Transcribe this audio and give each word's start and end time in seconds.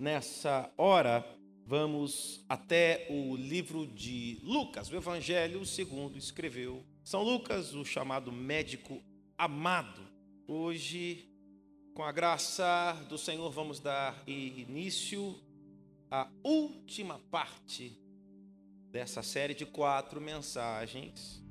nessa 0.00 0.72
hora, 0.78 1.22
vamos 1.66 2.42
até 2.48 3.06
o 3.10 3.36
livro 3.36 3.86
de 3.86 4.40
Lucas, 4.42 4.90
o 4.90 4.96
Evangelho 4.96 5.64
segundo 5.66 6.16
escreveu 6.16 6.82
São 7.04 7.22
Lucas, 7.22 7.74
o 7.74 7.84
chamado 7.84 8.32
médico 8.32 9.02
amado. 9.36 10.00
Hoje, 10.48 11.30
com 11.92 12.02
a 12.02 12.10
graça 12.10 12.94
do 13.10 13.18
Senhor, 13.18 13.50
vamos 13.50 13.78
dar 13.78 14.26
início 14.26 15.38
à 16.10 16.26
última 16.42 17.18
parte 17.30 18.00
dessa 18.90 19.22
série 19.22 19.54
de 19.54 19.66
quatro 19.66 20.18
mensagens, 20.18 21.44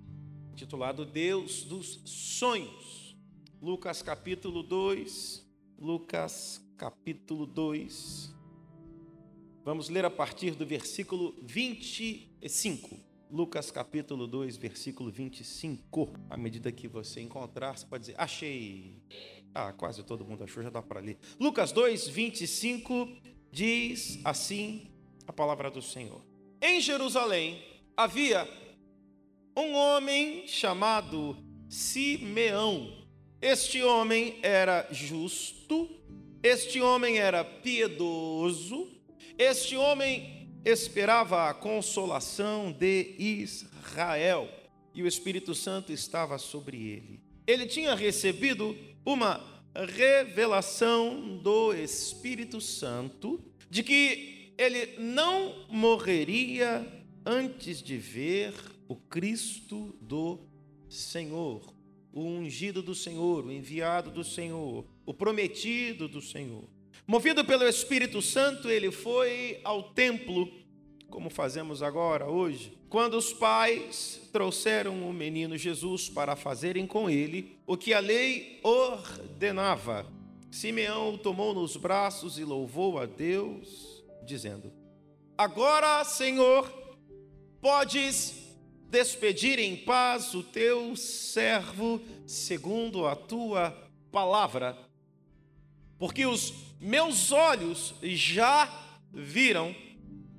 titulado 0.55 1.05
Deus 1.05 1.63
dos 1.63 2.01
Sonhos. 2.03 3.15
Lucas 3.61 4.01
capítulo 4.01 4.63
2, 4.63 5.47
Lucas 5.77 6.65
capítulo 6.79 7.45
2. 7.45 8.38
Vamos 9.69 9.87
ler 9.87 10.03
a 10.03 10.09
partir 10.09 10.55
do 10.55 10.65
versículo 10.65 11.35
25. 11.43 12.99
Lucas 13.29 13.69
capítulo 13.69 14.25
2, 14.25 14.57
versículo 14.57 15.11
25. 15.11 16.11
À 16.27 16.35
medida 16.35 16.71
que 16.71 16.87
você 16.87 17.21
encontrar, 17.21 17.77
você 17.77 17.85
pode 17.85 18.01
dizer, 18.01 18.15
achei. 18.17 18.99
Ah, 19.53 19.71
quase 19.71 20.01
todo 20.01 20.25
mundo 20.25 20.43
achou, 20.43 20.63
já 20.63 20.71
dá 20.71 20.81
para 20.81 20.99
ler. 20.99 21.19
Lucas 21.39 21.71
2, 21.71 22.07
25 22.07 23.15
diz 23.51 24.19
assim 24.23 24.89
a 25.27 25.31
palavra 25.31 25.69
do 25.69 25.83
Senhor. 25.83 26.25
Em 26.59 26.81
Jerusalém 26.81 27.63
havia 27.95 28.49
um 29.55 29.75
homem 29.75 30.47
chamado 30.47 31.37
Simeão. 31.69 33.05
Este 33.39 33.83
homem 33.83 34.39
era 34.41 34.87
justo, 34.91 35.87
este 36.41 36.81
homem 36.81 37.19
era 37.19 37.43
piedoso, 37.43 38.97
este 39.39 39.77
homem 39.77 40.51
esperava 40.65 41.49
a 41.49 41.53
consolação 41.53 42.73
de 42.73 43.15
Israel 43.17 44.49
e 44.93 45.01
o 45.01 45.07
Espírito 45.07 45.55
Santo 45.55 45.93
estava 45.93 46.37
sobre 46.37 46.75
ele. 46.75 47.21
Ele 47.47 47.65
tinha 47.65 47.95
recebido 47.95 48.77
uma 49.05 49.41
revelação 49.73 51.37
do 51.37 51.73
Espírito 51.73 52.59
Santo 52.59 53.41
de 53.69 53.81
que 53.81 54.53
ele 54.57 54.97
não 54.99 55.65
morreria 55.69 56.85
antes 57.25 57.81
de 57.81 57.95
ver 57.95 58.53
o 58.89 58.95
Cristo 58.97 59.95
do 60.01 60.41
Senhor, 60.89 61.73
o 62.11 62.23
ungido 62.23 62.83
do 62.83 62.93
Senhor, 62.93 63.45
o 63.45 63.51
enviado 63.53 64.11
do 64.11 64.23
Senhor, 64.23 64.85
o 65.05 65.13
prometido 65.13 66.09
do 66.09 66.21
Senhor. 66.21 66.67
Movido 67.09 67.43
pelo 67.43 67.67
Espírito 67.67 68.21
Santo, 68.21 68.69
ele 68.69 68.91
foi 68.91 69.59
ao 69.63 69.81
templo, 69.81 70.47
como 71.09 71.27
fazemos 71.31 71.81
agora, 71.81 72.29
hoje, 72.29 72.77
quando 72.87 73.15
os 73.15 73.33
pais 73.33 74.21
trouxeram 74.31 75.09
o 75.09 75.11
menino 75.11 75.57
Jesus 75.57 76.07
para 76.07 76.35
fazerem 76.35 76.85
com 76.85 77.09
ele 77.09 77.57
o 77.65 77.75
que 77.75 77.95
a 77.95 77.99
lei 77.99 78.59
ordenava. 78.61 80.05
Simeão 80.51 81.15
o 81.15 81.17
tomou 81.17 81.51
nos 81.51 81.75
braços 81.75 82.37
e 82.37 82.43
louvou 82.43 82.99
a 82.99 83.07
Deus 83.07 84.03
dizendo: 84.23 84.71
Agora, 85.35 86.03
Senhor, 86.03 86.71
podes 87.59 88.55
despedir 88.87 89.57
em 89.57 89.77
paz 89.77 90.35
o 90.35 90.43
teu 90.43 90.95
servo 90.95 91.99
segundo 92.27 93.07
a 93.07 93.15
tua 93.15 93.75
palavra, 94.11 94.77
porque 95.97 96.27
os 96.27 96.68
meus 96.79 97.31
olhos 97.31 97.93
já 98.01 98.69
viram 99.11 99.75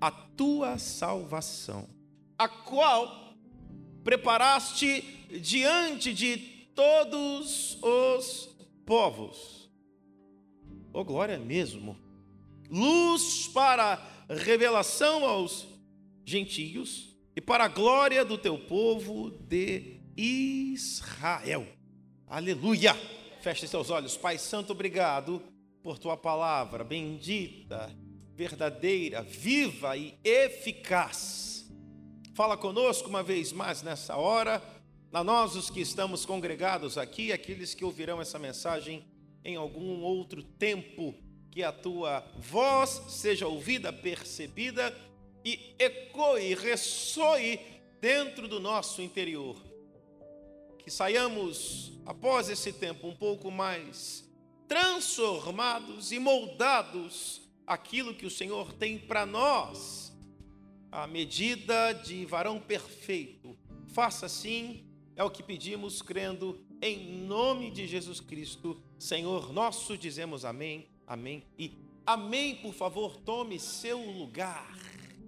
a 0.01 0.11
tua 0.11 0.79
salvação, 0.79 1.89
a 2.39 2.49
qual 2.49 3.35
preparaste 4.03 5.03
diante 5.41 6.15
de 6.15 6.37
todos 6.75 7.79
os 7.83 8.57
povos. 8.87 9.71
Oh, 10.93 11.05
glória 11.05 11.39
mesmo! 11.39 12.11
luz 12.71 13.49
para 13.49 14.01
revelação 14.29 15.25
aos 15.25 15.67
gentios 16.25 17.17
e 17.35 17.41
para 17.41 17.65
a 17.65 17.69
glória 17.69 18.25
do 18.25 18.39
teu 18.39 18.57
povo 18.57 19.31
de 19.31 20.01
Israel. 20.17 21.67
Aleluia! 22.27 22.95
Feche 23.41 23.67
seus 23.67 23.91
olhos, 23.91 24.17
Pai 24.17 24.39
Santo, 24.39 24.73
obrigado 24.73 25.43
por 25.83 25.99
tua 25.99 26.17
palavra 26.17 26.85
bendita, 26.85 27.95
verdadeira, 28.35 29.23
viva 29.23 29.97
e 29.97 30.19
eficaz. 30.25 31.71
Fala 32.35 32.57
conosco 32.57 33.09
uma 33.09 33.23
vez 33.23 33.53
mais 33.53 33.83
nessa 33.83 34.17
hora, 34.17 34.63
a 35.13 35.25
nós 35.25 35.57
os 35.57 35.69
que 35.69 35.81
estamos 35.81 36.25
congregados 36.25 36.97
aqui, 36.97 37.33
aqueles 37.33 37.75
que 37.75 37.85
ouvirão 37.85 38.21
essa 38.21 38.39
mensagem 38.39 39.05
em 39.45 39.57
algum 39.57 40.03
outro 40.03 40.43
tempo 40.43 41.15
que 41.51 41.63
a 41.63 41.73
tua 41.73 42.25
voz 42.39 43.03
seja 43.09 43.47
ouvida, 43.47 43.93
percebida 43.93 44.97
e 45.45 45.75
ecoe, 45.79 46.55
ressoe 46.55 47.59
dentro 48.01 48.47
do 48.47 48.61
nosso 48.61 49.03
interior. 49.03 49.57
Que 50.79 50.91
saiamos, 50.91 51.93
após 52.07 52.49
esse 52.49 52.73
tempo, 52.73 53.09
um 53.09 53.17
pouco 53.17 53.51
mais 53.51 54.30
transformados 54.71 56.13
e 56.13 56.21
moldados 56.21 57.43
aquilo 57.67 58.15
que 58.15 58.25
o 58.25 58.31
Senhor 58.31 58.73
tem 58.73 58.97
para 58.97 59.27
nós, 59.27 60.17
a 60.93 61.09
medida 61.09 61.93
de 61.93 62.25
varão 62.25 62.61
perfeito. 62.61 63.59
Faça 63.89 64.27
assim, 64.27 64.87
é 65.17 65.25
o 65.25 65.31
que 65.31 65.43
pedimos, 65.43 66.01
crendo 66.01 66.65
em 66.81 67.27
nome 67.27 67.69
de 67.69 67.85
Jesus 67.85 68.21
Cristo, 68.21 68.81
Senhor 68.97 69.53
nosso, 69.53 69.99
dizemos 69.99 70.45
amém 70.45 70.89
Amém? 71.11 71.43
E 71.59 71.77
amém, 72.07 72.55
por 72.55 72.73
favor, 72.73 73.17
tome 73.17 73.59
seu 73.59 73.99
lugar. 73.99 74.79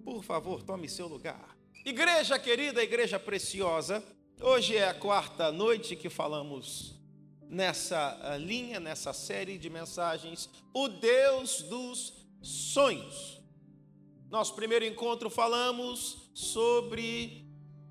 Por 0.05 0.23
favor, 0.23 0.63
tome 0.63 0.89
seu 0.89 1.09
lugar. 1.09 1.57
Igreja 1.85 2.39
querida, 2.39 2.81
igreja 2.81 3.19
preciosa, 3.19 4.01
hoje 4.41 4.77
é 4.77 4.89
a 4.89 4.95
quarta 4.95 5.51
noite 5.51 5.97
que 5.97 6.09
falamos 6.09 7.02
nessa 7.53 8.19
ah, 8.23 8.37
linha, 8.39 8.81
nessa 8.81 9.13
série 9.13 9.59
de 9.59 9.69
mensagens, 9.69 10.49
o 10.73 10.89
Deus 10.89 11.61
dos 11.63 12.15
sonhos. 12.41 13.43
Nosso 14.31 14.55
primeiro 14.55 14.87
encontro 14.87 15.29
falamos 15.29 16.31
sobre. 16.33 17.47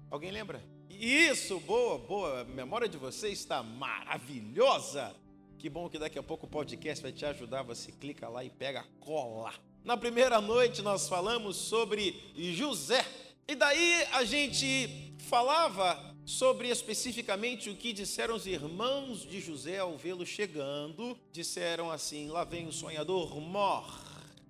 Alguém 0.09 0.31
lembra? 0.31 0.63
Isso, 0.89 1.59
boa, 1.59 1.99
boa. 1.99 2.41
A 2.41 2.43
memória 2.43 2.89
de 2.89 2.97
vocês 2.97 3.37
está 3.37 3.61
maravilhosa. 3.61 5.15
Que 5.59 5.69
bom 5.69 5.87
que 5.87 5.99
daqui 5.99 6.17
a 6.17 6.23
pouco 6.23 6.47
o 6.47 6.49
podcast 6.49 7.03
vai 7.03 7.11
te 7.11 7.23
ajudar. 7.23 7.61
Você 7.61 7.91
clica 7.91 8.27
lá 8.27 8.43
e 8.43 8.49
pega 8.49 8.83
cola. 8.99 9.53
Na 9.83 9.95
primeira 9.95 10.41
noite 10.41 10.81
nós 10.81 11.07
falamos 11.07 11.55
sobre 11.55 12.19
José. 12.35 13.05
E 13.47 13.53
daí 13.53 14.07
a 14.11 14.23
gente 14.23 15.15
falava 15.29 16.10
sobre 16.31 16.69
especificamente 16.69 17.69
o 17.69 17.75
que 17.75 17.91
disseram 17.91 18.35
os 18.35 18.47
irmãos 18.47 19.23
de 19.27 19.41
José 19.41 19.79
ao 19.79 19.97
vê-lo 19.97 20.25
chegando. 20.25 21.17
Disseram 21.31 21.91
assim: 21.91 22.29
lá 22.29 22.45
vem 22.45 22.67
o 22.67 22.71
sonhador 22.71 23.39
mor. 23.41 24.01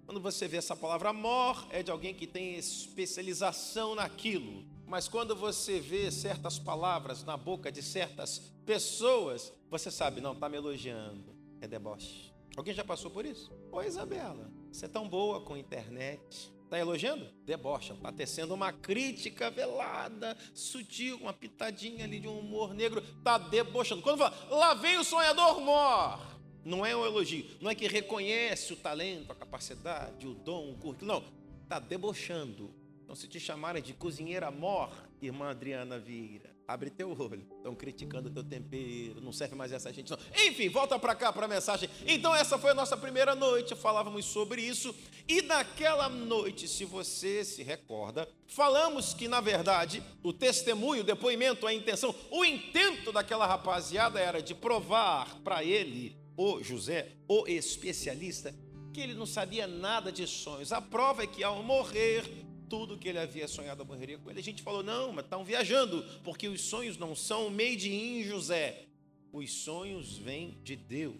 Quando 0.06 0.22
você 0.22 0.48
vê 0.48 0.58
essa 0.58 0.76
palavra 0.76 1.12
mor, 1.12 1.68
é 1.72 1.82
de 1.82 1.90
alguém 1.90 2.14
que 2.14 2.28
tem 2.28 2.56
especialização 2.56 3.96
naquilo. 3.96 4.64
Mas 4.86 5.08
quando 5.08 5.36
você 5.36 5.80
vê 5.80 6.12
certas 6.12 6.60
palavras 6.60 7.24
na 7.24 7.36
boca 7.36 7.72
de 7.72 7.82
certas 7.82 8.40
pessoas, 8.66 9.52
você 9.70 9.90
sabe, 9.90 10.22
não, 10.22 10.34
está 10.34 10.48
me 10.48 10.58
elogiando. 10.58 11.36
É 11.62 11.68
deboche. 11.68 12.32
Alguém 12.56 12.74
já 12.74 12.84
passou 12.84 13.10
por 13.10 13.26
isso? 13.26 13.52
Oi, 13.72 13.88
Isabela, 13.88 14.52
você 14.72 14.86
é 14.86 14.90
tão 14.90 15.08
boa 15.08 15.42
com 15.42 15.58
internet. 15.58 16.52
Está 16.72 16.80
elogiando? 16.80 17.28
Debocha. 17.44 17.92
Está 17.92 18.14
tecendo 18.14 18.54
uma 18.54 18.72
crítica 18.72 19.52
velada, 19.52 20.38
sutil, 20.54 21.18
uma 21.18 21.34
pitadinha 21.34 22.06
ali 22.06 22.18
de 22.18 22.30
um 22.30 22.40
humor 22.40 22.74
negro. 22.74 23.04
Está 23.18 23.38
debochando. 23.38 24.02
Quando 24.02 24.20
fala, 24.20 24.34
lá 24.50 24.74
vem 24.74 24.98
o 24.98 25.04
sonhador 25.04 25.60
mor. 25.60 26.40
Não 26.64 26.86
é 26.86 26.96
um 26.96 27.06
elogio. 27.06 27.46
Não 27.60 27.70
é 27.70 27.76
que 27.76 27.90
reconhece 27.90 28.72
o 28.72 28.78
talento, 28.78 29.34
a 29.34 29.36
capacidade, 29.36 30.26
o 30.26 30.34
dom, 30.34 30.72
o 30.72 30.78
currículo. 30.78 31.12
Não. 31.12 31.26
Está 31.64 31.78
debochando. 31.78 32.74
Então, 33.04 33.16
se 33.18 33.28
te 33.28 33.38
chamarem 33.38 33.84
de 33.84 33.94
cozinheira 33.94 34.50
mor, 34.50 34.94
irmã 35.22 35.50
Adriana 35.50 36.00
Vieira, 36.00 36.56
Abre 36.72 36.90
teu 36.90 37.12
olho. 37.20 37.46
Estão 37.58 37.76
criticando 37.76 38.30
teu 38.30 38.46
tempero. 38.46 39.20
Não 39.20 39.34
serve 39.34 39.56
mais 39.56 39.74
essa 39.74 39.92
gente, 39.92 40.10
não. 40.10 40.18
Enfim, 40.48 40.70
volta 40.70 40.98
para 40.98 41.14
cá 41.14 41.34
para 41.34 41.46
a 41.46 41.50
mensagem. 41.50 41.90
Então, 42.08 42.34
essa 42.34 42.58
foi 42.58 42.72
a 42.72 42.74
nossa 42.74 42.96
primeira 42.96 43.36
noite. 43.36 43.76
Falávamos 43.76 44.24
sobre 44.26 44.62
isso. 44.62 44.96
E 45.28 45.42
naquela 45.42 46.08
noite, 46.08 46.70
se 46.70 46.86
você 46.86 47.44
se 47.44 47.62
recorda, 47.62 48.26
falamos 48.48 49.14
que, 49.14 49.28
na 49.28 49.42
verdade, 49.42 50.02
o 50.24 50.32
testemunho, 50.32 51.02
o 51.02 51.06
depoimento, 51.06 51.68
a 51.68 51.74
intenção, 51.74 52.16
o 52.32 52.46
intento 52.46 53.12
daquela 53.12 53.46
rapaziada 53.46 54.18
era 54.18 54.42
de 54.42 54.56
provar 54.56 55.42
para 55.44 55.66
ele, 55.66 56.16
o 56.38 56.64
José, 56.64 57.12
o 57.28 57.46
especialista, 57.48 58.56
que 58.94 59.02
ele 59.02 59.14
não 59.14 59.26
sabia 59.26 59.68
nada 59.68 60.10
de 60.10 60.26
sonhos. 60.26 60.72
A 60.72 60.82
prova 60.82 61.24
é 61.24 61.28
que 61.28 61.44
ao 61.44 61.62
morrer, 61.62 62.24
tudo 62.72 62.98
que 62.98 63.10
ele 63.10 63.20
havia 63.20 63.50
sonhado 63.50 63.86
morreria 63.86 64.18
com 64.18 64.30
ele. 64.30 64.40
A 64.40 64.44
gente 64.44 64.64
falou: 64.64 64.82
não, 64.82 65.12
mas 65.12 65.26
estão 65.26 65.44
viajando, 65.44 66.06
porque 66.24 66.48
os 66.48 66.62
sonhos 66.62 66.98
não 66.98 67.14
são 67.14 67.50
made 67.50 67.94
in 67.94 68.24
José. 68.24 68.86
Os 69.34 69.52
sonhos 69.52 70.18
vêm 70.18 70.58
de 70.64 70.78
Deus. 70.78 71.18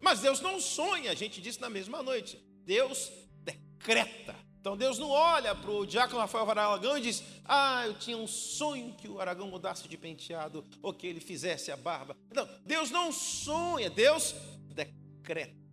Mas 0.00 0.20
Deus 0.20 0.40
não 0.40 0.58
sonha, 0.58 1.10
a 1.10 1.14
gente 1.14 1.42
disse 1.42 1.60
na 1.60 1.68
mesma 1.68 2.02
noite. 2.02 2.42
Deus 2.64 3.12
decreta. 3.42 4.34
Então 4.58 4.78
Deus 4.78 4.98
não 4.98 5.10
olha 5.10 5.54
para 5.54 5.70
o 5.70 5.84
diácono 5.84 6.20
Rafael 6.20 6.48
Aragão 6.48 6.96
e 6.96 7.02
diz: 7.02 7.22
Ah, 7.44 7.82
eu 7.86 7.92
tinha 7.92 8.16
um 8.16 8.26
sonho 8.26 8.94
que 8.94 9.06
o 9.06 9.20
Aragão 9.20 9.48
mudasse 9.48 9.86
de 9.86 9.98
penteado 9.98 10.64
ou 10.80 10.94
que 10.94 11.06
ele 11.06 11.20
fizesse 11.20 11.70
a 11.70 11.76
barba. 11.76 12.16
Não, 12.32 12.48
Deus 12.64 12.90
não 12.90 13.12
sonha, 13.12 13.90
Deus 13.90 14.34
decreta. 14.70 15.63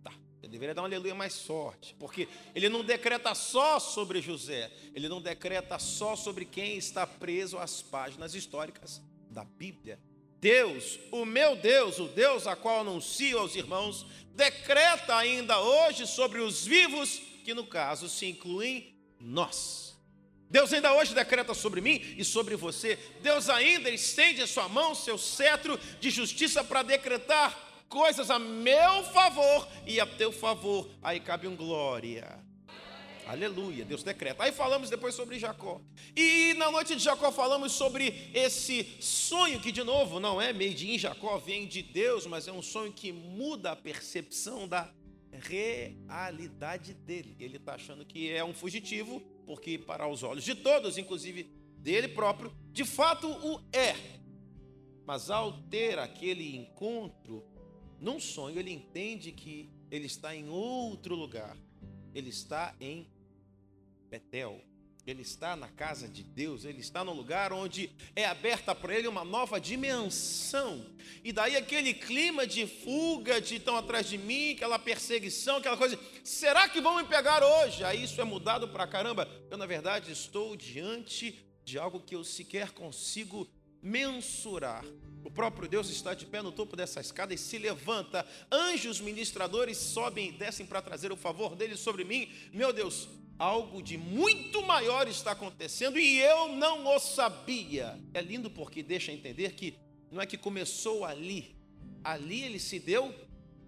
Deveria 0.52 0.74
dar 0.74 0.82
um 0.82 0.84
aleluia 0.84 1.14
mais 1.14 1.40
forte, 1.40 1.96
porque 1.98 2.28
ele 2.54 2.68
não 2.68 2.84
decreta 2.84 3.34
só 3.34 3.80
sobre 3.80 4.20
José, 4.20 4.70
ele 4.94 5.08
não 5.08 5.18
decreta 5.18 5.78
só 5.78 6.14
sobre 6.14 6.44
quem 6.44 6.76
está 6.76 7.06
preso 7.06 7.56
às 7.56 7.80
páginas 7.80 8.34
históricas 8.34 9.00
da 9.30 9.44
Bíblia. 9.44 9.98
Deus, 10.38 10.98
o 11.10 11.24
meu 11.24 11.56
Deus, 11.56 11.98
o 11.98 12.06
Deus 12.06 12.46
a 12.46 12.54
qual 12.54 12.80
anuncio 12.80 13.38
aos 13.38 13.56
irmãos, 13.56 14.04
decreta 14.34 15.16
ainda 15.16 15.58
hoje 15.58 16.06
sobre 16.06 16.40
os 16.40 16.66
vivos, 16.66 17.22
que 17.42 17.54
no 17.54 17.64
caso 17.64 18.06
se 18.06 18.26
incluem 18.26 18.94
nós. 19.18 19.98
Deus 20.50 20.70
ainda 20.70 20.92
hoje 20.92 21.14
decreta 21.14 21.54
sobre 21.54 21.80
mim 21.80 22.14
e 22.18 22.26
sobre 22.26 22.56
você. 22.56 22.98
Deus 23.22 23.48
ainda 23.48 23.88
estende 23.88 24.42
a 24.42 24.46
sua 24.46 24.68
mão, 24.68 24.94
seu 24.94 25.16
cetro 25.16 25.80
de 25.98 26.10
justiça 26.10 26.62
para 26.62 26.82
decretar 26.82 27.71
coisas 27.92 28.30
a 28.30 28.38
meu 28.38 29.04
favor 29.04 29.68
e 29.86 30.00
a 30.00 30.06
teu 30.06 30.32
favor. 30.32 30.88
Aí 31.02 31.20
cabe 31.20 31.46
um 31.46 31.54
glória. 31.54 32.42
Aleluia, 33.26 33.84
Deus 33.84 34.02
decreta. 34.02 34.42
Aí 34.42 34.50
falamos 34.50 34.88
depois 34.88 35.14
sobre 35.14 35.38
Jacó. 35.38 35.80
E 36.16 36.54
na 36.54 36.70
noite 36.70 36.96
de 36.96 37.02
Jacó 37.02 37.30
falamos 37.30 37.72
sobre 37.72 38.30
esse 38.34 38.96
sonho 38.98 39.60
que, 39.60 39.70
de 39.70 39.84
novo, 39.84 40.18
não 40.18 40.40
é 40.40 40.54
made 40.54 40.90
in 40.90 40.98
Jacó, 40.98 41.36
vem 41.36 41.66
de 41.66 41.82
Deus, 41.82 42.26
mas 42.26 42.48
é 42.48 42.52
um 42.52 42.62
sonho 42.62 42.92
que 42.92 43.12
muda 43.12 43.72
a 43.72 43.76
percepção 43.76 44.66
da 44.66 44.90
realidade 45.30 46.94
dele. 46.94 47.36
Ele 47.38 47.58
está 47.58 47.74
achando 47.74 48.06
que 48.06 48.32
é 48.32 48.42
um 48.42 48.54
fugitivo, 48.54 49.20
porque 49.46 49.78
para 49.78 50.08
os 50.08 50.22
olhos 50.22 50.44
de 50.44 50.54
todos, 50.54 50.96
inclusive 50.96 51.44
dele 51.76 52.08
próprio, 52.08 52.52
de 52.72 52.86
fato 52.86 53.28
o 53.28 53.60
é. 53.70 53.94
Mas 55.04 55.30
ao 55.30 55.52
ter 55.64 55.98
aquele 55.98 56.56
encontro, 56.56 57.51
num 58.02 58.18
sonho, 58.18 58.58
ele 58.58 58.72
entende 58.72 59.30
que 59.30 59.70
ele 59.88 60.06
está 60.06 60.34
em 60.34 60.48
outro 60.48 61.14
lugar. 61.14 61.56
Ele 62.12 62.30
está 62.30 62.74
em 62.80 63.06
Betel. 64.10 64.60
Ele 65.06 65.22
está 65.22 65.56
na 65.56 65.68
casa 65.68 66.08
de 66.08 66.22
Deus, 66.22 66.64
ele 66.64 66.80
está 66.80 67.02
no 67.04 67.12
lugar 67.12 67.52
onde 67.52 67.90
é 68.14 68.24
aberta 68.24 68.72
para 68.72 68.96
ele 68.96 69.08
uma 69.08 69.24
nova 69.24 69.60
dimensão. 69.60 70.84
E 71.24 71.32
daí 71.32 71.56
aquele 71.56 71.92
clima 71.92 72.46
de 72.46 72.66
fuga, 72.66 73.40
de 73.40 73.56
estão 73.56 73.76
atrás 73.76 74.08
de 74.08 74.16
mim, 74.16 74.52
aquela 74.52 74.78
perseguição, 74.78 75.56
aquela 75.56 75.76
coisa. 75.76 75.98
Será 76.22 76.68
que 76.68 76.80
vão 76.80 76.96
me 76.96 77.04
pegar 77.04 77.42
hoje? 77.42 77.82
Aí 77.82 78.04
isso 78.04 78.20
é 78.20 78.24
mudado 78.24 78.68
para 78.68 78.86
caramba. 78.86 79.28
Eu, 79.50 79.58
na 79.58 79.66
verdade, 79.66 80.12
estou 80.12 80.56
diante 80.56 81.44
de 81.64 81.78
algo 81.78 82.00
que 82.00 82.14
eu 82.14 82.22
sequer 82.22 82.70
consigo 82.70 83.48
mensurar. 83.82 84.84
O 85.24 85.30
próprio 85.30 85.68
Deus 85.68 85.88
está 85.88 86.14
de 86.14 86.26
pé 86.26 86.42
no 86.42 86.52
topo 86.52 86.76
dessa 86.76 87.00
escada 87.00 87.32
e 87.32 87.38
se 87.38 87.58
levanta. 87.58 88.26
Anjos 88.50 89.00
ministradores 89.00 89.76
sobem 89.76 90.28
e 90.28 90.32
descem 90.32 90.66
para 90.66 90.82
trazer 90.82 91.12
o 91.12 91.16
favor 91.16 91.54
dele 91.54 91.76
sobre 91.76 92.04
mim. 92.04 92.28
Meu 92.52 92.72
Deus, 92.72 93.08
algo 93.38 93.82
de 93.82 93.96
muito 93.96 94.62
maior 94.62 95.08
está 95.08 95.32
acontecendo 95.32 95.98
e 95.98 96.18
eu 96.20 96.48
não 96.48 96.86
o 96.86 96.98
sabia. 96.98 97.98
É 98.14 98.20
lindo 98.20 98.50
porque 98.50 98.82
deixa 98.82 99.12
entender 99.12 99.52
que 99.54 99.78
não 100.10 100.20
é 100.20 100.26
que 100.26 100.36
começou 100.36 101.04
ali, 101.04 101.56
ali 102.04 102.42
ele 102.42 102.58
se 102.58 102.78
deu 102.78 103.14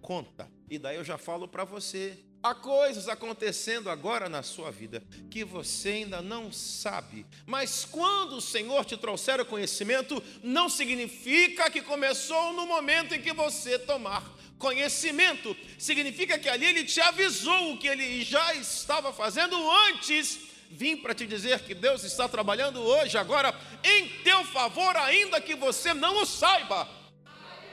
conta. 0.00 0.50
E 0.68 0.78
daí 0.78 0.96
eu 0.96 1.04
já 1.04 1.16
falo 1.16 1.48
para 1.48 1.64
você, 1.64 2.18
há 2.44 2.54
coisas 2.54 3.08
acontecendo 3.08 3.88
agora 3.88 4.28
na 4.28 4.42
sua 4.42 4.70
vida 4.70 5.02
que 5.30 5.42
você 5.42 5.88
ainda 5.88 6.20
não 6.20 6.52
sabe, 6.52 7.26
mas 7.46 7.86
quando 7.86 8.36
o 8.36 8.40
Senhor 8.40 8.84
te 8.84 8.96
trouxer 8.98 9.40
o 9.40 9.46
conhecimento, 9.46 10.22
não 10.42 10.68
significa 10.68 11.70
que 11.70 11.80
começou 11.80 12.52
no 12.52 12.66
momento 12.66 13.14
em 13.14 13.20
que 13.20 13.32
você 13.32 13.78
tomar 13.78 14.22
Conhecimento 14.58 15.54
significa 15.76 16.38
que 16.38 16.48
ali 16.48 16.64
ele 16.64 16.84
te 16.84 17.00
avisou 17.00 17.72
o 17.72 17.76
que 17.76 17.88
ele 17.88 18.24
já 18.24 18.54
estava 18.54 19.12
fazendo 19.12 19.56
antes. 19.88 20.38
Vim 20.70 20.96
para 20.96 21.14
te 21.14 21.26
dizer 21.26 21.60
que 21.60 21.74
Deus 21.74 22.02
está 22.02 22.28
trabalhando 22.28 22.80
hoje, 22.80 23.18
agora, 23.18 23.54
em 23.82 24.08
teu 24.22 24.44
favor, 24.44 24.96
ainda 24.96 25.40
que 25.40 25.54
você 25.54 25.92
não 25.92 26.22
o 26.22 26.24
saiba. 26.24 26.88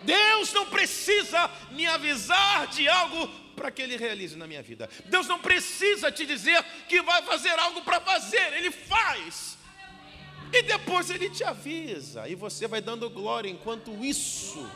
Deus 0.03 0.51
não 0.51 0.65
precisa 0.65 1.49
me 1.71 1.85
avisar 1.85 2.67
de 2.67 2.89
algo 2.89 3.29
para 3.61 3.69
que 3.69 3.81
Ele 3.81 3.95
realize 3.95 4.35
na 4.35 4.47
minha 4.47 4.63
vida. 4.63 4.89
Deus 5.05 5.27
não 5.27 5.39
precisa 5.39 6.11
te 6.11 6.25
dizer 6.25 6.63
que 6.89 6.99
vai 7.03 7.21
fazer 7.21 7.57
algo 7.59 7.81
para 7.83 8.01
fazer, 8.01 8.53
Ele 8.53 8.71
faz. 8.71 9.55
E 10.51 10.63
depois 10.63 11.11
Ele 11.11 11.29
te 11.29 11.43
avisa, 11.43 12.27
e 12.27 12.33
você 12.33 12.67
vai 12.67 12.81
dando 12.81 13.07
glória 13.09 13.49
enquanto 13.49 13.91
isso 14.03 14.67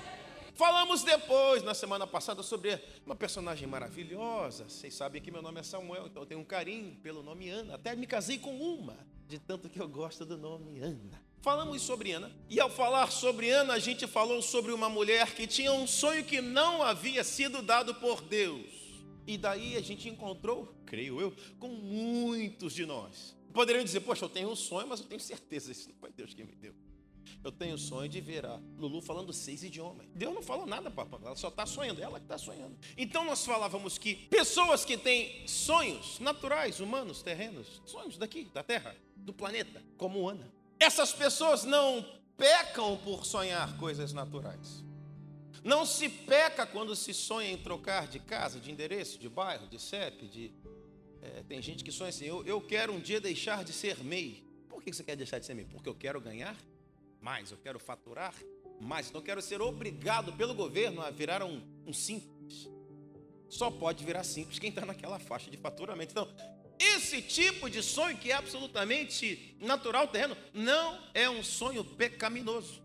Falamos 0.56 1.04
depois, 1.04 1.62
na 1.64 1.74
semana 1.74 2.08
passada, 2.08 2.42
sobre 2.42 2.82
uma 3.06 3.14
personagem 3.14 3.68
maravilhosa. 3.68 4.64
Vocês 4.70 4.94
sabem 4.94 5.22
que 5.22 5.30
meu 5.30 5.42
nome 5.42 5.60
é 5.60 5.64
Samuel, 5.64 6.08
então 6.08 6.24
eu 6.24 6.26
tenho 6.26 6.40
um 6.40 6.46
carinho 6.46 6.96
pelo 7.04 7.22
nome 7.22 7.50
Ana. 7.50 7.76
Até 7.76 7.94
me 7.94 8.08
casei 8.08 8.40
com 8.40 8.58
uma, 8.58 8.98
de 9.28 9.38
tanto 9.38 9.70
que 9.70 9.82
eu 9.82 9.88
gosto 9.88 10.26
do 10.26 10.38
nome 10.38 10.80
Ana. 10.80 11.25
Falamos 11.46 11.84
sobre 11.84 12.12
Ana, 12.12 12.36
e 12.50 12.60
ao 12.60 12.72
falar 12.72 13.12
sobre 13.12 13.52
Ana, 13.52 13.74
a 13.74 13.78
gente 13.78 14.08
falou 14.08 14.42
sobre 14.42 14.72
uma 14.72 14.90
mulher 14.90 15.36
que 15.36 15.46
tinha 15.46 15.72
um 15.72 15.86
sonho 15.86 16.26
que 16.26 16.42
não 16.42 16.82
havia 16.82 17.24
sido 17.24 17.62
dado 17.62 17.94
por 17.94 18.20
Deus. 18.20 18.66
E 19.28 19.38
daí 19.38 19.76
a 19.78 19.80
gente 19.80 20.10
encontrou, 20.10 20.74
creio 20.88 21.22
eu, 21.22 21.32
com 21.60 21.68
muitos 21.68 22.74
de 22.74 22.84
nós. 22.84 23.38
Poderiam 23.54 23.84
dizer, 23.84 24.00
poxa, 24.00 24.26
eu 24.26 24.30
tenho 24.30 24.50
um 24.50 24.56
sonho, 24.56 24.88
mas 24.88 25.02
eu 25.02 25.06
tenho 25.06 25.22
certeza, 25.22 25.72
isso 25.72 25.88
não 25.88 25.96
foi 25.98 26.12
Deus 26.12 26.34
que 26.34 26.44
me 26.44 26.56
deu. 26.56 26.74
Eu 27.44 27.52
tenho 27.52 27.78
sonho 27.78 28.10
de 28.10 28.20
ver 28.20 28.44
a 28.44 28.60
Lulu 28.80 29.00
falando 29.00 29.32
seis 29.32 29.62
idiomas. 29.62 30.08
Deus 30.16 30.34
não 30.34 30.42
fala 30.42 30.66
nada, 30.66 30.90
papai. 30.90 31.20
Ela 31.24 31.36
só 31.36 31.50
está 31.50 31.68
sonhando, 31.68 32.02
ela 32.02 32.18
que 32.18 32.26
está 32.26 32.40
sonhando. 32.40 32.76
Então 32.98 33.24
nós 33.24 33.46
falávamos 33.46 34.00
que 34.00 34.16
pessoas 34.16 34.84
que 34.84 34.98
têm 34.98 35.48
sonhos 35.48 36.20
naturais, 36.20 36.80
humanos, 36.80 37.22
terrenos, 37.22 37.84
sonhos 37.86 38.18
daqui, 38.18 38.46
da 38.52 38.64
terra, 38.64 38.96
do 39.16 39.32
planeta, 39.32 39.84
como 39.96 40.28
Ana. 40.28 40.55
Essas 40.80 41.14
pessoas 41.14 41.64
não 41.64 42.06
pecam 42.38 42.98
por 42.98 43.26
sonhar 43.26 43.78
coisas 43.78 44.14
naturais. 44.14 44.84
Não 45.64 45.86
se 45.86 46.08
peca 46.10 46.66
quando 46.66 46.96
se 46.96 47.14
sonha 47.14 47.50
em 47.50 47.58
trocar 47.58 48.08
de 48.08 48.20
casa, 48.20 48.60
de 48.60 48.72
endereço, 48.72 49.18
de 49.18 49.28
bairro, 49.28 49.68
de 49.68 49.82
CEP, 49.82 50.28
de. 50.28 50.52
É, 51.22 51.44
tem 51.44 51.62
gente 51.62 51.84
que 51.84 51.92
sonha 51.92 52.10
assim, 52.10 52.26
eu, 52.26 52.46
eu 52.46 52.62
quero 52.62 52.94
um 52.94 53.00
dia 53.00 53.20
deixar 53.20 53.64
de 53.64 53.74
ser 53.74 54.04
MEI. 54.04 54.44
Por 54.70 54.84
que 54.84 54.94
você 54.94 55.04
quer 55.04 55.16
deixar 55.16 55.40
de 55.40 55.46
ser 55.46 55.56
MEI? 55.56 55.66
Porque 55.66 55.90
eu 55.90 55.96
quero 55.96 56.22
ganhar 56.22 56.56
mais, 57.20 57.50
eu 57.50 57.58
quero 57.58 57.80
faturar 57.80 58.36
mais, 58.80 59.12
não 59.12 59.22
quero 59.22 59.42
ser 59.42 59.62
obrigado 59.62 60.34
pelo 60.34 60.54
governo 60.54 61.02
a 61.02 61.10
virar 61.10 61.44
um, 61.44 61.62
um 61.86 61.94
simples. 61.94 62.70
Só 63.50 63.72
pode 63.72 64.04
virar 64.04 64.24
simples 64.24 64.60
quem 64.60 64.70
está 64.70 64.86
naquela 64.86 65.18
faixa 65.18 65.50
de 65.50 65.58
faturamento. 65.58 66.12
Então, 66.12 66.28
esse 66.80 67.22
tipo 67.22 67.70
de 67.70 67.82
sonho 67.82 68.18
que 68.18 68.32
é 68.32 68.36
absolutamente 68.36 69.56
natural 69.60 70.08
terreno, 70.08 70.36
não 70.54 71.00
é 71.14 71.30
um 71.30 71.44
sonho 71.44 71.84
pecaminoso. 71.84 72.84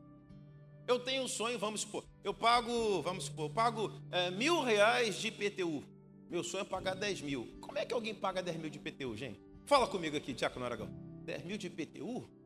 Eu 0.86 0.98
tenho 0.98 1.22
um 1.22 1.28
sonho, 1.28 1.58
vamos 1.58 1.82
supor, 1.82 2.04
eu 2.24 2.34
pago, 2.34 3.00
vamos 3.02 3.24
supor, 3.24 3.46
eu 3.46 3.54
pago 3.54 3.92
é, 4.10 4.30
mil 4.30 4.62
reais 4.62 5.16
de 5.16 5.28
IPTU. 5.28 5.84
Meu 6.28 6.44
sonho 6.44 6.62
é 6.62 6.64
pagar 6.64 6.94
10 6.94 7.22
mil. 7.22 7.58
Como 7.60 7.78
é 7.78 7.84
que 7.84 7.92
alguém 7.92 8.14
paga 8.14 8.42
10 8.42 8.56
mil 8.56 8.70
de 8.70 8.78
IPTU, 8.78 9.16
gente? 9.16 9.40
Fala 9.66 9.86
comigo 9.86 10.16
aqui, 10.16 10.32
Tiago 10.32 10.62
Aragão. 10.62 10.88
10 11.24 11.44
mil 11.44 11.58
de 11.58 11.66
IPTU? 11.66 12.40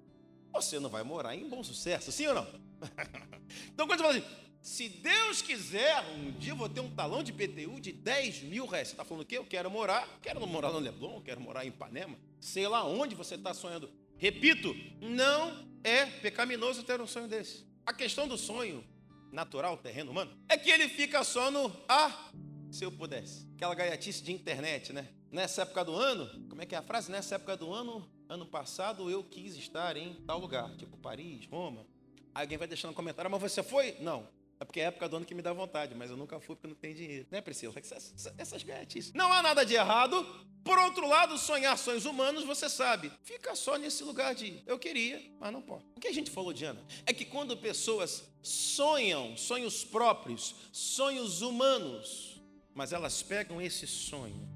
você 0.54 0.78
não 0.78 0.88
vai 0.88 1.02
morar 1.02 1.34
em 1.34 1.48
bom 1.48 1.62
sucesso, 1.64 2.12
sim 2.12 2.28
ou 2.28 2.34
não? 2.34 2.46
então, 3.72 3.86
quando 3.86 3.98
você 3.98 4.04
fala 4.04 4.16
assim, 4.16 4.26
se 4.64 4.88
Deus 4.88 5.42
quiser, 5.42 6.02
um 6.16 6.30
dia 6.32 6.52
eu 6.52 6.56
vou 6.56 6.70
ter 6.70 6.80
um 6.80 6.88
talão 6.88 7.22
de 7.22 7.34
PTU 7.34 7.78
de 7.78 7.92
10 7.92 8.44
mil 8.44 8.64
reais. 8.64 8.88
Você 8.88 8.94
está 8.94 9.04
falando 9.04 9.22
o 9.22 9.26
quê? 9.26 9.36
Eu 9.36 9.44
quero 9.44 9.70
morar, 9.70 10.08
quero 10.22 10.44
morar 10.46 10.72
no 10.72 10.78
Leblon, 10.78 11.20
quero 11.20 11.38
morar 11.38 11.66
em 11.66 11.68
Ipanema, 11.68 12.16
sei 12.40 12.66
lá 12.66 12.82
onde 12.82 13.14
você 13.14 13.34
está 13.34 13.52
sonhando. 13.52 13.92
Repito, 14.16 14.74
não 15.02 15.68
é 15.84 16.06
pecaminoso 16.06 16.82
ter 16.82 16.98
um 16.98 17.06
sonho 17.06 17.28
desse. 17.28 17.66
A 17.84 17.92
questão 17.92 18.26
do 18.26 18.38
sonho 18.38 18.82
natural, 19.30 19.76
terreno 19.76 20.12
humano, 20.12 20.34
é 20.48 20.56
que 20.56 20.70
ele 20.70 20.88
fica 20.88 21.22
só 21.24 21.50
no 21.50 21.70
ah, 21.86 22.32
se 22.72 22.86
eu 22.86 22.90
pudesse. 22.90 23.46
Aquela 23.56 23.74
gaiatice 23.74 24.22
de 24.22 24.32
internet, 24.32 24.94
né? 24.94 25.10
Nessa 25.30 25.60
época 25.60 25.84
do 25.84 25.94
ano, 25.94 26.48
como 26.48 26.62
é 26.62 26.66
que 26.66 26.74
é 26.74 26.78
a 26.78 26.82
frase? 26.82 27.12
Nessa 27.12 27.34
época 27.34 27.54
do 27.54 27.70
ano, 27.70 28.10
ano 28.30 28.46
passado 28.46 29.10
eu 29.10 29.22
quis 29.22 29.58
estar 29.58 29.94
em 29.98 30.14
tal 30.26 30.38
lugar, 30.38 30.74
tipo 30.76 30.96
Paris, 30.96 31.44
Roma. 31.48 31.86
Aí 32.34 32.44
alguém 32.44 32.56
vai 32.56 32.66
deixando 32.66 32.92
um 32.92 32.94
comentário, 32.94 33.30
mas 33.30 33.42
você 33.42 33.62
foi? 33.62 33.98
Não. 34.00 34.26
É 34.64 34.66
porque 34.66 34.80
é 34.80 34.84
a 34.84 34.88
época 34.88 35.08
do 35.10 35.16
ano 35.16 35.26
que 35.26 35.34
me 35.34 35.42
dá 35.42 35.52
vontade, 35.52 35.94
mas 35.94 36.10
eu 36.10 36.16
nunca 36.16 36.40
fui 36.40 36.56
porque 36.56 36.66
não 36.66 36.74
tenho 36.74 36.94
dinheiro. 36.94 37.26
Né, 37.30 37.42
Priscila? 37.42 37.74
Essas, 37.76 38.32
essas 38.38 38.62
gaiatices. 38.62 39.12
Não 39.12 39.30
há 39.30 39.42
nada 39.42 39.62
de 39.62 39.74
errado. 39.74 40.26
Por 40.64 40.78
outro 40.78 41.06
lado, 41.06 41.36
sonhar 41.36 41.76
sonhos 41.76 42.06
humanos, 42.06 42.44
você 42.44 42.70
sabe, 42.70 43.12
fica 43.22 43.54
só 43.54 43.76
nesse 43.76 44.02
lugar 44.02 44.34
de 44.34 44.62
eu 44.66 44.78
queria, 44.78 45.22
mas 45.38 45.52
não 45.52 45.60
pode. 45.60 45.84
O 45.94 46.00
que 46.00 46.08
a 46.08 46.12
gente 46.12 46.30
falou, 46.30 46.54
Diana? 46.54 46.82
É 47.04 47.12
que 47.12 47.26
quando 47.26 47.54
pessoas 47.58 48.24
sonham 48.42 49.36
sonhos 49.36 49.84
próprios, 49.84 50.54
sonhos 50.72 51.42
humanos, 51.42 52.40
mas 52.74 52.94
elas 52.94 53.22
pegam 53.22 53.60
esse 53.60 53.86
sonho 53.86 54.48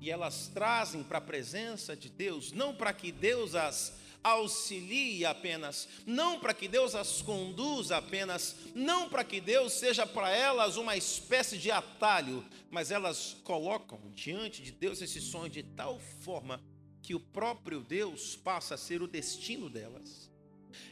e 0.00 0.08
elas 0.08 0.46
trazem 0.54 1.02
para 1.02 1.18
a 1.18 1.20
presença 1.20 1.96
de 1.96 2.08
Deus, 2.08 2.52
não 2.52 2.72
para 2.72 2.92
que 2.92 3.10
Deus 3.10 3.56
as 3.56 3.98
auxilie 4.22 5.24
apenas, 5.24 5.88
não 6.06 6.38
para 6.38 6.52
que 6.54 6.68
Deus 6.68 6.94
as 6.94 7.22
conduza 7.22 7.96
apenas, 7.96 8.56
não 8.74 9.08
para 9.08 9.24
que 9.24 9.40
Deus 9.40 9.72
seja 9.72 10.06
para 10.06 10.30
elas 10.30 10.76
uma 10.76 10.96
espécie 10.96 11.56
de 11.56 11.70
atalho, 11.70 12.44
mas 12.70 12.90
elas 12.90 13.36
colocam 13.44 14.00
diante 14.14 14.62
de 14.62 14.70
Deus 14.70 15.00
esse 15.00 15.20
sonho 15.20 15.50
de 15.50 15.62
tal 15.62 15.98
forma 15.98 16.62
que 17.02 17.14
o 17.14 17.20
próprio 17.20 17.80
Deus 17.80 18.36
passa 18.36 18.74
a 18.74 18.78
ser 18.78 19.02
o 19.02 19.08
destino 19.08 19.70
delas. 19.70 20.30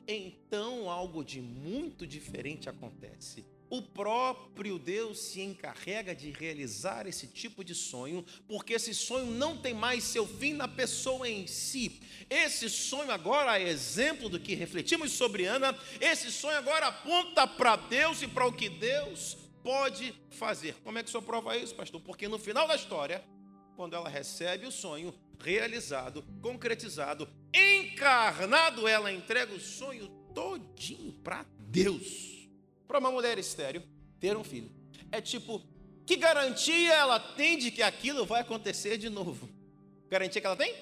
Então 0.07 0.91
algo 0.91 1.23
de 1.23 1.41
muito 1.41 2.07
diferente 2.07 2.69
acontece 2.69 3.45
o 3.71 3.83
próprio 3.83 4.79
Deus 4.79 5.19
se 5.19 5.41
encarrega 5.41 6.15
de 6.15 6.31
realizar 6.31 7.07
esse 7.07 7.27
tipo 7.27 7.63
de 7.63 7.75
sonho, 7.75 8.25
porque 8.47 8.75
esse 8.75 8.95
sonho 8.95 9.27
não 9.27 9.57
tem 9.57 9.75
mais 9.75 10.05
seu 10.05 10.27
fim 10.27 10.55
na 10.55 10.67
pessoa 10.67 11.29
em 11.29 11.47
si. 11.47 12.01
Esse 12.31 12.71
sonho 12.71 13.11
agora 13.11 13.59
é 13.59 13.69
exemplo 13.69 14.29
do 14.29 14.41
que 14.41 14.55
refletimos 14.55 15.13
sobre 15.13 15.45
Ana, 15.45 15.77
esse 16.01 16.31
sonho 16.31 16.57
agora 16.57 16.87
aponta 16.87 17.47
para 17.47 17.77
Deus 17.77 18.23
e 18.23 18.29
para 18.29 18.47
o 18.47 18.53
que 18.53 18.69
Deus 18.69 19.37
pode 19.63 20.15
fazer. 20.31 20.75
Como 20.83 20.99
é 20.99 21.03
que 21.03 21.09
o 21.09 21.13
senhor 21.13 21.23
prova 21.23 21.57
isso, 21.57 21.75
pastor? 21.75 22.01
Porque 22.01 22.27
no 22.29 22.39
final 22.39 22.67
da 22.67 22.77
história, 22.77 23.23
quando 23.77 23.95
ela 23.95 24.09
recebe 24.09 24.67
o 24.67 24.73
sonho 24.73 25.15
realizado, 25.39 26.25
concretizado, 26.41 27.29
encarnado, 27.55 28.89
ela 28.89 29.13
entrega 29.13 29.55
o 29.55 29.61
sonho 29.61 30.09
todinho 30.35 31.13
para 31.23 31.45
Deus 31.59 32.38
para 32.88 32.99
uma 32.99 33.12
mulher 33.12 33.38
estéreo 33.38 33.83
ter 34.18 34.37
um 34.37 34.42
filho. 34.42 34.73
É 35.12 35.21
tipo, 35.21 35.62
que 36.07 36.16
garantia 36.16 36.95
ela 36.95 37.21
tem 37.21 37.59
de 37.59 37.71
que 37.71 37.83
aquilo 37.83 38.25
vai 38.25 38.40
acontecer 38.40 38.97
de 38.97 39.11
novo? 39.11 39.49
Garantia 40.09 40.40
que 40.40 40.47
ela 40.47 40.57
tem? 40.57 40.75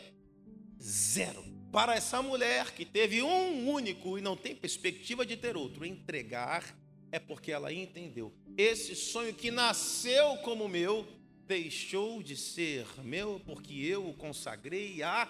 Zero. 0.80 1.44
Para 1.72 1.96
essa 1.96 2.22
mulher 2.22 2.72
que 2.72 2.84
teve 2.86 3.22
um 3.22 3.68
único 3.68 4.16
e 4.16 4.22
não 4.22 4.36
tem 4.36 4.54
perspectiva 4.54 5.26
de 5.26 5.36
ter 5.36 5.56
outro, 5.56 5.84
entregar 5.84 6.78
é 7.10 7.18
porque 7.18 7.50
ela 7.50 7.72
entendeu. 7.72 8.32
Esse 8.56 8.94
sonho 8.94 9.34
que 9.34 9.50
nasceu 9.50 10.36
como 10.38 10.68
meu 10.68 11.06
deixou 11.46 12.22
de 12.22 12.36
ser 12.36 12.86
meu 13.02 13.40
porque 13.44 13.74
eu 13.74 14.08
o 14.08 14.14
consagrei 14.14 15.02
a 15.02 15.28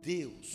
Deus. 0.00 0.48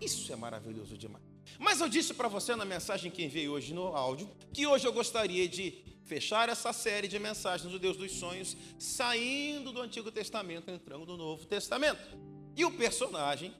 Isso 0.00 0.32
é 0.32 0.36
maravilhoso 0.36 0.96
demais. 0.96 1.21
Mas 1.62 1.80
eu 1.80 1.88
disse 1.88 2.12
para 2.12 2.26
você 2.26 2.56
na 2.56 2.64
mensagem 2.64 3.08
que 3.08 3.22
enviei 3.22 3.48
hoje 3.48 3.72
no 3.72 3.86
áudio 3.96 4.28
que 4.52 4.66
hoje 4.66 4.84
eu 4.84 4.92
gostaria 4.92 5.48
de 5.48 5.72
fechar 6.04 6.48
essa 6.48 6.72
série 6.72 7.06
de 7.06 7.20
mensagens 7.20 7.70
do 7.70 7.78
Deus 7.78 7.96
dos 7.96 8.10
Sonhos, 8.10 8.56
saindo 8.80 9.72
do 9.72 9.80
Antigo 9.80 10.10
Testamento, 10.10 10.68
entrando 10.72 11.06
no 11.06 11.16
Novo 11.16 11.46
Testamento. 11.46 12.00
E 12.56 12.64
o 12.64 12.72
personagem, 12.72 13.54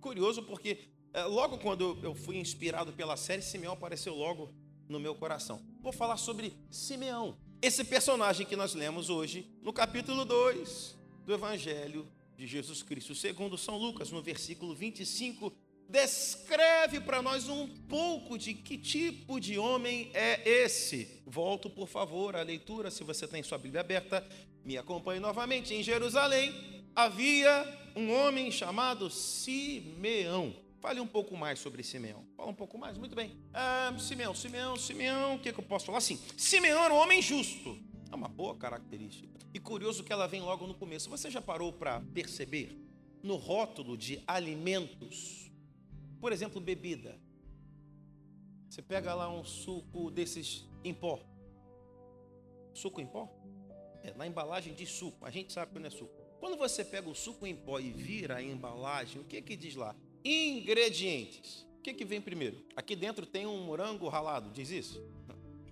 curioso 0.00 0.42
porque 0.42 0.88
é, 1.12 1.24
logo 1.24 1.58
quando 1.58 1.98
eu 2.02 2.14
fui 2.14 2.38
inspirado 2.38 2.94
pela 2.94 3.14
série, 3.14 3.42
Simeão 3.42 3.74
apareceu 3.74 4.14
logo 4.14 4.50
no 4.88 4.98
meu 4.98 5.14
coração. 5.14 5.62
Vou 5.82 5.92
falar 5.92 6.16
sobre 6.16 6.56
Simeão, 6.70 7.36
esse 7.60 7.84
personagem 7.84 8.46
que 8.46 8.56
nós 8.56 8.72
lemos 8.72 9.10
hoje 9.10 9.46
no 9.60 9.72
capítulo 9.72 10.24
2 10.24 10.96
do 11.26 11.34
Evangelho 11.34 12.08
de 12.38 12.46
Jesus 12.46 12.82
Cristo, 12.82 13.14
segundo 13.14 13.58
São 13.58 13.76
Lucas, 13.76 14.10
no 14.10 14.22
versículo 14.22 14.74
25 14.74 15.52
descreve 15.88 17.00
para 17.00 17.22
nós 17.22 17.48
um 17.48 17.68
pouco 17.68 18.36
de 18.38 18.54
que 18.54 18.76
tipo 18.76 19.38
de 19.38 19.58
homem 19.58 20.10
é 20.14 20.48
esse. 20.48 21.22
Volto, 21.26 21.68
por 21.70 21.88
favor, 21.88 22.36
à 22.36 22.42
leitura, 22.42 22.90
se 22.90 23.04
você 23.04 23.26
tem 23.26 23.42
sua 23.42 23.58
Bíblia 23.58 23.80
aberta, 23.80 24.26
me 24.64 24.78
acompanhe 24.78 25.20
novamente. 25.20 25.74
Em 25.74 25.82
Jerusalém 25.82 26.84
havia 26.94 27.92
um 27.94 28.12
homem 28.12 28.50
chamado 28.50 29.10
Simeão. 29.10 30.54
Fale 30.80 31.00
um 31.00 31.06
pouco 31.06 31.36
mais 31.36 31.58
sobre 31.58 31.82
Simeão. 31.82 32.24
Fala 32.36 32.50
um 32.50 32.54
pouco 32.54 32.76
mais, 32.76 32.98
muito 32.98 33.16
bem. 33.16 33.36
Ah, 33.52 33.94
Simeão, 33.98 34.34
Simeão, 34.34 34.76
Simeão, 34.76 35.36
o 35.36 35.38
que, 35.38 35.52
que 35.52 35.58
eu 35.58 35.64
posso 35.64 35.86
falar? 35.86 36.00
Sim, 36.00 36.18
Simeão 36.36 36.84
era 36.84 36.92
um 36.92 36.98
homem 36.98 37.22
justo. 37.22 37.78
É 38.12 38.14
uma 38.14 38.28
boa 38.28 38.54
característica. 38.54 39.38
E 39.52 39.58
curioso 39.58 40.04
que 40.04 40.12
ela 40.12 40.26
vem 40.26 40.42
logo 40.42 40.66
no 40.66 40.74
começo. 40.74 41.08
Você 41.08 41.30
já 41.30 41.40
parou 41.40 41.72
para 41.72 42.00
perceber 42.12 42.78
no 43.22 43.36
rótulo 43.36 43.96
de 43.96 44.22
alimentos 44.26 45.50
por 46.24 46.32
exemplo, 46.32 46.58
bebida. 46.58 47.20
Você 48.70 48.80
pega 48.80 49.12
lá 49.12 49.30
um 49.30 49.44
suco 49.44 50.10
desses 50.10 50.66
em 50.82 50.94
pó. 50.94 51.20
Suco 52.72 52.98
em 52.98 53.06
pó? 53.06 53.28
É, 54.02 54.14
na 54.14 54.26
embalagem 54.26 54.72
de 54.72 54.86
suco. 54.86 55.26
A 55.26 55.30
gente 55.30 55.52
sabe 55.52 55.74
que 55.74 55.78
não 55.78 55.86
é 55.86 55.90
suco. 55.90 56.14
Quando 56.40 56.56
você 56.56 56.82
pega 56.82 57.10
o 57.10 57.14
suco 57.14 57.46
em 57.46 57.54
pó 57.54 57.78
e 57.78 57.90
vira 57.90 58.36
a 58.36 58.42
embalagem, 58.42 59.20
o 59.20 59.24
que 59.24 59.42
que 59.42 59.54
diz 59.54 59.76
lá? 59.76 59.94
Ingredientes. 60.24 61.66
O 61.78 61.82
que 61.82 61.92
que 61.92 62.06
vem 62.06 62.22
primeiro? 62.22 62.64
Aqui 62.74 62.96
dentro 62.96 63.26
tem 63.26 63.44
um 63.44 63.62
morango 63.62 64.08
ralado, 64.08 64.50
diz 64.50 64.70
isso? 64.70 65.06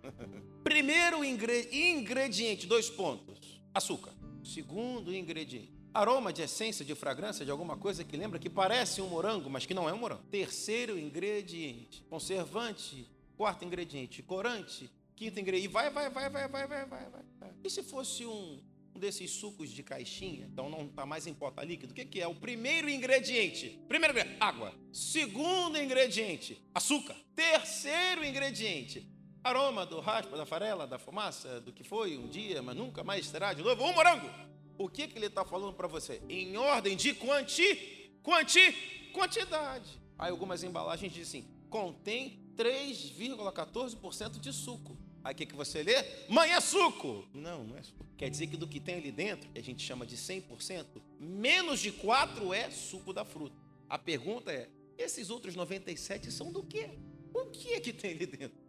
Primeiro 0.62 1.24
ingrediente, 1.24 2.66
dois 2.66 2.90
pontos. 2.90 3.58
Açúcar. 3.72 4.12
Segundo 4.44 5.14
ingrediente, 5.14 5.72
Aroma 5.94 6.32
de 6.32 6.40
essência, 6.40 6.84
de 6.84 6.94
fragrância, 6.94 7.44
de 7.44 7.50
alguma 7.50 7.76
coisa 7.76 8.02
que 8.02 8.16
lembra 8.16 8.38
que 8.38 8.48
parece 8.48 9.02
um 9.02 9.08
morango, 9.08 9.50
mas 9.50 9.66
que 9.66 9.74
não 9.74 9.86
é 9.88 9.92
um 9.92 9.98
morango. 9.98 10.22
Terceiro 10.30 10.98
ingrediente, 10.98 12.02
conservante. 12.08 13.06
Quarto 13.36 13.64
ingrediente, 13.64 14.22
corante. 14.22 14.90
Quinto 15.14 15.38
ingrediente, 15.38 15.72
vai, 15.72 15.90
vai, 15.90 16.08
vai, 16.08 16.30
vai, 16.30 16.48
vai, 16.48 16.66
vai, 16.66 16.86
vai, 16.86 17.10
vai. 17.38 17.50
E 17.62 17.68
se 17.68 17.82
fosse 17.82 18.24
um, 18.24 18.62
um 18.94 18.98
desses 18.98 19.30
sucos 19.32 19.70
de 19.70 19.82
caixinha, 19.82 20.46
então 20.50 20.70
não 20.70 20.86
está 20.86 21.04
mais 21.04 21.26
em 21.26 21.34
pota 21.34 21.62
líquido, 21.62 21.92
o 21.92 21.94
que, 21.94 22.06
que 22.06 22.20
é? 22.20 22.26
O 22.26 22.34
primeiro 22.34 22.88
ingrediente, 22.88 23.78
primeiro 23.86 24.14
ingrediente, 24.14 24.42
água. 24.42 24.74
Segundo 24.92 25.78
ingrediente, 25.78 26.62
açúcar. 26.74 27.16
Terceiro 27.36 28.24
ingrediente, 28.24 29.06
aroma 29.44 29.84
do 29.84 30.00
raspa, 30.00 30.36
da 30.36 30.46
farela, 30.46 30.86
da 30.86 30.98
fumaça, 30.98 31.60
do 31.60 31.72
que 31.72 31.84
foi 31.84 32.16
um 32.16 32.28
dia, 32.28 32.62
mas 32.62 32.76
nunca 32.76 33.04
mais 33.04 33.26
será 33.26 33.52
de 33.52 33.62
novo, 33.62 33.84
um 33.84 33.92
morango. 33.92 34.51
O 34.82 34.88
que, 34.88 35.06
que 35.06 35.16
ele 35.16 35.26
está 35.26 35.44
falando 35.44 35.74
para 35.74 35.86
você? 35.86 36.20
Em 36.28 36.56
ordem 36.56 36.96
de 36.96 37.14
quanti, 37.14 38.10
quanti, 38.20 38.72
quantidade. 39.12 40.00
Aí 40.18 40.28
algumas 40.28 40.64
embalagens 40.64 41.12
dizem 41.12 41.42
assim, 41.42 41.50
contém 41.70 42.42
3,14% 42.56 44.40
de 44.40 44.52
suco. 44.52 44.98
Aí 45.22 45.34
o 45.34 45.36
que, 45.36 45.46
que 45.46 45.54
você 45.54 45.84
lê? 45.84 45.94
Mãe, 46.28 46.50
é 46.50 46.60
suco! 46.60 47.24
Não, 47.32 47.62
não 47.62 47.78
é 47.78 47.82
suco. 47.84 48.04
Quer 48.16 48.28
dizer 48.28 48.48
que 48.48 48.56
do 48.56 48.66
que 48.66 48.80
tem 48.80 48.96
ali 48.96 49.12
dentro, 49.12 49.48
que 49.50 49.58
a 49.60 49.62
gente 49.62 49.86
chama 49.86 50.04
de 50.04 50.16
100%, 50.16 51.00
menos 51.20 51.78
de 51.78 51.92
4 51.92 52.52
é 52.52 52.68
suco 52.68 53.12
da 53.12 53.24
fruta. 53.24 53.56
A 53.88 53.96
pergunta 53.96 54.50
é, 54.50 54.68
esses 54.98 55.30
outros 55.30 55.54
97 55.54 56.32
são 56.32 56.50
do 56.50 56.64
quê? 56.64 56.90
O 57.32 57.44
que 57.46 57.74
é 57.74 57.78
que 57.78 57.92
tem 57.92 58.10
ali 58.10 58.26
dentro? 58.26 58.60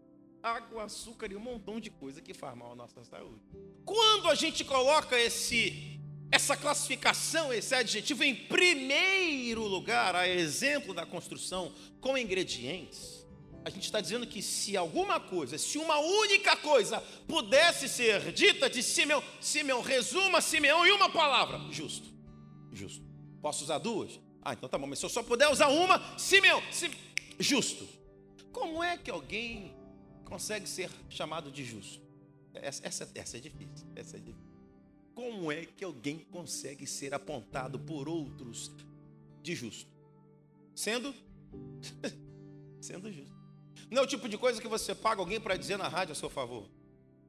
Água, 0.44 0.84
açúcar 0.84 1.32
e 1.32 1.36
um 1.36 1.40
montão 1.40 1.80
de 1.80 1.90
coisa 1.90 2.22
que 2.22 2.36
faz 2.36 2.56
mal 2.56 2.74
à 2.74 2.76
nossa 2.76 3.04
saúde. 3.04 3.42
Quando 3.84 4.30
a 4.30 4.36
gente 4.36 4.64
coloca 4.64 5.20
esse 5.20 5.93
essa 6.34 6.58
classificação, 6.58 7.54
esse 7.54 7.76
adjetivo, 7.76 8.24
em 8.24 8.34
primeiro 8.34 9.62
lugar, 9.68 10.16
a 10.16 10.28
exemplo 10.28 10.92
da 10.92 11.06
construção 11.06 11.72
com 12.02 12.18
ingredientes, 12.18 13.24
a 13.64 13.70
gente 13.70 13.84
está 13.84 14.02
dizendo 14.02 14.26
que 14.26 14.42
se 14.42 14.76
alguma 14.76 15.20
coisa, 15.20 15.60
se 15.60 15.78
uma 15.78 16.00
única 16.00 16.58
coisa 16.58 17.00
pudesse 17.28 17.88
ser 17.88 18.32
dita 18.32 18.68
de 18.68 18.82
Simeão, 18.82 19.24
Simeão, 19.40 19.80
resuma 19.82 20.42
Simeão 20.42 20.84
em 20.88 20.92
uma 20.92 21.08
palavra: 21.08 21.60
justo. 21.72 22.12
Justo. 22.72 23.06
Posso 23.40 23.64
usar 23.64 23.78
duas? 23.78 24.20
Ah, 24.42 24.54
então 24.54 24.68
tá 24.68 24.76
bom, 24.76 24.88
mas 24.88 24.98
se 24.98 25.06
eu 25.06 25.10
só 25.10 25.22
puder 25.22 25.50
usar 25.52 25.68
uma, 25.68 26.18
Simeão, 26.18 26.64
justo. 27.38 27.88
Como 28.52 28.84
é 28.84 28.98
que 28.98 29.12
alguém 29.12 29.72
consegue 30.26 30.68
ser 30.68 30.90
chamado 31.10 31.52
de 31.52 31.64
justo? 31.64 32.02
Essa, 32.56 32.88
essa, 32.88 33.12
essa 33.14 33.38
é 33.38 33.40
difícil. 33.40 33.88
Essa 33.96 34.18
é 34.18 34.20
difícil. 34.20 34.43
Como 35.14 35.52
é 35.52 35.66
que 35.66 35.84
alguém 35.84 36.20
consegue 36.20 36.88
ser 36.88 37.14
apontado 37.14 37.80
por 37.80 38.10
outros 38.10 38.72
de 39.42 39.56
justo? 39.56 39.92
Sendo 40.74 41.14
sendo 42.82 43.12
justo. 43.12 43.34
Não 43.90 44.02
é 44.02 44.06
o 44.06 44.08
tipo 44.08 44.28
de 44.28 44.38
coisa 44.38 44.62
que 44.62 44.68
você 44.68 44.96
paga 44.96 45.22
alguém 45.22 45.40
para 45.40 45.56
dizer 45.56 45.78
na 45.78 45.88
rádio 45.88 46.14
a 46.14 46.16
seu 46.16 46.30
favor. 46.30 46.68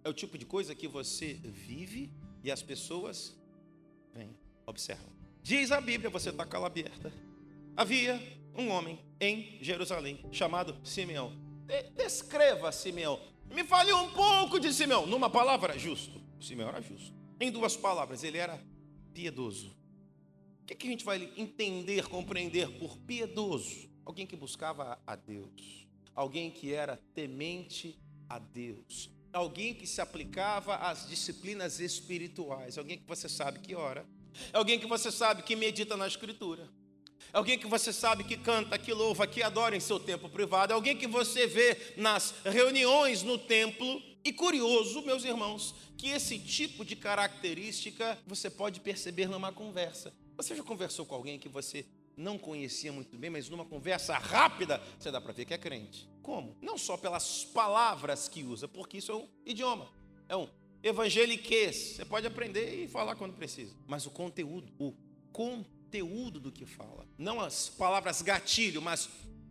É 0.03 0.09
o 0.09 0.15
tipo 0.15 0.37
de 0.37 0.45
coisa 0.45 0.75
que 0.75 0.89
você 0.89 1.35
vive 1.35 2.11
e 2.43 2.51
as 2.51 2.63
pessoas 2.63 3.37
vêm, 4.13 4.37
observam. 4.67 5.13
Diz 5.43 5.73
a 5.73 5.81
Bíblia, 5.81 6.11
você 6.11 6.31
está 6.31 6.45
com 6.45 6.57
ela 6.57 6.67
aberta. 6.67 7.13
Havia 7.77 8.21
um 8.57 8.69
homem 8.71 8.99
em 9.21 9.59
Jerusalém 9.61 10.25
chamado 10.33 10.77
Simeão. 10.85 11.33
Descreva 11.97 12.71
Simeão. 12.73 13.21
Me 13.51 13.65
fale 13.65 13.93
um 13.93 14.11
pouco 14.11 14.59
de 14.59 14.73
Simeão. 14.73 15.07
Numa 15.07 15.29
palavra, 15.29 15.79
justo. 15.79 16.21
Simeão 16.41 16.69
era 16.69 16.81
justo. 16.81 17.24
Em 17.41 17.51
duas 17.51 17.77
palavras, 17.77 18.23
ele 18.23 18.39
era 18.39 18.63
piedoso. 19.13 19.77
O 20.63 20.67
que, 20.67 20.75
que 20.75 20.87
a 20.87 20.91
gente 20.91 21.05
vai 21.05 21.31
entender, 21.37 22.09
compreender 22.09 22.69
por 22.79 22.97
piedoso? 22.99 23.89
Alguém 24.05 24.27
que 24.27 24.37
buscava 24.37 24.99
a 25.07 25.15
Deus. 25.15 25.87
Alguém 26.15 26.51
que 26.51 26.73
era 26.73 26.97
temente 27.15 27.99
a 28.29 28.39
Deus. 28.39 29.11
Alguém 29.33 29.75
que 29.75 29.87
se 29.87 30.01
aplicava 30.01 30.77
às 30.77 31.09
disciplinas 31.09 31.81
espirituais. 31.81 32.79
Alguém 32.79 32.99
que 32.99 33.07
você 33.07 33.29
sabe 33.29 33.59
que 33.59 33.75
ora. 33.75 34.07
Alguém 34.53 34.79
que 34.79 34.87
você 34.87 35.11
sabe 35.11 35.43
que 35.43 35.57
medita 35.57 35.97
na 35.97 36.07
Escritura. 36.07 36.69
Alguém 37.33 37.59
que 37.59 37.67
você 37.67 37.93
sabe 37.93 38.25
que 38.25 38.37
canta, 38.37 38.79
que 38.79 38.93
louva, 38.93 39.27
que 39.27 39.43
adora 39.43 39.77
em 39.77 39.81
seu 39.81 39.99
tempo 39.99 40.29
privado. 40.29 40.73
Alguém 40.73 40.97
que 40.97 41.07
você 41.07 41.47
vê 41.47 41.95
nas 41.97 42.35
reuniões 42.45 43.23
no 43.23 43.37
templo. 43.37 44.01
E 44.25 44.33
curioso, 44.33 45.03
meus 45.03 45.23
irmãos, 45.23 45.75
que 45.99 46.09
esse 46.09 46.39
tipo 46.39 46.83
de 46.83 46.97
característica 46.97 48.19
você 48.27 48.49
pode 48.49 48.81
perceber 48.81 49.29
numa 49.29 49.53
conversa. 49.53 50.15
Você 50.39 50.57
já 50.57 50.63
conversou 50.63 51.05
com 51.05 51.15
alguém 51.15 51.39
que 51.39 51.49
você 51.49 51.85
não 52.17 52.39
conhecia 52.39 52.91
muito 52.91 53.19
bem, 53.19 53.29
mas 53.29 53.51
numa 53.51 53.67
conversa 53.67 54.17
rápida, 54.17 54.81
você 54.99 55.11
dá 55.11 55.21
para 55.21 55.35
ver 55.35 55.45
que 55.45 55.53
é 55.53 55.59
crente. 55.59 56.09
Como? 56.23 56.57
Não 56.63 56.79
só 56.79 56.97
pelas 56.97 57.45
palavras 57.45 58.27
que 58.27 58.43
usa, 58.43 58.67
porque 58.67 58.97
isso 58.97 59.13
é 59.13 59.15
um 59.15 59.29
idioma, 59.45 59.91
é 60.27 60.35
um 60.35 60.49
evangeliquez. 60.83 61.77
Você 61.77 62.05
pode 62.07 62.27
aprender 62.27 62.83
e 62.83 62.89
falar 62.89 63.17
quando 63.17 63.35
precisa, 63.35 63.75
mas 63.87 64.07
o 64.07 64.11
conteúdo, 64.11 64.73
o 64.79 64.95
conteúdo 65.33 66.41
do 66.41 66.51
que 66.51 66.65
fala, 66.65 67.07
não 67.19 67.41
as 67.41 67.69
palavras 67.69 68.23
gatilho, 68.23 68.81
mas 68.81 69.07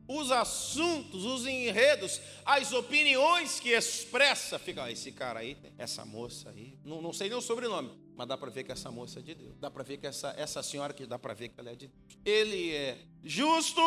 os 0.08 0.32
assuntos, 0.32 1.24
os 1.24 1.46
enredos, 1.46 2.22
as 2.46 2.72
opiniões 2.74 3.60
que 3.60 3.70
expressa. 3.70 4.60
Fica, 4.60 4.92
esse 4.92 5.12
cara 5.12 5.40
aí, 5.40 5.58
essa 5.78 6.06
moça 6.06 6.50
aí, 6.50 6.78
não, 6.84 7.02
não 7.02 7.14
sei 7.14 7.30
nem 7.30 7.38
o 7.38 7.42
sobrenome, 7.42 7.92
mas 8.16 8.28
dá 8.28 8.38
para 8.38 8.50
ver 8.50 8.64
que 8.64 8.72
essa 8.72 8.92
moça 8.92 9.20
é 9.20 9.22
de 9.22 9.36
Deus. 9.36 9.56
Dá 9.60 9.72
para 9.72 9.84
ver 9.84 9.98
que 9.98 10.08
essa, 10.08 10.34
essa 10.38 10.62
senhora 10.62 10.94
que 10.94 11.06
dá 11.06 11.18
para 11.18 11.34
ver 11.34 11.50
que 11.50 11.60
ela 11.60 11.72
é 11.72 11.76
de 11.76 11.88
Deus. 11.88 12.18
Ele 12.26 12.72
é 12.72 12.98
justo, 13.24 13.82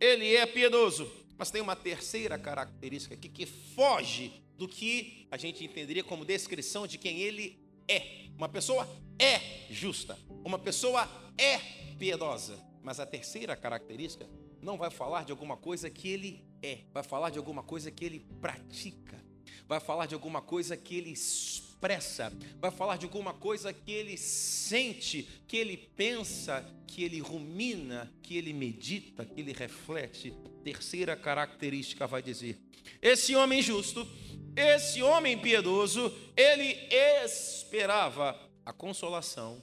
ele 0.00 0.34
é 0.34 0.46
piedoso. 0.46 1.10
Mas 1.36 1.50
tem 1.50 1.62
uma 1.62 1.76
terceira 1.76 2.38
característica 2.38 3.14
aqui 3.14 3.28
que 3.28 3.46
foge 3.46 4.42
do 4.56 4.68
que 4.68 5.26
a 5.30 5.38
gente 5.38 5.64
entenderia 5.64 6.04
como 6.04 6.24
descrição 6.24 6.86
de 6.86 6.98
quem 6.98 7.20
ele 7.20 7.58
é. 7.88 8.26
Uma 8.36 8.48
pessoa 8.48 8.86
é 9.18 9.40
justa, 9.70 10.18
uma 10.44 10.58
pessoa 10.58 11.08
é 11.38 11.58
piedosa. 11.98 12.58
Mas 12.82 13.00
a 13.00 13.06
terceira 13.06 13.56
característica 13.56 14.28
não 14.62 14.76
vai 14.76 14.90
falar 14.90 15.24
de 15.24 15.32
alguma 15.32 15.56
coisa 15.56 15.88
que 15.88 16.08
ele 16.08 16.44
é, 16.62 16.80
vai 16.92 17.02
falar 17.02 17.30
de 17.30 17.38
alguma 17.38 17.62
coisa 17.62 17.90
que 17.90 18.04
ele 18.04 18.20
pratica, 18.40 19.22
vai 19.66 19.80
falar 19.80 20.06
de 20.06 20.14
alguma 20.14 20.42
coisa 20.42 20.76
que 20.76 20.96
ele 20.96 21.10
expressa, 21.10 22.32
vai 22.60 22.70
falar 22.70 22.96
de 22.96 23.06
alguma 23.06 23.32
coisa 23.32 23.72
que 23.72 23.90
ele 23.90 24.16
sente, 24.16 25.22
que 25.46 25.56
ele 25.56 25.76
pensa, 25.76 26.64
que 26.86 27.02
ele 27.02 27.20
rumina, 27.20 28.12
que 28.22 28.36
ele 28.36 28.52
medita, 28.52 29.24
que 29.24 29.40
ele 29.40 29.52
reflete. 29.52 30.34
Terceira 30.62 31.16
característica 31.16 32.06
vai 32.06 32.22
dizer: 32.22 32.60
esse 33.00 33.34
homem 33.34 33.62
justo, 33.62 34.06
esse 34.54 35.02
homem 35.02 35.38
piedoso, 35.38 36.12
ele 36.36 36.76
esperava 37.24 38.38
a 38.64 38.72
consolação 38.72 39.62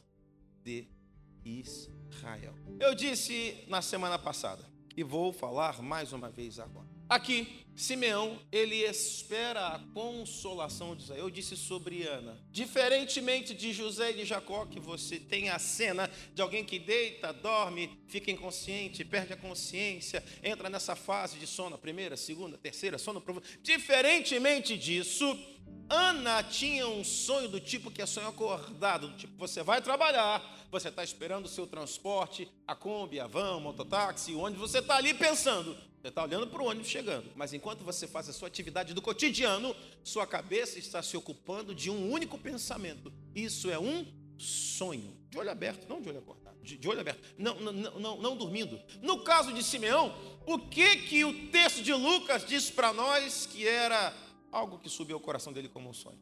de 0.64 0.88
Israel. 1.46 2.56
Eu 2.80 2.96
disse 2.96 3.64
na 3.68 3.82
semana 3.82 4.18
passada, 4.18 4.66
e 4.98 5.04
vou 5.04 5.32
falar 5.32 5.80
mais 5.84 6.12
uma 6.12 6.28
vez 6.28 6.60
agora. 6.60 6.88
Aqui, 7.08 7.64
Simeão, 7.76 8.38
ele 8.52 8.84
espera 8.84 9.68
a 9.68 9.80
consolação 9.94 10.96
de 10.96 11.04
Israel. 11.04 11.26
Eu 11.26 11.30
disse 11.30 11.56
sobre 11.56 12.04
Ana. 12.04 12.38
Diferentemente 12.52 13.54
de 13.54 13.72
José 13.72 14.10
e 14.12 14.16
de 14.16 14.26
Jacó, 14.26 14.66
que 14.66 14.80
você 14.80 15.20
tem 15.20 15.50
a 15.50 15.60
cena 15.60 16.10
de 16.34 16.42
alguém 16.42 16.66
que 16.66 16.80
deita, 16.80 17.32
dorme, 17.32 17.98
fica 18.08 18.32
inconsciente, 18.32 19.06
perde 19.06 19.32
a 19.32 19.38
consciência, 19.38 20.22
entra 20.44 20.68
nessa 20.70 20.96
fase 20.96 21.38
de 21.38 21.46
sono, 21.46 21.78
primeira, 21.78 22.18
segunda, 22.18 22.58
terceira, 22.58 22.98
sono 22.98 23.22
profundo. 23.22 23.46
Diferentemente 23.62 24.76
disso, 24.76 25.38
Ana 25.90 26.44
tinha 26.44 26.88
um 26.88 27.04
sonho 27.04 27.48
do 27.48 27.60
tipo 27.60 27.90
que 27.90 28.02
é 28.02 28.06
sonho 28.06 28.28
acordado, 28.28 29.08
do 29.08 29.18
tipo, 29.18 29.34
você 29.38 29.64
vai 29.64 29.82
trabalhar, 29.82 30.44
você 30.70 30.90
está 30.90 31.04
esperando 31.04 31.46
o 31.46 31.50
seu 31.50 31.66
transporte, 31.66 32.50
a 32.68 32.76
Kombi, 32.76 33.20
a 33.20 33.28
van, 33.28 33.56
o 33.56 33.62
mototáxi, 33.62 34.34
o 34.34 34.40
ônibus, 34.40 34.72
você 34.72 34.80
está 34.80 34.98
ali 34.98 35.14
pensando, 35.14 35.78
você 36.02 36.10
está 36.10 36.24
olhando 36.24 36.48
para 36.48 36.62
o 36.62 36.66
ônibus 36.66 36.90
chegando, 36.90 37.32
mas 37.36 37.54
enquanto 37.54 37.86
você 37.86 38.06
faz 38.06 38.28
a 38.28 38.34
sua 38.34 38.50
atividade 38.50 38.94
do 38.94 39.02
cotidiano, 39.02 39.74
sua 40.04 40.28
cabeça 40.28 40.78
está 40.78 41.02
se 41.02 41.16
ocupando 41.16 41.74
de 41.74 41.90
um 41.90 42.12
único 42.12 42.38
pensamento. 42.38 43.12
Isso 43.34 43.70
é 43.70 43.80
um 43.80 44.06
sonho, 44.38 45.18
de 45.30 45.38
olho 45.38 45.50
aberto, 45.50 45.88
não 45.88 46.02
de 46.02 46.10
olho 46.10 46.20
acordado, 46.20 46.58
de, 46.62 46.78
de 46.78 46.88
olho 46.88 47.00
aberto, 47.00 47.34
não, 47.38 47.60
não, 47.60 47.72
não, 48.00 48.18
não 48.18 48.38
dormindo. 48.38 48.80
No 49.02 49.22
caso 49.22 49.54
de 49.54 49.64
Simeão, 49.64 50.14
o 50.46 50.60
que 50.60 50.98
que 50.98 51.26
o 51.26 51.48
texto 51.50 51.82
de 51.82 51.94
Lucas 51.94 52.46
diz 52.46 52.70
para 52.70 52.94
nós 52.94 53.46
que 53.46 53.68
era 53.68 54.14
algo 54.52 54.80
que 54.80 54.90
subiu 54.90 55.16
ao 55.16 55.22
coração 55.22 55.54
dele 55.54 55.70
como 55.70 55.90
um 55.90 55.94
sonho? 55.94 56.20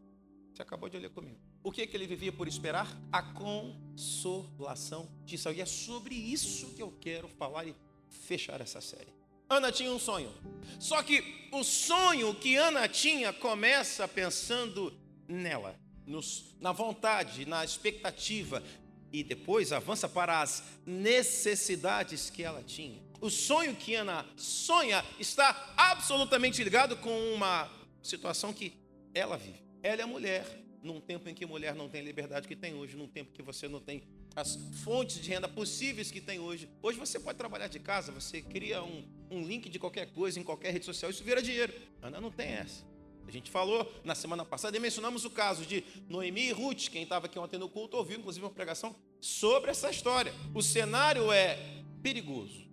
Você 0.54 0.62
acabou 0.62 0.88
de 0.88 0.98
ler 0.98 1.10
comigo. 1.10 1.38
O 1.62 1.72
que, 1.72 1.86
que 1.86 1.98
ele 1.98 2.08
vivia 2.08 2.32
por 2.32 2.48
esperar? 2.48 2.88
A 3.12 3.22
consolação 3.22 5.10
de 5.26 5.36
Israel. 5.36 5.58
E 5.58 5.62
é 5.62 5.66
sobre 5.66 6.16
isso 6.16 6.74
que 6.76 6.82
eu 6.82 6.94
quero 7.02 7.28
falar 7.28 7.66
e 7.66 7.76
fechar 8.08 8.62
essa 8.62 8.80
série. 8.80 9.14
Ana 9.50 9.72
tinha 9.72 9.92
um 9.92 10.00
sonho. 10.00 10.32
Só 10.80 11.04
que 11.04 11.50
o 11.52 11.64
sonho 11.64 12.34
que 12.36 12.56
Ana 12.56 12.88
tinha 12.88 13.34
começa 13.34 14.08
pensando 14.08 14.94
nela, 15.28 15.80
nos, 16.06 16.56
na 16.60 16.72
vontade, 16.72 17.46
na 17.46 17.64
expectativa, 17.64 18.64
e 19.12 19.24
depois 19.24 19.72
avança 19.72 20.10
para 20.10 20.42
as 20.42 20.64
necessidades 20.86 22.30
que 22.30 22.44
ela 22.44 22.64
tinha. 22.64 23.02
O 23.22 23.30
sonho 23.30 23.76
que 23.76 23.96
Ana 23.96 24.26
sonha 24.36 25.04
está 25.20 25.74
absolutamente 25.78 26.64
ligado 26.64 26.98
com 26.98 27.34
uma 27.34 27.70
situação 28.06 28.54
que 28.54 28.74
ela 29.14 29.38
vive. 29.38 29.64
Ela 29.82 30.02
é 30.02 30.06
mulher, 30.06 30.46
num 30.82 31.00
tempo 31.00 31.28
em 31.28 31.34
que 31.34 31.46
mulher 31.46 31.74
não 31.76 31.90
tem 31.90 32.02
liberdade 32.02 32.48
que 32.48 32.56
tem 32.56 32.74
hoje, 32.74 32.96
num 32.96 33.08
tempo 33.08 33.32
que 33.32 33.42
você 33.42 33.68
não 33.68 33.80
tem 33.80 34.04
as 34.36 34.56
fontes 34.84 35.22
de 35.22 35.30
renda 35.30 35.48
possíveis 35.48 36.12
que 36.12 36.22
tem 36.22 36.40
hoje. 36.40 36.70
Hoje 36.82 37.00
você 37.00 37.20
pode 37.20 37.38
trabalhar 37.38 37.68
de 37.68 37.80
casa, 37.80 38.12
você 38.12 38.42
cria 38.42 38.84
um, 38.84 39.04
um 39.32 39.42
link 39.42 39.70
de 39.70 39.80
qualquer 39.80 40.12
coisa 40.12 40.40
em 40.40 40.44
qualquer 40.44 40.72
rede 40.72 40.86
social, 40.86 41.10
isso 41.10 41.24
vira 41.24 41.42
dinheiro. 41.42 41.74
Ana 42.02 42.22
não 42.22 42.32
tem 42.32 42.48
essa. 42.48 42.86
A 43.28 43.32
gente 43.32 43.50
falou 43.50 43.92
na 44.04 44.14
semana 44.14 44.46
passada 44.46 44.78
e 44.78 44.80
mencionamos 44.80 45.26
o 45.26 45.30
caso 45.32 45.66
de 45.66 45.84
Noemi 46.08 46.50
e 46.50 46.52
Ruth. 46.52 46.90
Quem 46.90 47.04
estava 47.04 47.26
aqui 47.26 47.40
ontem 47.40 47.58
no 47.58 47.68
culto 47.68 47.98
ouviu, 47.98 48.20
inclusive, 48.20 48.46
uma 48.46 48.52
pregação 48.52 48.96
sobre 49.20 49.72
essa 49.72 49.90
história. 49.90 50.32
O 50.54 50.62
cenário 50.62 51.32
é 51.32 51.58
perigoso. 52.04 52.66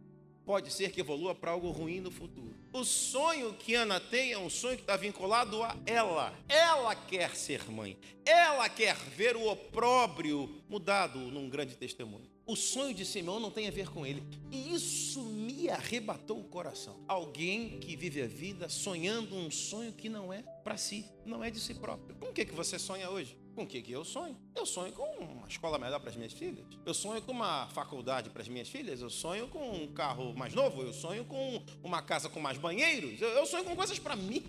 Pode 0.53 0.71
ser 0.71 0.93
que 0.93 1.01
evolua 1.01 1.35
para 1.35 1.53
algo 1.53 1.71
ruim 1.71 1.99
no 1.99 2.11
futuro. 2.11 2.55
O 2.75 2.85
sonho 2.85 3.55
que 3.55 3.75
Ana 3.75 3.99
tem 3.99 4.33
é 4.33 4.38
um 4.38 4.51
sonho 4.51 4.77
que 4.77 4.83
está 4.83 4.99
vinculado 4.99 5.62
a 5.62 5.75
ela. 5.87 6.38
Ela 6.47 6.95
quer 6.95 7.35
ser 7.35 7.71
mãe. 7.71 7.97
Ela 8.23 8.69
quer 8.69 8.95
ver 8.95 9.35
o 9.35 9.49
opróbrio 9.49 10.62
mudado 10.69 11.19
num 11.19 11.49
grande 11.49 11.75
testemunho. 11.75 12.31
O 12.45 12.55
sonho 12.55 12.93
de 12.93 13.07
Simeão 13.07 13.41
não 13.41 13.51
tem 13.51 13.67
a 13.67 13.71
ver 13.71 13.88
com 13.88 14.05
ele. 14.05 14.23
E 14.51 14.75
isso 14.75 15.23
me 15.23 15.71
arrebatou 15.71 16.38
o 16.38 16.45
coração. 16.45 17.03
Alguém 17.09 17.81
que 17.81 17.97
vive 17.97 18.21
a 18.21 18.27
vida 18.27 18.69
sonhando 18.69 19.35
um 19.35 19.51
sonho 19.51 19.95
que 19.95 20.11
não 20.11 20.31
é 20.31 20.43
para 20.62 20.77
si, 20.77 21.07
não 21.25 21.43
é 21.43 21.51
de 21.51 21.61
si 21.61 21.73
próprio. 21.73 22.15
Com 22.17 22.27
o 22.27 22.33
que, 22.35 22.45
que 22.45 22.55
você 22.55 22.79
sonha 22.79 23.09
hoje? 23.09 23.42
Com 23.55 23.65
o 23.65 23.67
que, 23.67 23.83
que 23.83 23.93
eu 23.93 24.05
sonho? 24.05 24.37
Eu 24.55 24.65
sonho 24.65 24.93
com 24.93 25.05
uma 25.05 25.47
escola 25.47 25.79
melhor 25.79 26.01
para 26.01 26.09
as 26.09 26.17
minhas 26.17 26.33
filhas. 26.33 26.65
Eu 26.87 26.95
sonho 26.95 27.21
com 27.21 27.33
uma 27.33 27.69
faculdade 27.69 28.31
para 28.31 28.41
as 28.41 28.49
minhas 28.49 28.69
filhas. 28.69 29.01
Eu 29.01 29.11
sonho 29.11 29.47
com 29.49 29.71
um 29.77 29.93
carro 29.93 30.35
mais 30.35 30.55
novo. 30.55 30.83
Eu 30.83 30.93
sonho 30.93 31.25
com 31.25 31.62
uma 31.83 32.01
casa 32.01 32.31
com 32.31 32.41
mais 32.41 32.57
banheiros. 32.57 33.21
Eu 33.21 33.45
sonho 33.45 33.65
com 33.65 33.77
coisas 33.77 33.99
para 33.99 34.17
mim. 34.17 34.43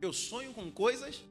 Eu 0.00 0.12
sonho 0.12 0.52
com 0.54 0.70
coisas 0.70 1.22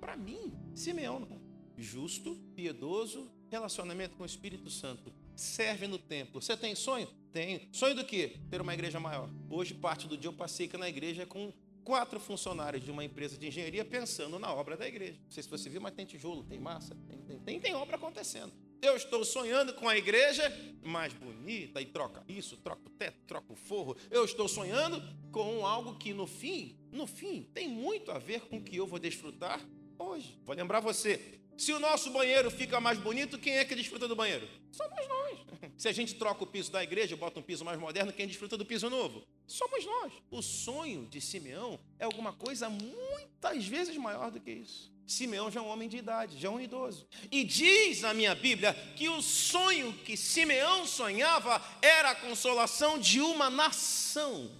para 0.00 0.16
mim. 0.16 0.52
Simeão, 0.74 1.20
não. 1.20 1.40
Justo, 1.76 2.34
piedoso, 2.54 3.30
relacionamento 3.50 4.16
com 4.16 4.22
o 4.22 4.26
Espírito 4.26 4.70
Santo. 4.70 5.12
Serve 5.36 5.86
no 5.86 5.98
templo. 5.98 6.40
Você 6.40 6.56
tem 6.56 6.74
sonho? 6.74 7.08
Tenho. 7.30 7.60
Sonho 7.72 7.94
do 7.94 8.04
quê? 8.04 8.36
Ter 8.50 8.60
uma 8.60 8.72
igreja 8.72 8.98
maior. 8.98 9.28
Hoje, 9.50 9.74
parte 9.74 10.06
do 10.06 10.16
dia, 10.16 10.28
eu 10.28 10.34
passei 10.34 10.66
aqui 10.66 10.76
na 10.78 10.88
igreja 10.88 11.26
com 11.26 11.52
quatro 11.84 12.18
funcionários 12.18 12.84
de 12.84 12.90
uma 12.90 13.04
empresa 13.04 13.36
de 13.36 13.46
engenharia 13.46 13.84
pensando 13.84 14.38
na 14.38 14.52
obra 14.52 14.76
da 14.76 14.86
igreja. 14.86 15.18
Não 15.24 15.30
sei 15.30 15.42
se 15.42 15.48
você 15.48 15.68
viu, 15.68 15.80
mas 15.80 15.94
tem 15.94 16.06
tijolo, 16.06 16.42
tem 16.44 16.58
massa, 16.58 16.96
tem, 17.06 17.18
tem, 17.22 17.38
tem, 17.40 17.60
tem 17.60 17.74
obra 17.74 17.96
acontecendo. 17.96 18.52
Eu 18.80 18.96
estou 18.96 19.24
sonhando 19.24 19.74
com 19.74 19.88
a 19.88 19.96
igreja 19.96 20.52
mais 20.82 21.12
bonita 21.12 21.80
e 21.80 21.86
troca 21.86 22.24
isso, 22.28 22.56
troca 22.56 22.82
o 22.84 22.90
teto, 22.90 23.18
troca 23.26 23.52
o 23.52 23.56
forro. 23.56 23.96
Eu 24.10 24.24
estou 24.24 24.48
sonhando 24.48 25.00
com 25.30 25.64
algo 25.64 25.96
que 25.96 26.12
no 26.12 26.26
fim, 26.26 26.76
no 26.90 27.06
fim, 27.06 27.48
tem 27.54 27.68
muito 27.68 28.10
a 28.10 28.18
ver 28.18 28.40
com 28.42 28.56
o 28.56 28.62
que 28.62 28.76
eu 28.76 28.86
vou 28.86 28.98
desfrutar 28.98 29.60
hoje. 29.96 30.36
Vou 30.44 30.56
lembrar 30.56 30.80
você, 30.80 31.40
se 31.56 31.72
o 31.72 31.78
nosso 31.78 32.10
banheiro 32.10 32.50
fica 32.50 32.80
mais 32.80 32.98
bonito, 32.98 33.38
quem 33.38 33.56
é 33.56 33.64
que 33.64 33.74
desfruta 33.74 34.08
do 34.08 34.16
banheiro? 34.16 34.48
Somos 34.70 35.08
nós. 35.08 35.38
Se 35.76 35.88
a 35.88 35.92
gente 35.92 36.14
troca 36.14 36.44
o 36.44 36.46
piso 36.46 36.72
da 36.72 36.82
igreja, 36.82 37.16
bota 37.16 37.38
um 37.38 37.42
piso 37.42 37.64
mais 37.64 37.78
moderno, 37.78 38.12
quem 38.12 38.26
desfruta 38.26 38.56
do 38.56 38.64
piso 38.64 38.88
novo? 38.88 39.22
Somos 39.46 39.84
nós. 39.84 40.12
O 40.30 40.40
sonho 40.40 41.06
de 41.06 41.20
Simeão 41.20 41.78
é 41.98 42.04
alguma 42.04 42.32
coisa 42.32 42.68
muitas 42.68 43.66
vezes 43.66 43.96
maior 43.96 44.30
do 44.30 44.40
que 44.40 44.50
isso. 44.50 44.92
Simeão 45.06 45.50
já 45.50 45.60
é 45.60 45.62
um 45.62 45.68
homem 45.68 45.88
de 45.88 45.98
idade, 45.98 46.38
já 46.38 46.48
é 46.48 46.50
um 46.50 46.60
idoso. 46.60 47.06
E 47.30 47.44
diz 47.44 48.00
na 48.00 48.14
minha 48.14 48.34
Bíblia 48.34 48.72
que 48.96 49.08
o 49.08 49.20
sonho 49.20 49.92
que 50.04 50.16
Simeão 50.16 50.86
sonhava 50.86 51.62
era 51.82 52.10
a 52.10 52.14
consolação 52.14 52.98
de 52.98 53.20
uma 53.20 53.50
nação. 53.50 54.50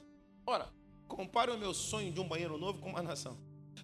Ora, 0.46 0.70
compare 1.09 1.50
o 1.50 1.59
meu 1.59 1.72
sonho 1.72 2.12
de 2.12 2.20
um 2.20 2.28
banheiro 2.28 2.59
novo 2.59 2.81
com 2.81 2.90
uma 2.90 3.02
nação. 3.02 3.38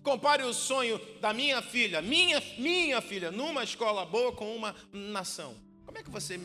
Compare 0.09 0.43
o 0.43 0.55
sonho 0.55 0.99
da 1.21 1.35
minha 1.35 1.61
filha, 1.61 2.01
minha, 2.01 2.43
minha 2.57 2.99
filha, 3.03 3.31
numa 3.31 3.63
escola 3.63 4.07
boa 4.07 4.33
com 4.33 4.57
uma 4.57 4.75
nação. 4.91 5.55
Como 5.85 5.99
é 5.99 6.03
que 6.03 6.09
você 6.09 6.41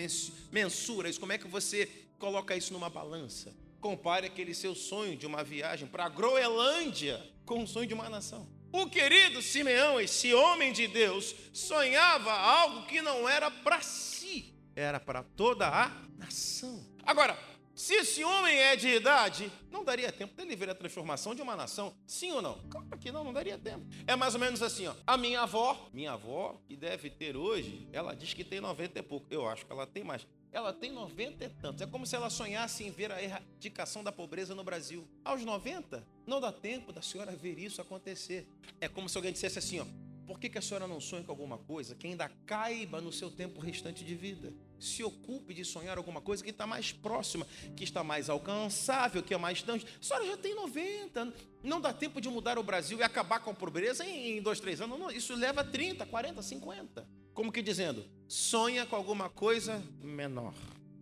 mensura 0.52 1.08
isso? 1.08 1.18
Como 1.18 1.32
é 1.32 1.38
que 1.38 1.48
você 1.48 1.86
coloca 2.20 2.54
isso 2.58 2.74
numa 2.74 2.90
balança? 2.90 3.56
Compare 3.80 4.28
aquele 4.28 4.54
seu 4.54 4.76
sonho 4.76 5.16
de 5.16 5.26
uma 5.26 5.46
viagem 5.46 5.88
para 5.88 6.04
a 6.04 6.10
Groenlândia 6.10 7.26
com 7.46 7.64
o 7.64 7.68
sonho 7.68 7.88
de 7.88 7.94
uma 7.94 8.10
nação. 8.10 8.46
O 8.70 8.86
querido 8.88 9.42
Simeão, 9.42 9.98
esse 9.98 10.34
homem 10.34 10.74
de 10.74 10.86
Deus, 10.86 11.34
sonhava 11.54 12.34
algo 12.34 12.86
que 12.86 13.02
não 13.02 13.30
era 13.30 13.50
para 13.50 13.80
si, 13.80 14.54
era 14.76 15.00
para 15.00 15.24
toda 15.24 15.70
a 15.70 15.90
nação. 16.18 16.86
Agora, 17.06 17.40
se 17.76 17.96
esse 17.96 18.24
homem 18.24 18.56
é 18.56 18.76
de 18.76 18.88
idade, 18.88 19.52
não 19.72 19.84
daria 19.84 20.12
tempo 20.12 20.36
dele 20.36 20.56
ver 20.56 20.70
a 20.70 20.76
transformação 20.76 21.34
de 21.34 21.42
uma 21.42 21.56
nação? 21.56 21.96
Sim 22.06 22.32
ou 22.32 22.42
não? 22.42 22.60
Claro 22.70 22.98
que 23.00 23.12
não, 23.12 23.24
não 23.24 23.34
daria 23.34 23.58
tempo. 23.58 23.84
É 24.06 24.16
mais 24.16 24.36
ou 24.36 24.40
menos 24.40 24.62
assim, 24.62 24.88
ó. 24.88 24.94
A 25.08 25.18
minha 25.18 25.42
avó, 25.42 25.90
minha 25.92 26.12
avó, 26.12 26.62
que 26.68 26.76
deve 26.76 27.10
ter 27.10 27.36
hoje, 27.36 27.88
ela 27.92 28.16
diz 28.16 28.34
que 28.34 28.44
tem 28.44 28.62
90 28.62 29.00
e 29.00 29.02
pouco. 29.02 29.26
Eu 29.32 29.48
acho 29.48 29.66
que 29.66 29.72
ela 29.72 29.88
tem 29.88 30.04
mais. 30.04 30.28
Ela 30.52 30.72
tem 30.72 30.92
90 30.92 31.46
e 31.46 31.50
tantos. 31.50 31.82
É 31.82 31.88
como 31.88 32.06
se 32.06 32.16
ela 32.16 32.30
sonhasse 32.30 32.84
em 32.84 32.92
ver 32.92 33.12
a 33.12 33.22
erradicação 33.22 34.04
da 34.04 34.12
pobreza 34.12 34.54
no 34.54 34.64
Brasil. 34.64 35.08
Aos 35.26 35.44
90, 35.44 36.06
não 36.28 36.40
dá 36.40 36.52
tempo 36.52 36.94
da 36.94 37.02
senhora 37.02 37.32
ver 37.36 37.58
isso 37.58 37.82
acontecer. 37.82 38.48
É 38.80 38.88
como 38.88 39.10
se 39.10 39.18
alguém 39.18 39.34
dissesse 39.34 39.58
assim, 39.58 39.80
ó. 39.80 39.86
Por 40.26 40.40
que, 40.40 40.50
que 40.50 40.58
a 40.58 40.62
senhora 40.62 40.88
não 40.88 41.02
sonha 41.02 41.24
com 41.24 41.32
alguma 41.32 41.58
coisa 41.58 41.96
que 41.96 42.08
ainda 42.08 42.30
caiba 42.46 43.02
no 43.02 43.12
seu 43.12 43.30
tempo 43.30 43.60
restante 43.60 44.06
de 44.06 44.16
vida? 44.16 44.54
Se 44.80 45.04
ocupe 45.04 45.54
de 45.54 45.66
sonhar 45.66 45.98
alguma 45.98 46.22
coisa 46.22 46.44
que 46.44 46.50
está 46.50 46.66
mais 46.66 46.92
próxima, 46.92 47.48
que 47.76 47.84
está 47.84 48.04
mais 48.04 48.30
alcançável, 48.30 49.22
que 49.22 49.34
é 49.34 49.38
mais 49.38 49.58
distante. 49.58 49.86
A 49.86 50.04
senhora 50.04 50.26
já 50.26 50.38
tem 50.38 50.56
90, 50.56 51.34
não 51.64 51.82
dá 51.82 51.94
tempo 51.94 52.22
de 52.22 52.30
mudar 52.30 52.58
o 52.58 52.64
Brasil 52.64 53.00
e 53.00 53.04
acabar 53.04 53.40
com 53.40 53.52
a 53.52 53.54
pobreza 53.54 54.06
em 54.06 54.42
dois, 54.42 54.60
três 54.60 54.80
anos. 54.80 55.00
Não, 55.00 55.12
isso 55.12 55.36
leva 55.36 55.64
30, 55.64 56.06
40, 56.06 56.42
50. 56.42 57.08
Como 57.34 57.52
que 57.52 57.62
dizendo? 57.62 58.06
Sonha 58.28 58.86
com 58.86 58.96
alguma 58.96 59.30
coisa 59.30 59.84
menor. 60.02 60.54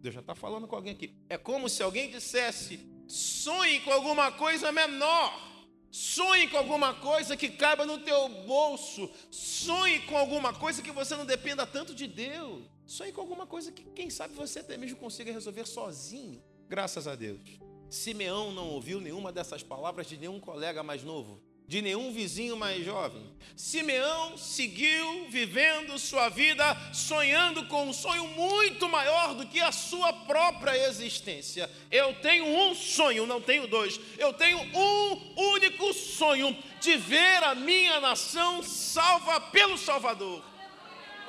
Deus 0.02 0.16
já 0.16 0.22
está 0.22 0.34
falando 0.34 0.68
com 0.68 0.76
alguém 0.76 0.94
aqui. 0.94 1.16
É 1.30 1.38
como 1.38 1.70
se 1.70 1.84
alguém 1.84 2.10
dissesse: 2.10 2.80
sonhe 3.08 3.80
com 3.82 3.92
alguma 3.92 4.32
coisa 4.32 4.72
menor. 4.72 5.51
Sonhe 5.92 6.48
com 6.48 6.58
alguma 6.58 6.94
coisa 6.94 7.36
que 7.36 7.50
caiba 7.50 7.86
no 7.86 8.00
teu 8.00 8.30
bolso. 8.46 9.12
Sonhe 9.30 10.00
com 10.02 10.18
alguma 10.18 10.54
coisa 10.54 10.82
que 10.82 10.92
você 10.92 11.16
não 11.16 11.26
dependa 11.26 11.68
tanto 11.68 11.94
de 11.94 12.08
Deus. 12.08 12.64
Sonhe 12.86 13.12
com 13.12 13.22
alguma 13.22 13.46
coisa 13.46 13.72
que, 13.72 13.84
quem 13.84 14.10
sabe, 14.10 14.34
você 14.34 14.60
até 14.60 14.78
mesmo 14.78 14.98
consiga 14.98 15.32
resolver 15.32 15.66
sozinho. 15.66 16.42
Graças 16.70 17.08
a 17.08 17.16
Deus. 17.16 17.42
Simeão 17.90 18.52
não 18.54 18.70
ouviu 18.70 19.02
nenhuma 19.02 19.34
dessas 19.34 19.62
palavras 19.62 20.08
de 20.08 20.18
nenhum 20.18 20.40
colega 20.40 20.82
mais 20.82 21.04
novo 21.04 21.51
de 21.72 21.82
nenhum 21.82 22.12
vizinho 22.12 22.58
mais 22.58 22.84
jovem. 22.84 23.24
Simeão 23.56 24.38
seguiu 24.38 25.30
vivendo 25.30 25.98
sua 25.98 26.28
vida 26.28 26.66
sonhando 26.94 27.66
com 27.68 27.88
um 27.88 27.94
sonho 27.94 28.28
muito 28.28 28.90
maior 28.90 29.34
do 29.36 29.48
que 29.48 29.62
a 29.62 29.72
sua 29.72 30.12
própria 30.12 30.76
existência. 30.90 31.72
Eu 31.90 32.14
tenho 32.16 32.46
um 32.46 32.76
sonho, 32.76 33.26
não 33.26 33.40
tenho 33.40 33.68
dois. 33.68 33.98
Eu 34.18 34.34
tenho 34.34 34.58
um 34.60 35.54
único 35.54 35.94
sonho 35.94 36.54
de 36.82 36.98
ver 36.98 37.42
a 37.42 37.56
minha 37.56 38.02
nação 38.02 38.62
salva 38.62 39.40
pelo 39.40 39.78
Salvador. 39.78 40.44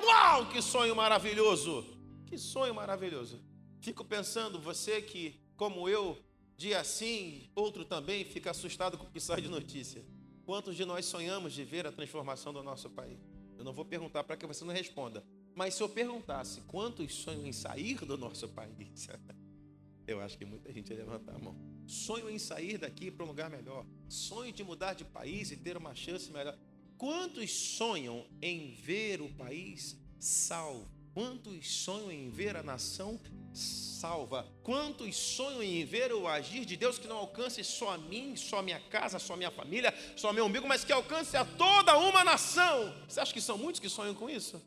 Uau, 0.03 0.47
que 0.47 0.61
sonho 0.61 0.97
maravilhoso! 0.97 1.87
Que 2.27 2.37
sonho 2.37 2.75
maravilhoso. 2.75 3.41
Fico 3.81 4.05
pensando, 4.05 4.59
você 4.59 5.01
que, 5.01 5.41
como 5.57 5.89
eu, 5.89 6.19
dia 6.57 6.83
sim, 6.83 7.49
outro 7.55 7.85
também, 7.85 8.25
fica 8.25 8.51
assustado 8.51 8.99
com 8.99 9.05
o 9.05 9.11
que 9.11 9.21
sai 9.21 9.41
de 9.41 9.49
notícia. 9.49 10.03
Quantos 10.45 10.77
de 10.77 10.85
nós 10.85 11.07
sonhamos 11.07 11.53
de 11.53 11.65
ver 11.65 11.87
a 11.87 11.93
transformação 11.93 12.53
do 12.53 12.63
nosso 12.63 12.91
país? 12.91 13.19
Eu 13.57 13.65
não 13.65 13.73
vou 13.73 13.85
perguntar 13.85 14.25
para 14.25 14.37
que 14.37 14.47
você 14.47 14.65
não 14.65 14.75
responda. 14.75 15.25
Mas 15.55 15.75
se 15.75 15.83
eu 15.83 15.89
perguntasse 15.89 16.61
quantos 16.63 17.15
sonham 17.15 17.47
em 17.47 17.53
sair 17.53 18.05
do 18.05 18.17
nosso 18.17 18.49
país, 18.49 19.09
eu 20.07 20.21
acho 20.21 20.37
que 20.37 20.45
muita 20.45 20.73
gente 20.73 20.91
ia 20.91 20.97
levantar 20.97 21.37
a 21.37 21.39
mão. 21.39 21.57
Sonho 21.87 22.29
em 22.29 22.39
sair 22.39 22.79
daqui 22.79 23.11
para 23.11 23.25
um 23.25 23.29
lugar 23.29 23.51
melhor. 23.51 23.87
Sonho 24.09 24.53
de 24.53 24.65
mudar 24.65 24.95
de 24.95 25.05
país 25.05 25.51
e 25.51 25.57
ter 25.57 25.77
uma 25.77 25.95
chance 25.95 26.31
melhor. 26.33 26.59
Quantos 26.97 27.51
sonham 27.51 28.27
em 28.41 28.71
ver 28.73 29.21
o 29.21 29.29
país 29.35 29.97
salvo? 30.19 31.02
Quantos 31.15 31.71
sonham 31.71 32.11
em 32.11 32.31
ver 32.31 32.57
a 32.57 32.63
nação 32.63 33.21
salva? 33.53 34.47
Quantos 34.63 35.15
sonham 35.15 35.63
em 35.63 35.85
ver 35.85 36.13
o 36.13 36.27
agir 36.27 36.65
de 36.65 36.75
Deus 36.77 36.99
que 36.99 37.07
não 37.07 37.17
alcance 37.17 37.63
só 37.63 37.91
a 37.91 37.99
mim, 37.99 38.35
só 38.35 38.59
a 38.59 38.63
minha 38.63 38.81
casa, 38.81 39.19
só 39.19 39.35
a 39.35 39.37
minha 39.37 39.51
família, 39.51 39.95
só 40.17 40.33
meu 40.33 40.47
amigo, 40.47 40.67
mas 40.67 40.85
que 40.85 40.93
alcance 40.93 41.37
a 41.37 41.45
toda 41.45 41.99
uma 41.99 42.25
nação? 42.25 42.95
Você 43.07 43.21
acha 43.21 43.33
que 43.33 43.43
são 43.43 43.59
muitos 43.59 43.79
que 43.79 43.91
sonham 43.91 44.15
com 44.15 44.31
isso? 44.31 44.61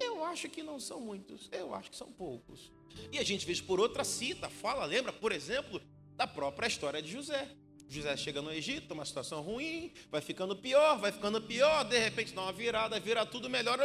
Eu 0.00 0.24
acho 0.24 0.48
que 0.48 0.62
não 0.62 0.80
são 0.80 1.00
muitos, 1.00 1.48
eu 1.52 1.74
acho 1.74 1.90
que 1.90 1.96
são 1.96 2.10
poucos. 2.10 2.72
E 3.12 3.18
a 3.18 3.24
gente 3.24 3.46
vê 3.46 3.54
por 3.62 3.78
outra 3.78 4.02
cita, 4.02 4.48
fala, 4.48 4.84
lembra, 4.84 5.12
por 5.12 5.30
exemplo, 5.30 5.80
da 6.16 6.26
própria 6.26 6.66
história 6.66 7.00
de 7.00 7.10
José. 7.10 7.48
José 7.88 8.16
chega 8.16 8.42
no 8.42 8.52
Egito, 8.52 8.92
uma 8.92 9.04
situação 9.04 9.40
ruim, 9.40 9.92
vai 10.10 10.20
ficando 10.20 10.54
pior, 10.54 10.98
vai 10.98 11.10
ficando 11.10 11.40
pior, 11.40 11.84
de 11.84 11.98
repente 11.98 12.34
dá 12.34 12.42
uma 12.42 12.52
virada, 12.52 13.00
vira 13.00 13.24
tudo 13.24 13.48
melhor, 13.48 13.78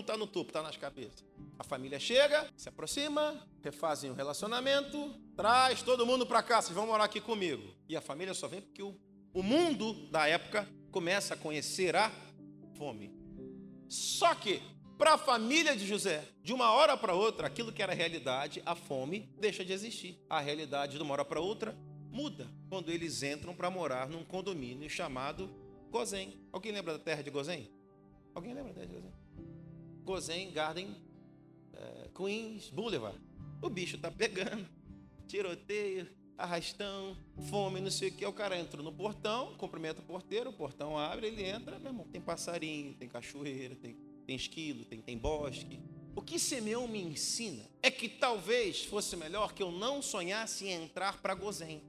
está 0.00 0.16
no 0.16 0.26
topo, 0.26 0.50
está 0.50 0.62
nas 0.62 0.76
cabeças. 0.76 1.24
A 1.58 1.62
família 1.64 2.00
chega, 2.00 2.48
se 2.56 2.68
aproxima, 2.68 3.46
refazem 3.62 4.10
o 4.10 4.14
relacionamento, 4.14 5.14
traz 5.36 5.82
todo 5.82 6.06
mundo 6.06 6.24
para 6.24 6.42
cá, 6.42 6.62
vocês 6.62 6.74
vão 6.74 6.86
morar 6.86 7.04
aqui 7.04 7.20
comigo. 7.20 7.74
E 7.88 7.96
a 7.96 8.00
família 8.00 8.32
só 8.32 8.48
vem 8.48 8.62
porque 8.62 8.82
o, 8.82 8.98
o 9.34 9.42
mundo 9.42 10.08
da 10.10 10.26
época 10.26 10.66
começa 10.90 11.34
a 11.34 11.36
conhecer 11.36 11.94
a 11.96 12.10
fome. 12.76 13.12
Só 13.88 14.34
que, 14.34 14.62
para 14.96 15.14
a 15.14 15.18
família 15.18 15.76
de 15.76 15.86
José, 15.86 16.26
de 16.42 16.52
uma 16.52 16.72
hora 16.72 16.96
para 16.96 17.14
outra, 17.14 17.46
aquilo 17.46 17.72
que 17.72 17.82
era 17.82 17.92
realidade, 17.92 18.62
a 18.64 18.74
fome, 18.74 19.28
deixa 19.38 19.64
de 19.64 19.72
existir. 19.72 20.18
A 20.30 20.40
realidade, 20.40 20.96
de 20.96 21.02
uma 21.02 21.12
hora 21.12 21.24
para 21.24 21.40
outra, 21.40 21.76
muda 22.10 22.48
quando 22.68 22.90
eles 22.90 23.22
entram 23.22 23.54
para 23.54 23.70
morar 23.70 24.08
num 24.08 24.24
condomínio 24.24 24.88
chamado 24.88 25.50
Gozen. 25.90 26.38
Alguém 26.52 26.72
lembra 26.72 26.92
da 26.92 26.98
terra 26.98 27.22
de 27.22 27.30
Gozen? 27.30 27.70
Alguém 28.34 28.54
lembra 28.54 28.72
da 28.72 28.80
terra 28.80 28.86
de 28.86 28.94
Gozen? 28.94 29.12
Gozen 30.04 30.50
Garden 30.52 30.96
é, 31.72 32.08
Queens 32.14 32.70
Boulevard. 32.70 33.18
O 33.60 33.68
bicho 33.68 33.98
tá 33.98 34.10
pegando, 34.10 34.68
tiroteio, 35.26 36.08
arrastão, 36.36 37.16
fome, 37.48 37.80
não 37.80 37.90
sei 37.90 38.08
o 38.08 38.12
que. 38.12 38.24
O 38.24 38.32
cara 38.32 38.58
entra 38.58 38.82
no 38.82 38.92
portão, 38.92 39.54
cumprimenta 39.56 40.00
o 40.00 40.04
porteiro, 40.04 40.50
o 40.50 40.52
portão 40.52 40.96
abre, 40.96 41.26
ele 41.26 41.42
entra, 41.42 41.78
meu 41.78 41.90
irmão, 41.90 42.06
tem 42.06 42.20
passarinho, 42.20 42.94
tem 42.94 43.08
cachoeira, 43.08 43.74
tem, 43.74 43.96
tem 44.26 44.36
esquilo, 44.36 44.84
tem, 44.84 45.00
tem 45.00 45.18
bosque. 45.18 45.80
O 46.14 46.22
que 46.22 46.38
Simeão 46.38 46.88
me 46.88 47.00
ensina 47.00 47.64
é 47.82 47.90
que 47.90 48.08
talvez 48.08 48.84
fosse 48.84 49.16
melhor 49.16 49.52
que 49.52 49.62
eu 49.62 49.70
não 49.70 50.00
sonhasse 50.00 50.66
em 50.66 50.84
entrar 50.84 51.20
para 51.20 51.34
Gozém. 51.34 51.82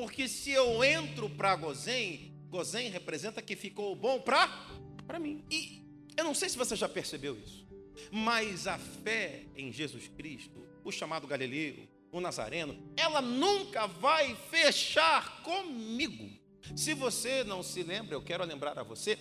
Porque 0.00 0.26
se 0.26 0.50
eu 0.50 0.82
entro 0.82 1.28
para 1.28 1.54
Gozém, 1.54 2.32
Gozém 2.48 2.88
representa 2.88 3.42
que 3.42 3.54
ficou 3.54 3.94
bom 3.94 4.18
para 4.18 5.18
mim. 5.20 5.44
E 5.50 5.84
eu 6.16 6.24
não 6.24 6.34
sei 6.34 6.48
se 6.48 6.56
você 6.56 6.74
já 6.74 6.88
percebeu 6.88 7.38
isso, 7.38 7.68
mas 8.10 8.66
a 8.66 8.78
fé 8.78 9.44
em 9.54 9.70
Jesus 9.70 10.08
Cristo, 10.08 10.66
o 10.82 10.90
chamado 10.90 11.26
Galileu, 11.26 11.86
o 12.10 12.18
Nazareno, 12.18 12.82
ela 12.96 13.20
nunca 13.20 13.86
vai 13.86 14.34
fechar 14.50 15.42
comigo. 15.42 16.30
Se 16.74 16.94
você 16.94 17.44
não 17.44 17.62
se 17.62 17.82
lembra, 17.82 18.14
eu 18.14 18.22
quero 18.22 18.42
lembrar 18.46 18.78
a 18.78 18.82
você, 18.82 19.18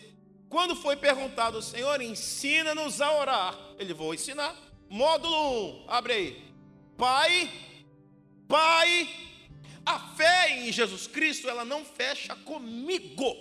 quando 0.48 0.78
foi 0.78 0.96
perguntado, 0.96 1.62
Senhor, 1.62 2.02
ensina-nos 2.02 3.02
a 3.02 3.20
orar, 3.20 3.76
ele 3.78 3.94
vou 3.94 4.13
ensinar. 4.13 4.56
Módulo 4.89 5.84
1, 5.84 5.89
abre 5.89 6.13
aí. 6.13 6.54
Pai, 6.96 7.52
Pai, 8.48 9.29
a 9.86 10.00
fé 10.15 10.60
em 10.60 10.72
Jesus 10.72 11.08
Cristo, 11.08 11.50
ela 11.50 11.65
não 11.65 11.84
fecha 11.84 12.36
comigo. 12.36 13.36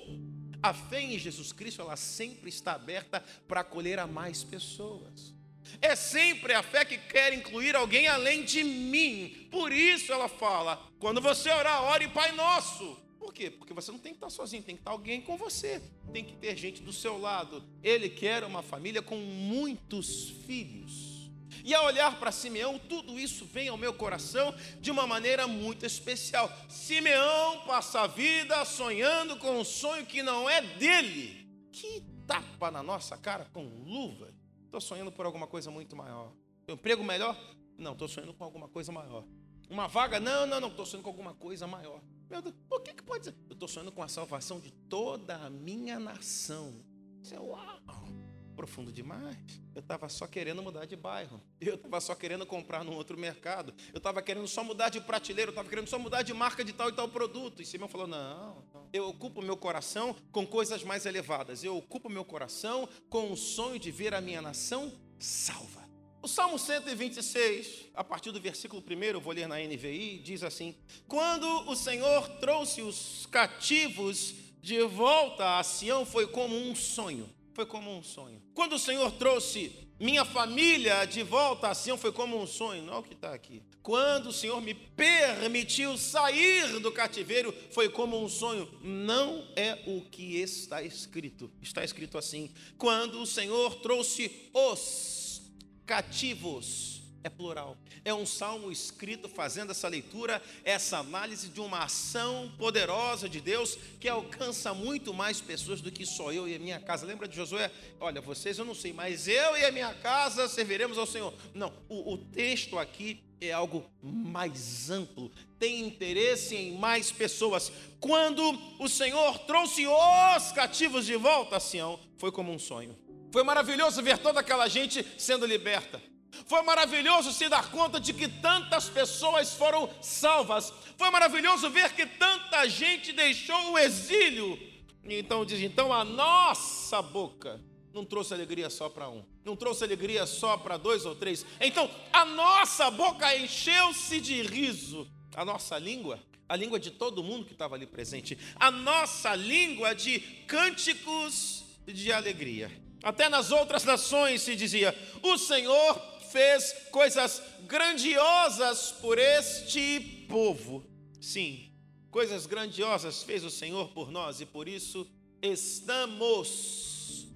A 0.63 0.75
fé 0.75 1.01
em 1.01 1.19
Jesus 1.19 1.53
Cristo, 1.53 1.83
ela 1.83 1.97
sempre 1.97 2.49
está 2.49 2.73
aberta 2.73 3.25
para 3.47 3.61
acolher 3.61 3.99
a 3.99 4.07
mais 4.07 4.43
pessoas. 4.43 5.33
É 5.81 5.95
sempre 5.95 6.55
a 6.55 6.63
fé 6.63 6.85
que 6.85 6.97
quer 6.97 7.33
incluir 7.33 7.77
alguém 7.77 8.09
além 8.09 8.45
de 8.45 8.65
mim. 8.65 9.49
Por 9.51 9.71
isso 9.71 10.13
ela 10.13 10.29
fala: 10.29 10.83
quando 10.99 11.21
você 11.21 11.51
orar, 11.51 11.85
ore 11.85 12.09
Pai 12.09 12.33
Nosso. 12.33 12.97
Por 13.19 13.33
quê? 13.35 13.51
Porque 13.51 13.75
você 13.75 13.93
não 13.93 13.99
tem 13.99 14.13
que 14.13 14.17
estar 14.17 14.31
sozinho, 14.31 14.63
tem 14.63 14.75
que 14.75 14.81
estar 14.81 14.93
alguém 14.93 15.21
com 15.21 15.37
você. 15.37 15.83
Tem 16.13 16.25
que 16.25 16.35
ter 16.37 16.57
gente 16.57 16.83
do 16.83 16.93
seu 16.93 17.19
lado. 17.19 17.63
Ele 17.83 18.09
quer 18.09 18.43
uma 18.43 18.63
família 18.63 19.03
com 19.03 19.17
muitos 19.17 20.31
filhos. 20.47 21.18
E 21.65 21.75
ao 21.75 21.87
olhar 21.87 22.19
para 22.19 22.33
Simeão, 22.33 22.79
tudo 22.79 23.19
isso 23.19 23.45
vem 23.45 23.69
ao 23.69 23.77
meu 23.77 23.93
coração 23.93 24.55
de 24.81 24.91
uma 24.91 25.07
maneira 25.07 25.47
muito 25.47 25.85
especial. 25.85 26.51
Simeão 26.69 27.65
passa 27.67 28.03
a 28.03 28.07
vida 28.07 28.65
sonhando 28.65 29.37
com 29.37 29.59
um 29.59 29.65
sonho 29.65 30.07
que 30.07 30.23
não 30.23 30.49
é 30.49 30.61
dele. 30.61 31.49
Que 31.73 32.03
tapa 32.27 32.71
na 32.71 32.83
nossa 32.83 33.17
cara 33.17 33.47
com 33.53 33.65
luva. 33.65 34.33
Estou 34.65 34.81
sonhando 34.81 35.11
por 35.11 35.25
alguma 35.25 35.47
coisa 35.47 35.71
muito 35.71 35.97
maior. 35.97 36.33
Um 36.69 36.73
emprego 36.73 37.03
melhor? 37.03 37.37
Não, 37.77 37.93
estou 37.93 38.09
sonhando 38.09 38.35
com 38.35 38.45
alguma 38.45 38.69
coisa 38.69 38.93
maior. 38.93 39.25
Uma 39.71 39.87
vaga? 39.87 40.19
Não, 40.19 40.47
não, 40.47 40.61
não, 40.61 40.69
estou 40.69 40.85
sonhando 40.85 41.05
com 41.05 41.11
alguma 41.11 41.35
coisa 41.35 41.67
maior. 41.67 42.03
Meu 42.29 42.43
Deus, 42.43 42.55
o 42.71 42.81
que, 42.81 42.93
que 42.93 43.03
pode 43.03 43.25
ser? 43.25 43.35
Eu 43.49 43.55
estou 43.55 43.69
sonhando 43.69 43.93
com 43.93 44.03
a 44.03 44.09
salvação 44.09 44.61
de 44.61 44.71
toda 44.71 45.37
a 45.37 45.49
minha 45.49 45.99
nação. 45.99 46.85
Isso 47.23 47.35
é 47.35 47.41
uau! 47.41 48.28
Profundo 48.59 48.91
demais. 48.91 49.37
Eu 49.73 49.79
estava 49.79 50.09
só 50.09 50.27
querendo 50.27 50.61
mudar 50.61 50.85
de 50.85 50.97
bairro. 50.97 51.41
Eu 51.61 51.77
estava 51.77 52.01
só 52.01 52.13
querendo 52.13 52.45
comprar 52.45 52.83
num 52.83 52.97
outro 52.97 53.17
mercado. 53.17 53.73
Eu 53.93 53.99
estava 53.99 54.21
querendo 54.21 54.49
só 54.49 54.65
mudar 54.65 54.89
de 54.89 55.01
prateleira. 55.01 55.51
Eu 55.51 55.53
estava 55.53 55.69
querendo 55.69 55.87
só 55.87 55.97
mudar 55.97 56.23
de 56.23 56.35
marca 56.35 56.65
de 56.65 56.73
tal 56.73 56.89
e 56.89 56.93
tal 56.93 57.09
produto. 57.09 57.63
E 57.63 57.65
Simão 57.65 57.87
falou: 57.87 58.09
não, 58.09 58.65
eu 58.93 59.07
ocupo 59.09 59.41
meu 59.41 59.57
coração 59.57 60.17
com 60.33 60.45
coisas 60.45 60.83
mais 60.83 61.07
elevadas. 61.07 61.63
Eu 61.63 61.77
ocupo 61.77 62.11
meu 62.11 62.25
coração 62.25 62.89
com 63.09 63.31
o 63.31 63.37
sonho 63.37 63.79
de 63.79 63.93
ver 63.93 64.13
a 64.13 64.21
minha 64.21 64.43
nação 64.43 64.93
salva. 65.21 65.89
O 66.21 66.27
Salmo 66.27 66.59
126, 66.59 67.91
a 67.95 68.03
partir 68.03 68.33
do 68.33 68.41
versículo 68.41 68.83
1, 68.85 69.05
eu 69.05 69.21
vou 69.21 69.33
ler 69.33 69.47
na 69.47 69.61
NVI, 69.61 70.19
diz 70.19 70.43
assim: 70.43 70.75
Quando 71.07 71.47
o 71.71 71.77
Senhor 71.77 72.29
trouxe 72.41 72.83
os 72.83 73.25
cativos 73.27 74.35
de 74.61 74.83
volta 74.83 75.61
a 75.61 75.63
Sião, 75.63 76.05
foi 76.05 76.27
como 76.27 76.57
um 76.57 76.75
sonho 76.75 77.38
foi 77.59 77.67
como 77.67 77.91
um 77.91 78.05
sonho. 78.05 78.41
Quando 78.55 78.75
o 78.75 78.79
Senhor 78.79 79.11
trouxe 79.11 79.73
minha 79.99 80.25
família 80.25 81.05
de 81.07 81.25
volta 81.25 81.67
a 81.67 81.75
Sião, 81.75 81.99
foi 81.99 82.13
como 82.13 82.41
um 82.41 82.47
sonho. 82.47 82.89
É 82.89 82.95
o 82.97 83.03
que 83.03 83.15
está 83.15 83.35
aqui. 83.35 83.61
Quando 83.83 84.29
o 84.29 84.33
Senhor 84.33 84.61
me 84.61 84.75
permitiu 84.75 85.99
sair 85.99 86.79
do 86.79 86.93
cativeiro, 86.93 87.53
foi 87.73 87.89
como 87.89 88.17
um 88.23 88.29
sonho. 88.29 88.69
Não 88.81 89.45
é 89.57 89.77
o 89.89 90.03
que 90.03 90.37
está 90.37 90.85
escrito. 90.85 91.51
Está 91.61 91.83
escrito 91.83 92.17
assim: 92.17 92.49
quando 92.77 93.21
o 93.21 93.27
Senhor 93.27 93.75
trouxe 93.81 94.49
os 94.55 95.43
cativos 95.85 96.98
é 97.23 97.29
plural. 97.29 97.77
É 98.05 98.13
um 98.15 98.27
salmo 98.27 98.71
escrito 98.71 99.29
fazendo 99.29 99.71
essa 99.71 99.89
leitura, 99.89 100.43
essa 100.65 100.99
análise 100.99 101.49
de 101.49 101.61
uma 101.61 101.85
ação 101.85 102.53
poderosa 102.59 103.29
de 103.29 103.41
Deus 103.41 103.79
que 104.01 104.09
alcança 104.09 104.73
muito 104.73 105.13
mais 105.13 105.41
pessoas 105.41 105.81
do 105.81 105.91
que 105.91 106.07
só 106.07 106.33
eu 106.33 106.49
e 106.49 106.55
a 106.55 106.59
minha 106.59 106.81
casa. 106.81 107.07
Lembra 107.07 107.29
de 107.29 107.37
Josué? 107.37 107.71
Olha, 108.01 108.21
vocês 108.21 108.59
eu 108.59 108.65
não 108.65 108.75
sei, 108.75 108.93
mas 108.93 109.29
eu 109.29 109.57
e 109.57 109.65
a 109.65 109.73
minha 109.73 109.93
casa 109.95 110.49
serviremos 110.49 110.99
ao 110.99 111.07
Senhor. 111.07 111.35
Não, 111.55 111.73
o, 111.89 112.15
o 112.15 112.19
texto 112.19 112.79
aqui 112.79 113.23
é 113.41 113.53
algo 113.53 113.89
mais 114.03 114.91
amplo, 114.91 115.31
tem 115.59 115.87
interesse 115.87 116.57
em 116.57 116.77
mais 116.77 117.13
pessoas. 117.13 117.71
Quando 118.01 118.43
o 118.79 118.89
Senhor 118.89 119.39
trouxe 119.41 119.87
os 119.87 120.53
cativos 120.53 121.07
de 121.07 121.17
volta 121.17 121.57
a 121.57 121.61
Sião, 121.61 121.99
foi 122.17 122.33
como 122.33 122.53
um 122.53 122.59
sonho. 122.59 122.97
Foi 123.31 123.43
maravilhoso 123.43 124.03
ver 124.03 124.19
toda 124.19 124.41
aquela 124.41 124.69
gente 124.69 125.05
sendo 125.17 125.47
liberta. 125.47 126.01
Foi 126.47 126.63
maravilhoso 126.63 127.33
se 127.33 127.49
dar 127.49 127.71
conta 127.71 127.99
de 127.99 128.13
que 128.13 128.29
tantas 128.29 128.89
pessoas 128.89 129.55
foram 129.55 129.89
salvas. 130.01 130.73
Foi 130.97 131.11
maravilhoso 131.11 131.71
ver 131.71 131.93
que 131.95 132.07
tanta 132.07 132.69
gente 132.69 133.13
deixou 133.13 133.73
o 133.73 133.79
exílio. 133.79 134.59
Então 135.05 135.45
diz: 135.45 135.61
então 135.61 135.93
a 135.93 136.05
nossa 136.05 137.01
boca 137.01 137.61
não 137.93 138.05
trouxe 138.05 138.35
alegria 138.35 138.69
só 138.69 138.89
para 138.89 139.09
um, 139.09 139.25
não 139.45 139.57
trouxe 139.57 139.83
alegria 139.85 140.27
só 140.27 140.57
para 140.57 140.77
dois 140.77 141.07
ou 141.07 141.15
três. 141.15 141.45
Então 141.61 141.91
a 142.13 142.25
nossa 142.25 142.91
boca 142.91 143.35
encheu-se 143.37 144.21
de 144.21 144.43
riso. 144.43 145.09
A 145.35 145.45
nossa 145.45 145.79
língua, 145.79 146.19
a 146.49 146.57
língua 146.57 146.81
de 146.81 146.91
todo 146.91 147.23
mundo 147.23 147.45
que 147.45 147.53
estava 147.53 147.77
ali 147.77 147.87
presente, 147.87 148.37
a 148.57 148.71
nossa 148.71 149.35
língua 149.35 149.95
de 149.95 150.19
cânticos 150.47 151.65
de 151.87 152.13
alegria. 152.13 152.71
Até 153.03 153.29
nas 153.29 153.51
outras 153.53 153.85
nações 153.85 154.43
se 154.43 154.57
dizia: 154.57 154.97
o 155.23 155.39
Senhor 155.39 156.18
fez 156.31 156.73
coisas 156.91 157.43
grandiosas 157.67 158.93
por 158.93 159.19
este 159.19 160.27
povo. 160.29 160.85
Sim, 161.21 161.73
coisas 162.11 162.47
grandiosas 162.47 163.23
fez 163.23 163.45
o 163.45 163.51
Senhor 163.51 163.89
por 163.89 164.11
nós 164.11 164.41
e 164.41 164.47
por 164.47 164.69
isso 164.69 165.07
estamos 165.43 167.29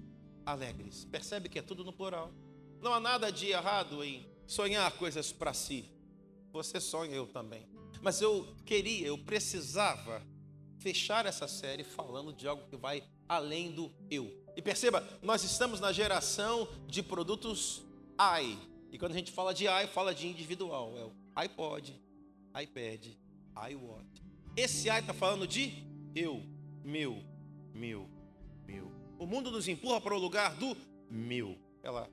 alegres. 0.45 1.05
Percebe 1.05 1.49
que 1.49 1.59
é 1.59 1.61
tudo 1.61 1.83
no 1.83 1.93
plural. 1.93 2.31
Não 2.81 2.93
há 2.93 2.99
nada 2.99 3.31
de 3.31 3.47
errado 3.47 4.03
em 4.03 4.25
sonhar 4.45 4.91
coisas 4.93 5.31
para 5.31 5.53
si. 5.53 5.85
Você 6.51 6.79
sonha, 6.79 7.15
eu 7.15 7.25
também. 7.25 7.67
Mas 8.01 8.21
eu 8.21 8.55
queria, 8.65 9.07
eu 9.07 9.17
precisava 9.17 10.21
fechar 10.79 11.25
essa 11.25 11.47
série 11.47 11.83
falando 11.83 12.33
de 12.33 12.47
algo 12.47 12.67
que 12.69 12.75
vai 12.75 13.03
além 13.27 13.71
do 13.71 13.91
eu. 14.11 14.43
E 14.55 14.61
perceba, 14.61 15.01
nós 15.21 15.43
estamos 15.43 15.79
na 15.79 15.91
geração 15.91 16.67
de 16.85 17.01
produtos 17.01 17.81
AI, 18.17 18.57
e 18.93 18.97
quando 18.99 19.13
a 19.13 19.15
gente 19.15 19.31
fala 19.31 19.55
de 19.55 19.65
i, 19.65 19.87
fala 19.87 20.13
de 20.13 20.27
individual. 20.27 20.95
É 20.95 21.03
o 21.03 21.11
iPod, 21.35 21.99
iPad, 22.61 23.07
iWatch. 23.71 24.21
Esse 24.55 24.87
i 24.87 24.99
está 24.99 25.11
falando 25.15 25.47
de 25.47 25.83
eu, 26.15 26.43
meu, 26.83 27.17
meu, 27.73 28.07
meu. 28.67 28.91
O 29.17 29.25
mundo 29.25 29.49
nos 29.49 29.67
empurra 29.67 29.99
para 29.99 30.13
o 30.13 30.19
lugar 30.19 30.55
do 30.57 30.77
meu. 31.09 31.57
Ela, 31.81 32.07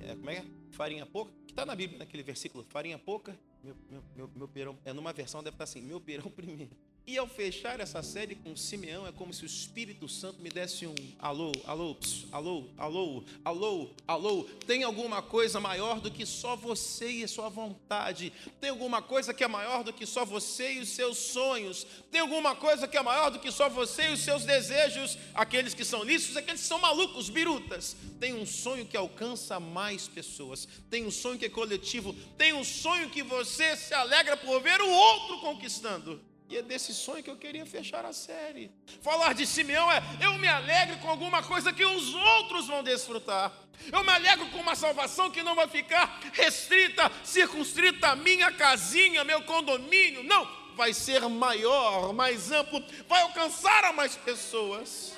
é, 0.00 0.14
como 0.14 0.30
é 0.30 0.36
que 0.36 0.46
é? 0.46 0.50
Farinha 0.70 1.04
pouca, 1.04 1.32
que 1.44 1.50
está 1.50 1.66
na 1.66 1.74
Bíblia, 1.74 1.98
naquele 1.98 2.22
versículo. 2.22 2.64
Farinha 2.68 3.00
pouca, 3.00 3.36
meu, 3.60 3.76
meu, 3.90 4.04
meu, 4.14 4.30
meu 4.32 4.48
perão. 4.48 4.78
É 4.84 4.92
numa 4.92 5.12
versão 5.12 5.42
deve 5.42 5.56
estar 5.56 5.64
assim, 5.64 5.82
meu 5.82 6.00
perão 6.00 6.30
primeiro. 6.30 6.76
E 7.04 7.18
ao 7.18 7.26
fechar 7.26 7.80
essa 7.80 8.00
série 8.00 8.36
com 8.36 8.54
Simeão, 8.54 9.04
é 9.04 9.10
como 9.10 9.34
se 9.34 9.42
o 9.42 9.46
Espírito 9.46 10.08
Santo 10.08 10.40
me 10.40 10.48
desse 10.48 10.86
um 10.86 10.94
alô, 11.18 11.50
alô, 11.66 11.96
alô, 12.30 12.68
alô, 12.78 13.24
alô, 13.44 13.90
alô. 14.06 14.44
Tem 14.68 14.84
alguma 14.84 15.20
coisa 15.20 15.58
maior 15.58 16.00
do 16.00 16.12
que 16.12 16.24
só 16.24 16.54
você 16.54 17.10
e 17.10 17.24
a 17.24 17.28
sua 17.28 17.48
vontade? 17.48 18.32
Tem 18.60 18.70
alguma 18.70 19.02
coisa 19.02 19.34
que 19.34 19.42
é 19.42 19.48
maior 19.48 19.82
do 19.82 19.92
que 19.92 20.06
só 20.06 20.24
você 20.24 20.74
e 20.74 20.78
os 20.78 20.90
seus 20.90 21.18
sonhos? 21.18 21.84
Tem 22.12 22.20
alguma 22.20 22.54
coisa 22.54 22.86
que 22.86 22.96
é 22.96 23.02
maior 23.02 23.30
do 23.30 23.40
que 23.40 23.50
só 23.50 23.68
você 23.68 24.10
e 24.10 24.12
os 24.12 24.20
seus 24.20 24.44
desejos? 24.44 25.18
Aqueles 25.34 25.74
que 25.74 25.84
são 25.84 26.04
lícitos, 26.04 26.36
aqueles 26.36 26.60
que 26.60 26.68
são 26.68 26.78
malucos, 26.78 27.28
birutas. 27.28 27.96
Tem 28.20 28.32
um 28.32 28.46
sonho 28.46 28.86
que 28.86 28.96
alcança 28.96 29.58
mais 29.58 30.06
pessoas. 30.06 30.68
Tem 30.88 31.04
um 31.04 31.10
sonho 31.10 31.36
que 31.36 31.46
é 31.46 31.50
coletivo. 31.50 32.14
Tem 32.38 32.52
um 32.52 32.62
sonho 32.62 33.10
que 33.10 33.24
você 33.24 33.76
se 33.76 33.92
alegra 33.92 34.36
por 34.36 34.62
ver 34.62 34.80
o 34.80 34.88
outro 34.88 35.40
conquistando. 35.40 36.31
E 36.52 36.58
é 36.58 36.62
desse 36.62 36.92
sonho 36.92 37.22
que 37.22 37.30
eu 37.30 37.36
queria 37.36 37.64
fechar 37.64 38.04
a 38.04 38.12
série. 38.12 38.70
Falar 39.00 39.32
de 39.32 39.46
Simeão 39.46 39.90
é: 39.90 40.02
eu 40.20 40.34
me 40.36 40.46
alegro 40.46 40.98
com 40.98 41.08
alguma 41.08 41.42
coisa 41.42 41.72
que 41.72 41.82
os 41.82 42.14
outros 42.14 42.66
vão 42.66 42.82
desfrutar. 42.82 43.50
Eu 43.90 44.04
me 44.04 44.10
alegro 44.10 44.46
com 44.50 44.58
uma 44.58 44.74
salvação 44.74 45.30
que 45.30 45.42
não 45.42 45.54
vai 45.54 45.66
ficar 45.66 46.20
restrita, 46.34 47.10
circunscrita 47.24 48.08
à 48.08 48.16
minha 48.16 48.52
casinha, 48.52 49.24
meu 49.24 49.40
condomínio. 49.44 50.22
Não, 50.24 50.46
vai 50.76 50.92
ser 50.92 51.26
maior, 51.26 52.12
mais 52.12 52.52
amplo, 52.52 52.84
vai 53.08 53.22
alcançar 53.22 53.84
a 53.84 53.92
mais 53.94 54.14
pessoas. 54.14 55.16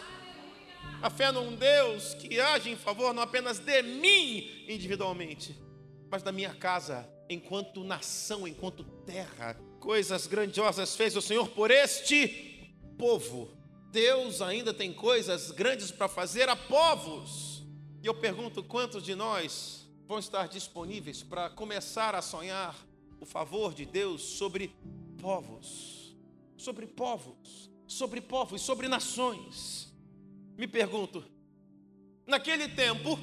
A 1.02 1.10
fé 1.10 1.32
num 1.32 1.56
Deus 1.56 2.14
que 2.14 2.38
age 2.38 2.70
em 2.70 2.76
favor 2.76 3.12
não 3.12 3.24
apenas 3.24 3.58
de 3.58 3.82
mim 3.82 4.64
individualmente, 4.68 5.60
mas 6.08 6.22
da 6.22 6.30
minha 6.30 6.54
casa, 6.54 7.10
enquanto 7.28 7.82
nação, 7.82 8.46
enquanto 8.46 8.84
terra 9.04 9.58
coisas 9.84 10.26
grandiosas 10.26 10.96
fez 10.96 11.14
o 11.14 11.20
Senhor 11.20 11.46
por 11.50 11.70
este 11.70 12.74
povo. 12.96 13.50
Deus 13.92 14.40
ainda 14.40 14.72
tem 14.72 14.94
coisas 14.94 15.50
grandes 15.50 15.90
para 15.90 16.08
fazer 16.08 16.48
a 16.48 16.56
povos. 16.56 17.62
E 18.02 18.06
eu 18.06 18.14
pergunto 18.14 18.64
quantos 18.64 19.04
de 19.04 19.14
nós 19.14 19.86
vão 20.08 20.18
estar 20.18 20.48
disponíveis 20.48 21.22
para 21.22 21.50
começar 21.50 22.14
a 22.14 22.22
sonhar 22.22 22.74
o 23.20 23.26
favor 23.26 23.74
de 23.74 23.84
Deus 23.84 24.22
sobre 24.22 24.74
povos, 25.20 26.16
sobre 26.56 26.86
povos, 26.86 27.70
sobre 27.86 28.22
povos, 28.22 28.62
sobre 28.62 28.88
nações. 28.88 29.92
Me 30.56 30.66
pergunto, 30.66 31.22
naquele 32.26 32.68
tempo, 32.68 33.18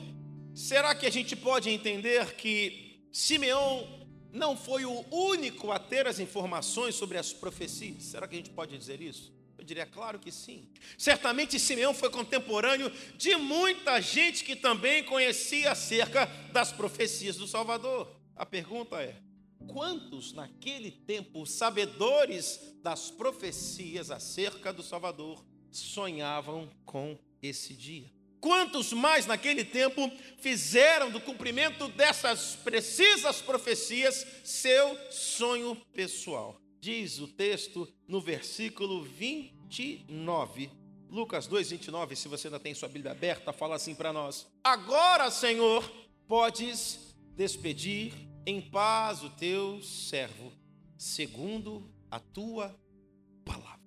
será 0.53 0.93
que 0.93 1.07
a 1.07 1.11
gente 1.11 1.35
pode 1.35 1.71
entender 1.71 2.35
que 2.35 3.03
Simeão 3.11 4.00
não 4.31 4.55
foi 4.55 4.85
o 4.85 5.05
único 5.11 5.71
a 5.71 5.79
ter 5.79 6.07
as 6.07 6.19
informações 6.19 6.95
sobre 6.95 7.17
as 7.17 7.33
profecias. 7.33 8.03
Será 8.03 8.27
que 8.27 8.35
a 8.35 8.37
gente 8.37 8.49
pode 8.49 8.77
dizer 8.77 9.01
isso? 9.01 9.33
Eu 9.57 9.63
diria, 9.63 9.85
claro 9.85 10.17
que 10.17 10.31
sim. 10.31 10.67
Certamente 10.97 11.59
Simeão 11.59 11.93
foi 11.93 12.09
contemporâneo 12.09 12.91
de 13.15 13.35
muita 13.35 14.01
gente 14.01 14.43
que 14.43 14.55
também 14.55 15.03
conhecia 15.03 15.71
acerca 15.71 16.25
das 16.51 16.71
profecias 16.71 17.35
do 17.35 17.45
Salvador. 17.45 18.11
A 18.35 18.43
pergunta 18.43 19.01
é: 19.01 19.21
quantos 19.67 20.33
naquele 20.33 20.89
tempo, 20.89 21.45
sabedores 21.45 22.59
das 22.81 23.11
profecias 23.11 24.09
acerca 24.09 24.73
do 24.73 24.81
Salvador, 24.81 25.45
sonhavam 25.69 26.67
com 26.83 27.17
esse 27.39 27.75
dia? 27.75 28.11
Quantos 28.41 28.91
mais 28.91 29.27
naquele 29.27 29.63
tempo 29.63 30.11
fizeram 30.39 31.11
do 31.11 31.21
cumprimento 31.21 31.87
dessas 31.89 32.55
precisas 32.55 33.39
profecias 33.39 34.25
seu 34.43 34.97
sonho 35.11 35.75
pessoal? 35.93 36.59
Diz 36.79 37.19
o 37.19 37.27
texto 37.27 37.87
no 38.07 38.19
versículo 38.19 39.03
29. 39.03 40.71
Lucas 41.07 41.45
2, 41.45 41.69
29, 41.69 42.15
se 42.15 42.27
você 42.27 42.47
ainda 42.47 42.59
tem 42.59 42.73
sua 42.73 42.89
Bíblia 42.89 43.11
aberta, 43.11 43.53
fala 43.53 43.75
assim 43.75 43.93
para 43.93 44.11
nós: 44.11 44.47
Agora, 44.63 45.29
Senhor, 45.29 45.87
podes 46.27 47.15
despedir 47.35 48.11
em 48.43 48.59
paz 48.59 49.21
o 49.21 49.29
teu 49.29 49.83
servo, 49.83 50.51
segundo 50.97 51.93
a 52.09 52.19
tua. 52.19 52.75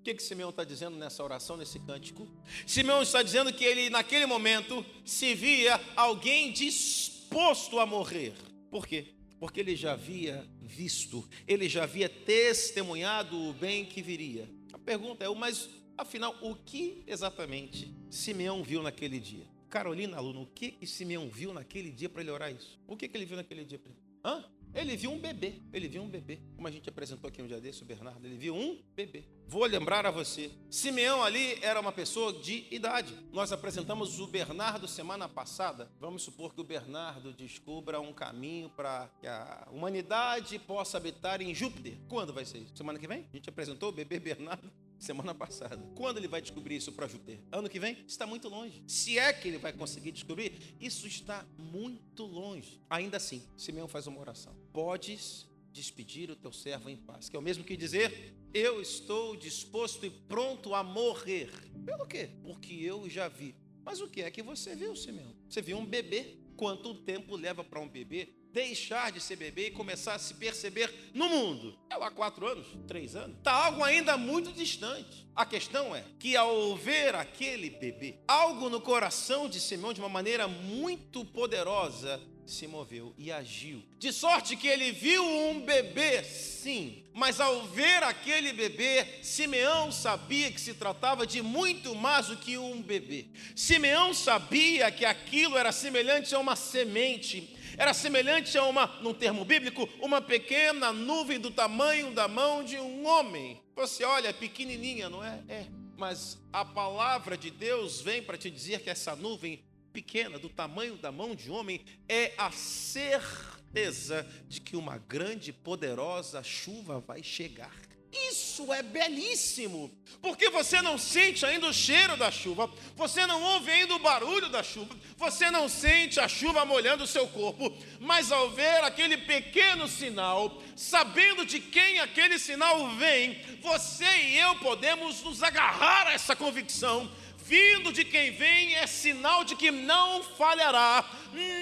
O 0.05 0.07
que, 0.07 0.17
que 0.17 0.23
Simeão 0.23 0.51
está 0.51 0.65
dizendo 0.65 0.99
nessa 0.99 1.25
oração, 1.25 1.57
nesse 1.57 1.81
cântico? 1.81 2.29
Simeão 2.67 3.01
está 3.01 3.23
dizendo 3.23 3.51
que 3.51 3.65
ele, 3.65 3.89
naquele 3.89 4.27
momento, 4.27 4.85
se 5.03 5.35
via 5.35 5.81
alguém 5.97 6.53
disposto 6.53 7.81
a 7.81 7.87
morrer. 7.87 8.35
Por 8.71 8.87
quê? 8.87 9.15
Porque 9.41 9.61
ele 9.61 9.75
já 9.75 9.95
havia 9.95 10.47
visto, 10.61 11.27
ele 11.49 11.71
já 11.71 11.85
havia 11.85 12.07
testemunhado 12.07 13.49
o 13.49 13.55
bem 13.55 13.87
que 13.87 14.03
viria. 14.03 14.47
A 14.75 14.79
pergunta 14.79 15.25
é: 15.25 15.35
mas 15.35 15.71
afinal, 15.97 16.37
o 16.43 16.55
que 16.55 17.03
exatamente 17.07 17.91
Simeão 18.11 18.63
viu 18.63 18.83
naquele 18.83 19.19
dia? 19.19 19.47
Carolina, 19.71 20.19
aluno, 20.19 20.43
o 20.43 20.47
que, 20.49 20.73
que 20.73 20.87
Simeão 20.87 21.31
viu 21.31 21.55
naquele 21.55 21.91
dia 21.91 22.11
para 22.11 22.21
ele 22.21 22.31
orar 22.31 22.53
isso? 22.53 22.79
O 22.87 22.95
que, 22.95 23.09
que 23.09 23.17
ele 23.17 23.25
viu 23.25 23.39
naquele 23.39 23.65
dia? 23.65 23.81
Hã? 24.23 24.45
Ele 24.75 24.97
viu 24.97 25.13
um 25.13 25.19
bebê, 25.19 25.61
ele 25.73 25.87
viu 25.87 26.03
um 26.03 26.09
bebê. 26.09 26.41
Como 26.57 26.67
a 26.67 26.71
gente 26.71 26.89
apresentou 26.89 27.29
aqui 27.29 27.41
um 27.41 27.47
dia 27.47 27.61
desse, 27.61 27.83
o 27.83 27.87
Bernardo, 27.87 28.27
ele 28.27 28.37
viu 28.37 28.55
um 28.55 28.83
bebê. 28.95 29.25
Vou 29.47 29.65
lembrar 29.65 30.05
a 30.05 30.11
você, 30.11 30.51
Simeão 30.69 31.23
ali 31.23 31.59
era 31.63 31.81
uma 31.81 31.93
pessoa 31.93 32.33
de 32.33 32.67
idade. 32.71 33.15
Nós 33.33 33.53
apresentamos 33.53 34.19
o 34.19 34.27
Bernardo 34.27 34.89
semana 34.89 35.29
passada. 35.29 35.91
Vamos 36.01 36.23
supor 36.23 36.55
que 36.55 36.61
o 36.61 36.65
Bernardo 36.65 37.33
descubra 37.33 38.01
um 38.01 38.13
caminho 38.13 38.69
para 38.71 39.09
que 39.21 39.27
a 39.27 39.69
humanidade 39.71 40.59
possa 40.59 40.97
habitar 40.97 41.41
em 41.41 41.55
Júpiter. 41.55 41.97
Quando 42.09 42.33
vai 42.33 42.45
ser 42.45 42.59
isso? 42.59 42.77
Semana 42.77 42.99
que 42.99 43.07
vem? 43.07 43.29
A 43.33 43.37
gente 43.37 43.49
apresentou 43.49 43.91
o 43.91 43.93
bebê 43.93 44.19
Bernardo 44.19 44.73
semana 45.05 45.35
passada. 45.35 45.77
Quando 45.95 46.17
ele 46.17 46.27
vai 46.27 46.41
descobrir 46.41 46.77
isso 46.77 46.91
para 46.93 47.07
Júpiter? 47.07 47.39
Ano 47.53 47.69
que 47.69 47.79
vem? 47.79 47.99
Está 48.07 48.27
muito 48.27 48.49
longe. 48.49 48.83
Se 48.87 49.19
é 49.19 49.33
que 49.33 49.49
ele 49.49 49.59
vai 49.59 49.73
conseguir 49.73 50.11
descobrir, 50.11 50.77
isso 50.81 51.07
está 51.07 51.47
muito 51.59 52.25
longe. 52.25 52.81
Ainda 52.89 53.19
assim, 53.19 53.43
Simeão 53.57 53.87
faz 53.87 54.07
uma 54.07 54.19
oração. 54.19 54.55
Podes 54.73 55.47
despedir 55.73 56.31
o 56.31 56.37
teu 56.37 56.53
servo 56.53 56.89
em 56.89 56.97
paz, 56.97 57.29
que 57.29 57.37
é 57.37 57.39
o 57.39 57.43
mesmo 57.43 57.65
que 57.65 57.77
dizer: 57.77 58.35
Eu 58.55 58.81
estou 58.81 59.37
disposto 59.37 60.07
e 60.07 60.11
pronto 60.11 60.75
a 60.75 60.83
morrer. 60.83 61.51
Pelo 61.85 62.07
quê? 62.07 62.31
Porque 62.43 62.73
eu 62.75 63.09
já 63.09 63.29
vi. 63.29 63.55
Mas 63.85 64.01
o 64.01 64.09
que 64.09 64.23
é 64.23 64.31
que 64.31 64.43
você 64.43 64.75
viu, 64.75 64.97
Simeão? 64.97 65.35
Você 65.49 65.61
viu 65.61 65.77
um 65.77 65.85
bebê. 65.85 66.39
Quanto 66.57 66.95
tempo 66.95 67.35
leva 67.35 67.65
para 67.65 67.81
um 67.81 67.89
bebê 67.89 68.29
deixar 68.55 69.11
de 69.11 69.21
ser 69.21 69.35
bebê 69.35 69.67
e 69.67 69.71
começar 69.73 70.15
a 70.15 70.19
se 70.19 70.33
perceber 70.35 71.11
no 71.13 71.29
mundo? 71.29 71.77
É 71.91 71.95
há 71.97 72.11
quatro 72.11 72.47
anos, 72.47 72.69
três 72.87 73.17
anos. 73.17 73.37
Está 73.37 73.53
algo 73.53 73.83
ainda 73.83 74.17
muito 74.17 74.53
distante. 74.53 75.27
A 75.35 75.45
questão 75.45 75.95
é 75.95 76.05
que 76.21 76.37
ao 76.37 76.77
ver 76.77 77.17
aquele 77.17 77.69
bebê, 77.69 78.15
algo 78.29 78.71
no 78.71 78.81
coração 78.81 79.49
de 79.49 79.61
Simeão 79.61 79.93
de 79.93 80.01
uma 80.01 80.09
maneira 80.09 80.47
muito 80.47 81.25
poderosa 81.25 82.21
se 82.47 82.67
moveu 82.67 83.15
e 83.19 83.33
agiu. 83.33 83.83
De 83.99 84.13
sorte 84.13 84.57
que 84.57 84.69
ele 84.69 84.93
viu 84.93 85.25
um 85.25 85.61
bebê, 85.61 86.23
sim, 86.23 87.03
mas 87.13 87.41
ao 87.41 87.63
ver 87.69 88.03
aquele 88.03 88.53
bebê, 88.53 89.07
Simeão 89.23 89.91
sabia 89.91 90.51
que 90.51 90.61
se 90.61 90.75
tratava 90.75 91.27
de 91.27 91.41
muito 91.41 91.95
mais 91.95 92.27
do 92.27 92.37
que 92.37 92.59
um 92.59 92.83
bebê. 92.83 93.27
Simeão 93.57 94.13
sabia 94.13 94.91
que 94.91 95.05
aquilo 95.05 95.57
era 95.57 95.73
semelhante 95.73 96.35
a 96.35 96.39
uma 96.39 96.55
semente, 96.55 97.54
era 97.77 97.95
semelhante 97.95 98.57
a 98.57 98.65
uma, 98.65 98.87
num 99.01 99.15
termo 99.15 99.45
bíblico, 99.45 99.89
uma 100.01 100.21
pequena 100.21 100.93
nuvem 100.93 101.39
do 101.39 101.51
tamanho 101.51 102.13
da 102.13 102.29
mão 102.29 102.65
de 102.65 102.77
um 102.77 103.07
homem. 103.07 103.61
Você 103.77 104.05
olha, 104.05 104.29
é 104.29 104.33
pequenininha, 104.33 105.09
não 105.09 105.25
é? 105.25 105.43
É. 105.49 105.67
Mas 105.97 106.39
a 106.53 106.65
palavra 106.65 107.37
de 107.37 107.51
Deus 107.51 108.01
vem 108.01 108.23
para 108.23 108.37
te 108.37 108.51
dizer 108.51 108.81
que 108.81 108.91
essa 108.91 109.15
nuvem 109.15 109.65
pequena, 109.93 110.39
do 110.39 110.49
tamanho 110.49 110.97
da 110.97 111.13
mão 111.13 111.35
de 111.35 111.51
homem, 111.51 111.81
é 112.09 112.35
a 112.37 112.51
certeza 112.51 114.27
de 114.49 114.61
que 114.61 114.77
uma 114.77 114.99
grande 114.99 115.51
e 115.51 115.53
poderosa 115.53 116.43
chuva 116.43 116.99
vai 117.01 117.23
chegar. 117.23 117.75
Isso 118.15 118.73
é 118.73 118.81
belíssimo, 118.81 119.91
porque 120.23 120.49
você 120.49 120.81
não 120.81 120.97
sente 120.97 121.45
ainda 121.45 121.67
o 121.67 121.73
cheiro 121.73 122.17
da 122.17 122.31
chuva, 122.31 122.71
você 122.95 123.27
não 123.27 123.43
ouve 123.43 123.73
ainda 123.73 123.95
o 123.97 123.99
barulho 123.99 124.49
da 124.49 124.63
chuva, 124.63 124.95
você 125.17 125.51
não 125.51 125.69
sente 125.69 126.21
a 126.21 126.29
chuva 126.29 126.65
molhando 126.65 127.03
o 127.03 127.09
seu 127.09 127.27
corpo, 127.27 127.77
mas 127.99 128.31
ao 128.31 128.51
ver 128.51 128.85
aquele 128.85 129.17
pequeno 129.17 129.89
sinal, 129.89 130.63
sabendo 130.77 131.45
de 131.45 131.59
quem 131.59 131.99
aquele 131.99 132.39
sinal 132.39 132.89
vem, 132.91 133.41
você 133.61 134.05
e 134.05 134.39
eu 134.39 134.55
podemos 134.57 135.21
nos 135.23 135.43
agarrar 135.43 136.07
a 136.07 136.13
essa 136.13 136.37
convicção 136.37 137.11
vindo 137.45 137.93
de 137.93 138.05
quem 138.05 138.33
vem 138.33 138.75
é 138.75 138.87
sinal 138.87 139.45
de 139.45 139.55
que 139.55 139.71
não 139.71 140.23
falhará, 140.23 141.05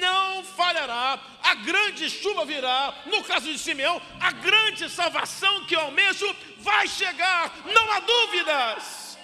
não 0.01 0.45
falhará. 0.45 1.21
A 1.43 1.55
grande 1.57 2.09
chuva 2.09 2.45
virá, 2.45 3.03
no 3.07 3.23
caso 3.25 3.53
de 3.53 3.59
Simeão, 3.59 4.01
a 4.21 4.33
grande 4.33 4.89
salvação 4.89 5.65
que 5.67 5.75
eu 5.75 5.81
almejo 5.81 6.27
vai 6.59 6.87
chegar, 6.87 7.65
não 7.67 7.91
há 7.91 8.01
dúvidas. 8.01 9.19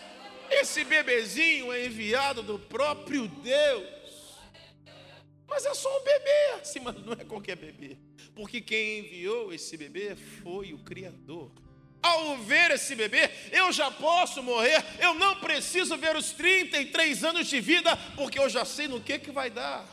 Esse 0.50 0.82
bebezinho 0.84 1.72
é 1.72 1.86
enviado 1.86 2.42
do 2.42 2.58
próprio 2.58 3.28
Deus. 3.28 3.86
Mas 5.46 5.64
é 5.64 5.74
só 5.74 6.00
um 6.00 6.04
bebê, 6.04 6.60
assim, 6.60 6.80
mas 6.84 6.94
não 7.04 7.12
é 7.12 7.24
qualquer 7.24 7.56
bebê. 7.56 7.96
Porque 8.34 8.60
quem 8.60 9.00
enviou 9.00 9.52
esse 9.52 9.76
bebê 9.76 10.16
foi 10.42 10.72
o 10.72 10.78
Criador. 10.78 11.50
Ao 12.02 12.36
ver 12.38 12.70
esse 12.70 12.94
bebê, 12.94 13.30
eu 13.50 13.72
já 13.72 13.90
posso 13.90 14.42
morrer, 14.42 14.84
eu 15.00 15.14
não 15.14 15.36
preciso 15.36 15.96
ver 15.96 16.16
os 16.16 16.30
33 16.30 17.24
anos 17.24 17.48
de 17.48 17.60
vida, 17.60 17.96
porque 18.14 18.38
eu 18.38 18.48
já 18.48 18.64
sei 18.64 18.86
no 18.86 19.00
que, 19.00 19.18
que 19.18 19.32
vai 19.32 19.50
dar. 19.50 19.86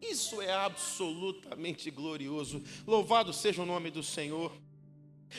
Isso 0.00 0.40
é 0.40 0.52
absolutamente 0.52 1.90
glorioso. 1.90 2.62
Louvado 2.86 3.32
seja 3.32 3.62
o 3.62 3.66
nome 3.66 3.90
do 3.90 4.02
Senhor. 4.02 4.50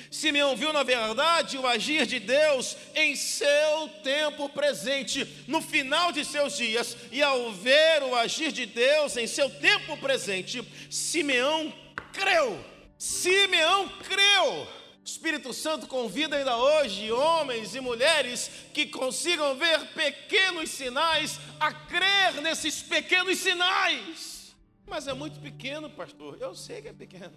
Simeão 0.10 0.56
viu, 0.56 0.72
na 0.72 0.84
verdade, 0.84 1.58
o 1.58 1.68
agir 1.68 2.06
de 2.06 2.20
Deus 2.20 2.78
em 2.96 3.16
seu 3.16 3.90
tempo 4.04 4.48
presente, 4.50 5.28
no 5.48 5.62
final 5.62 6.12
de 6.12 6.24
seus 6.24 6.56
dias, 6.56 6.96
e 7.12 7.22
ao 7.22 7.52
ver 7.52 8.04
o 8.04 8.16
agir 8.16 8.52
de 8.52 8.66
Deus 8.66 9.18
em 9.18 9.28
seu 9.28 9.50
tempo 9.50 9.98
presente, 9.98 10.64
Simeão 10.90 11.74
creu. 12.14 12.64
Simeão 12.98 13.90
creu. 14.00 14.68
Espírito 15.12 15.54
Santo 15.54 15.88
convida 15.88 16.38
ainda 16.38 16.56
hoje 16.56 17.12
homens 17.12 17.76
e 17.76 17.82
mulheres 17.82 18.50
que 18.74 18.86
consigam 18.86 19.58
ver 19.58 19.94
pequenos 19.94 20.70
sinais 20.70 21.38
a 21.60 21.74
crer 21.74 22.42
nesses 22.42 22.82
pequenos 22.82 23.38
sinais. 23.38 24.56
Mas 24.88 25.08
é 25.08 25.14
muito 25.14 25.40
pequeno, 25.42 25.90
pastor. 25.90 26.38
Eu 26.40 26.56
sei 26.56 26.82
que 26.82 26.88
é 26.88 26.94
pequeno. 26.94 27.34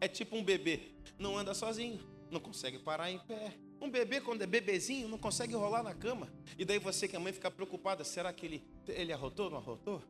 É 0.00 0.06
tipo 0.06 0.36
um 0.36 0.44
bebê, 0.44 0.92
não 1.18 1.36
anda 1.36 1.54
sozinho, 1.54 1.98
não 2.30 2.40
consegue 2.40 2.78
parar 2.78 3.10
em 3.10 3.18
pé. 3.18 3.54
Um 3.80 3.90
bebê, 3.90 4.20
quando 4.20 4.42
é 4.42 4.46
bebezinho, 4.46 5.08
não 5.08 5.18
consegue 5.18 5.54
rolar 5.54 5.82
na 5.82 5.94
cama. 5.94 6.32
E 6.58 6.64
daí 6.64 6.78
você 6.78 7.08
que 7.08 7.16
a 7.16 7.20
mãe 7.20 7.32
fica 7.32 7.50
preocupada: 7.50 8.04
será 8.04 8.32
que 8.32 8.46
ele, 8.46 8.68
ele 8.88 9.12
arrotou, 9.12 9.50
não 9.50 9.58
arrotou? 9.58 10.02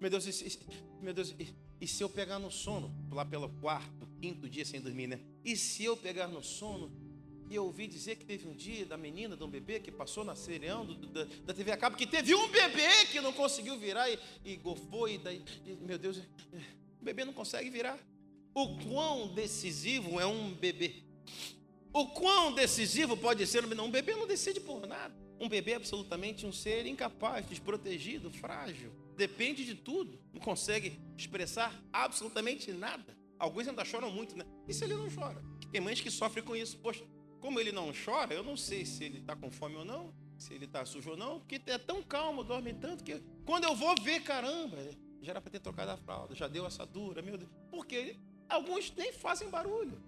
Meu 0.00 0.10
Deus, 0.10 0.26
e, 0.26 0.58
meu 1.00 1.14
Deus, 1.14 1.34
e, 1.38 1.54
e, 1.80 1.86
se 1.86 2.02
eu 2.02 2.10
pegar 2.10 2.38
no 2.38 2.50
sono, 2.50 2.94
lá 3.10 3.24
pelo 3.24 3.48
quarto, 3.48 4.07
quinto 4.20 4.48
dia 4.48 4.64
sem 4.64 4.80
dormir, 4.80 5.06
né? 5.06 5.20
E 5.44 5.56
se 5.56 5.84
eu 5.84 5.96
pegar 5.96 6.28
no 6.28 6.42
sono 6.42 6.92
e 7.50 7.54
eu 7.54 7.64
ouvi 7.64 7.86
dizer 7.86 8.16
que 8.16 8.24
teve 8.24 8.46
um 8.46 8.54
dia 8.54 8.84
da 8.84 8.96
menina, 8.96 9.36
de 9.36 9.42
um 9.42 9.48
bebê 9.48 9.80
que 9.80 9.90
passou 9.90 10.24
na 10.24 10.34
serião 10.34 10.84
do, 10.84 10.94
da, 10.94 11.24
da 11.24 11.54
TV 11.54 11.72
a 11.72 11.76
cabo, 11.76 11.96
que 11.96 12.06
teve 12.06 12.34
um 12.34 12.48
bebê 12.48 13.06
que 13.10 13.20
não 13.20 13.32
conseguiu 13.32 13.78
virar 13.78 14.10
e, 14.10 14.18
e 14.44 14.56
gofou, 14.56 15.08
e 15.08 15.16
daí, 15.18 15.42
e, 15.64 15.72
meu 15.76 15.98
Deus, 15.98 16.18
o 17.00 17.04
bebê 17.04 17.24
não 17.24 17.32
consegue 17.32 17.70
virar. 17.70 17.98
O 18.54 18.76
quão 18.78 19.32
decisivo 19.34 20.20
é 20.20 20.26
um 20.26 20.52
bebê? 20.52 21.04
O 21.92 22.06
quão 22.08 22.52
decisivo 22.52 23.16
pode 23.16 23.46
ser 23.46 23.64
um 23.64 23.90
bebê? 23.90 24.14
não 24.14 24.26
decide 24.26 24.60
por 24.60 24.86
nada. 24.86 25.14
Um 25.40 25.48
bebê 25.48 25.72
é 25.72 25.76
absolutamente 25.76 26.44
um 26.44 26.52
ser 26.52 26.84
incapaz, 26.86 27.48
desprotegido, 27.48 28.30
frágil 28.30 28.92
depende 29.18 29.64
de 29.64 29.74
tudo, 29.74 30.16
não 30.32 30.40
consegue 30.40 30.98
expressar 31.16 31.74
absolutamente 31.92 32.72
nada. 32.72 33.17
Alguns 33.38 33.68
ainda 33.68 33.84
choram 33.84 34.10
muito, 34.10 34.36
né? 34.36 34.44
E 34.66 34.74
se 34.74 34.84
ele 34.84 34.94
não 34.94 35.08
chora? 35.10 35.42
Tem 35.70 35.80
mães 35.80 36.00
que 36.00 36.10
sofrem 36.10 36.44
com 36.44 36.56
isso. 36.56 36.76
Poxa, 36.78 37.04
como 37.40 37.60
ele 37.60 37.72
não 37.72 37.92
chora, 37.92 38.34
eu 38.34 38.42
não 38.42 38.56
sei 38.56 38.84
se 38.84 39.04
ele 39.04 39.18
está 39.18 39.36
com 39.36 39.50
fome 39.50 39.76
ou 39.76 39.84
não, 39.84 40.12
se 40.36 40.54
ele 40.54 40.64
está 40.64 40.84
sujo 40.84 41.10
ou 41.10 41.16
não, 41.16 41.40
porque 41.40 41.60
é 41.66 41.78
tão 41.78 42.02
calmo, 42.02 42.42
dorme 42.42 42.72
tanto 42.74 43.04
que 43.04 43.22
quando 43.44 43.64
eu 43.64 43.74
vou 43.74 43.94
ver, 44.02 44.20
caramba, 44.22 44.76
já 45.22 45.32
era 45.32 45.40
para 45.40 45.50
ter 45.50 45.60
trocado 45.60 45.90
a 45.90 45.96
fralda, 45.96 46.34
já 46.34 46.48
deu 46.48 46.66
assadura, 46.66 47.22
meu 47.22 47.36
Deus. 47.36 47.50
Porque 47.70 48.16
alguns 48.48 48.92
nem 48.96 49.12
fazem 49.12 49.48
barulho. 49.48 50.00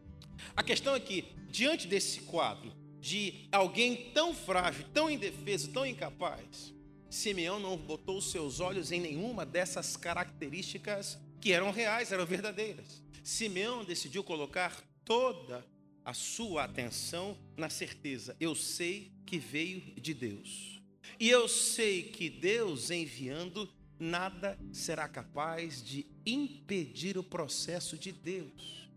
A 0.56 0.62
questão 0.62 0.94
é 0.94 1.00
que, 1.00 1.22
diante 1.48 1.86
desse 1.86 2.22
quadro 2.22 2.72
de 2.98 3.48
alguém 3.50 4.10
tão 4.12 4.34
frágil, 4.34 4.84
tão 4.92 5.10
indefeso, 5.10 5.72
tão 5.72 5.86
incapaz, 5.86 6.74
Simeão 7.08 7.58
não 7.58 7.76
botou 7.76 8.20
seus 8.20 8.60
olhos 8.60 8.92
em 8.92 9.00
nenhuma 9.00 9.44
dessas 9.44 9.96
características 9.96 11.18
que 11.40 11.52
eram 11.52 11.72
reais, 11.72 12.12
eram 12.12 12.24
verdadeiras. 12.24 13.02
Simeão 13.22 13.84
decidiu 13.84 14.24
colocar 14.24 14.82
toda 15.04 15.66
a 16.04 16.14
sua 16.14 16.64
atenção 16.64 17.36
na 17.56 17.68
certeza: 17.68 18.36
eu 18.40 18.54
sei 18.54 19.12
que 19.26 19.38
veio 19.38 19.80
de 20.00 20.14
Deus. 20.14 20.80
E 21.18 21.28
eu 21.28 21.48
sei 21.48 22.04
que 22.04 22.30
Deus 22.30 22.90
enviando, 22.90 23.68
nada 23.98 24.58
será 24.72 25.08
capaz 25.08 25.82
de 25.82 26.06
impedir 26.24 27.18
o 27.18 27.22
processo 27.22 27.98
de 27.98 28.10
Deus. 28.10 28.88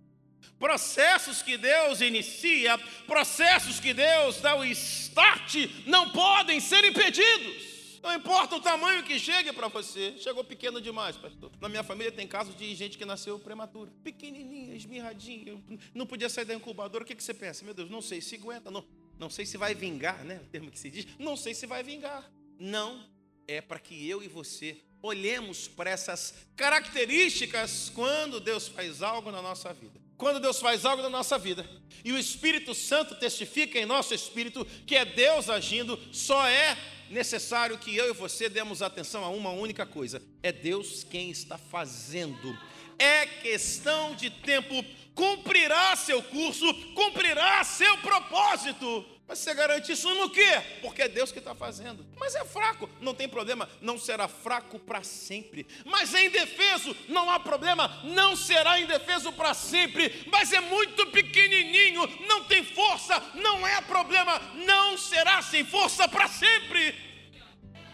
Processos 0.58 1.42
que 1.42 1.58
Deus 1.58 2.00
inicia, 2.00 2.78
processos 3.06 3.80
que 3.80 3.94
Deus 3.94 4.40
dá 4.40 4.56
o 4.56 4.64
start, 4.64 5.56
não 5.86 6.12
podem 6.12 6.62
ser 6.62 6.86
impedidos. 6.86 7.73
Não 8.04 8.14
importa 8.14 8.58
o 8.58 8.60
tamanho 8.60 9.01
que 9.01 9.18
chegue 9.18 9.54
para 9.54 9.70
você. 9.70 10.16
Chegou 10.18 10.43
pequeno 10.43 10.82
demais, 10.82 11.16
pastor. 11.16 11.49
Na 11.62 11.70
minha 11.70 11.84
família 11.84 12.12
tem 12.12 12.28
casos 12.28 12.54
de 12.54 12.76
gente 12.76 12.97
que 12.97 13.06
nasceu 13.06 13.39
prematura. 13.39 13.89
Pequenininha, 14.04 14.76
esmirradinha. 14.76 15.64
Não 15.95 16.06
podia 16.06 16.28
sair 16.28 16.43
da 16.43 16.54
incubadora. 16.54 17.06
O 17.06 17.08
que, 17.08 17.16
que 17.16 17.24
você 17.24 17.34
pensa? 17.34 17.64
Meu 17.64 17.74
Deus, 17.74 17.89
não 17.89 18.01
sei 18.01 18.20
se 18.20 18.36
aguenta. 18.36 18.70
Não, 18.70 18.86
não 19.18 19.30
sei 19.30 19.45
se 19.45 19.58
vai 19.58 19.74
vingar, 19.74 20.26
né? 20.26 20.41
O 20.43 20.49
termo 20.49 20.70
que 20.70 20.78
se 20.78 20.89
diz. 20.91 21.08
Não 21.18 21.38
sei 21.38 21.54
se 21.54 21.66
vai 21.66 21.82
vingar. 21.82 22.30
Não. 22.60 23.08
É 23.47 23.62
para 23.62 23.80
que 23.80 24.08
eu 24.08 24.22
e 24.22 24.28
você 24.28 24.82
olhemos 25.01 25.70
para 25.70 25.89
essas 25.89 26.34
características 26.58 27.89
quando 27.95 28.41
Deus 28.41 28.68
faz 28.68 29.01
algo 29.01 29.32
na 29.32 29.41
nossa 29.41 29.74
vida. 29.74 30.03
Quando 30.24 30.40
Deus 30.40 30.62
faz 30.62 30.86
algo 30.86 31.04
na 31.04 31.10
nossa 31.10 31.38
vida 31.38 31.70
e 32.02 32.14
o 32.14 32.18
Espírito 32.18 32.74
Santo 32.74 33.14
testifica 33.14 33.78
em 33.78 33.86
nosso 33.86 34.14
espírito 34.14 34.66
que 34.88 34.96
é 34.96 35.04
Deus 35.04 35.50
agindo, 35.50 36.00
só 36.14 36.48
é 36.48 36.78
necessário 37.10 37.78
que 37.78 37.94
eu 37.94 38.08
e 38.10 38.14
você 38.14 38.48
demos 38.48 38.82
atenção 38.82 39.26
a 39.26 39.28
uma 39.28 39.50
única 39.50 39.86
coisa: 39.86 40.22
é 40.42 40.50
Deus 40.50 41.04
quem 41.04 41.30
está 41.30 41.58
fazendo. 41.58 42.58
É 42.98 43.26
questão 43.26 44.16
de 44.16 44.30
tempo, 44.30 44.74
cumprirá 45.14 45.94
seu 45.98 46.24
curso, 46.24 46.74
cumprirá 46.94 47.62
seu 47.66 47.98
propósito. 47.98 49.06
Mas 49.28 49.40
você 49.40 49.54
garante 49.54 49.92
isso 49.92 50.14
no 50.16 50.30
quê? 50.30 50.62
Porque 50.82 51.04
é 51.04 51.08
Deus 51.08 51.32
que 51.32 51.40
está 51.40 51.56
fazendo. 51.56 52.06
Mas 52.18 52.36
é 52.36 52.44
fraco, 52.44 52.90
não 53.00 53.16
tem 53.16 53.28
problema, 53.28 53.70
não 53.82 53.98
será 53.98 54.28
fraco 54.28 54.78
para 54.78 55.02
sempre. 55.02 55.66
Mas 55.86 56.14
é 56.14 56.26
indefeso, 56.26 56.96
não 57.08 57.32
há 57.32 57.40
problema, 57.40 58.02
não 58.04 58.36
será 58.36 58.80
indefeso 58.80 59.32
para 59.32 59.54
sempre. 59.54 60.26
Mas 60.30 60.52
é 60.52 60.60
muito 60.60 61.08
pequenininho, 61.08 62.06
não 62.28 62.44
tem 62.44 62.64
força, 62.66 63.20
não 63.36 63.66
é 63.66 63.80
problema, 63.82 64.40
não 64.66 64.98
será 64.98 65.42
sem 65.42 65.64
força 65.64 66.08
para 66.08 66.28
sempre. 66.28 67.14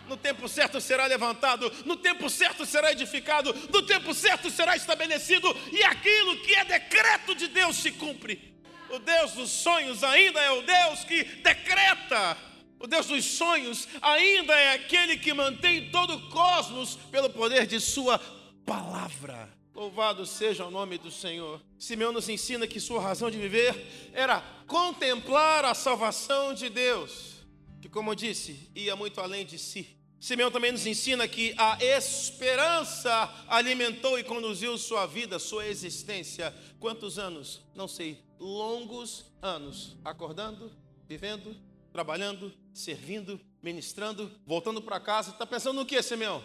No 0.07 0.17
tempo 0.17 0.49
certo 0.49 0.81
será 0.81 1.05
levantado, 1.05 1.71
no 1.85 1.95
tempo 1.95 2.27
certo 2.31 2.65
será 2.65 2.91
edificado, 2.91 3.53
no 3.71 3.83
tempo 3.83 4.11
certo 4.15 4.49
será 4.49 4.75
estabelecido, 4.75 5.55
e 5.71 5.83
aquilo 5.83 6.41
que 6.41 6.55
é 6.55 6.65
decreto 6.65 7.35
de 7.35 7.47
Deus 7.47 7.75
se 7.75 7.91
cumpre. 7.91 8.58
O 8.91 8.99
Deus 8.99 9.33
dos 9.33 9.49
sonhos 9.49 10.03
ainda 10.03 10.39
é 10.39 10.51
o 10.51 10.61
Deus 10.61 11.03
que 11.03 11.23
decreta. 11.23 12.37
O 12.79 12.87
Deus 12.87 13.07
dos 13.07 13.25
sonhos 13.25 13.87
ainda 14.01 14.53
é 14.53 14.73
aquele 14.73 15.17
que 15.17 15.33
mantém 15.33 15.91
todo 15.91 16.15
o 16.15 16.29
cosmos 16.29 16.95
pelo 17.11 17.29
poder 17.29 17.67
de 17.67 17.79
Sua 17.79 18.19
palavra. 18.65 19.49
Louvado 19.75 20.25
seja 20.25 20.65
o 20.65 20.71
nome 20.71 20.97
do 20.97 21.11
Senhor. 21.11 21.61
Simeão 21.77 22.11
nos 22.11 22.27
ensina 22.27 22.67
que 22.67 22.79
sua 22.79 23.01
razão 23.01 23.31
de 23.31 23.37
viver 23.37 24.09
era 24.13 24.41
contemplar 24.67 25.63
a 25.63 25.73
salvação 25.73 26.53
de 26.53 26.69
Deus, 26.69 27.45
que, 27.81 27.87
como 27.87 28.11
eu 28.11 28.15
disse, 28.15 28.69
ia 28.75 28.95
muito 28.95 29.21
além 29.21 29.45
de 29.45 29.57
si. 29.57 29.98
Simeão 30.19 30.51
também 30.51 30.71
nos 30.71 30.85
ensina 30.85 31.27
que 31.27 31.53
a 31.57 31.81
esperança 31.83 33.33
alimentou 33.47 34.19
e 34.19 34.23
conduziu 34.23 34.77
sua 34.77 35.05
vida, 35.05 35.39
sua 35.39 35.65
existência. 35.65 36.53
Quantos 36.79 37.17
anos? 37.17 37.61
Não 37.73 37.87
sei. 37.87 38.21
Longos 38.37 39.25
anos. 39.41 39.95
Acordando, 40.03 40.71
vivendo, 41.07 41.55
trabalhando, 41.93 42.53
servindo, 42.73 43.39
ministrando, 43.63 44.29
voltando 44.45 44.81
para 44.81 44.99
casa. 44.99 45.31
Está 45.31 45.45
pensando 45.45 45.77
no 45.77 45.85
que, 45.85 46.01
Simeão? 46.01 46.43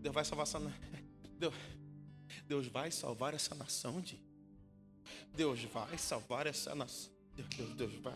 Deus 0.00 0.14
vai 0.14 0.24
salvar 0.24 0.46
essa 0.46 0.58
Deus, 1.38 1.54
Deus 2.46 2.66
vai 2.66 2.90
salvar 2.90 3.32
essa 3.32 3.54
nação, 3.54 4.00
de 4.00 4.18
Deus 5.34 5.62
vai 5.64 5.96
salvar 5.96 6.46
essa 6.46 6.74
nação. 6.74 7.17
Deus, 7.38 7.48
Deus, 7.56 7.74
Deus 7.74 7.94
vai. 8.02 8.14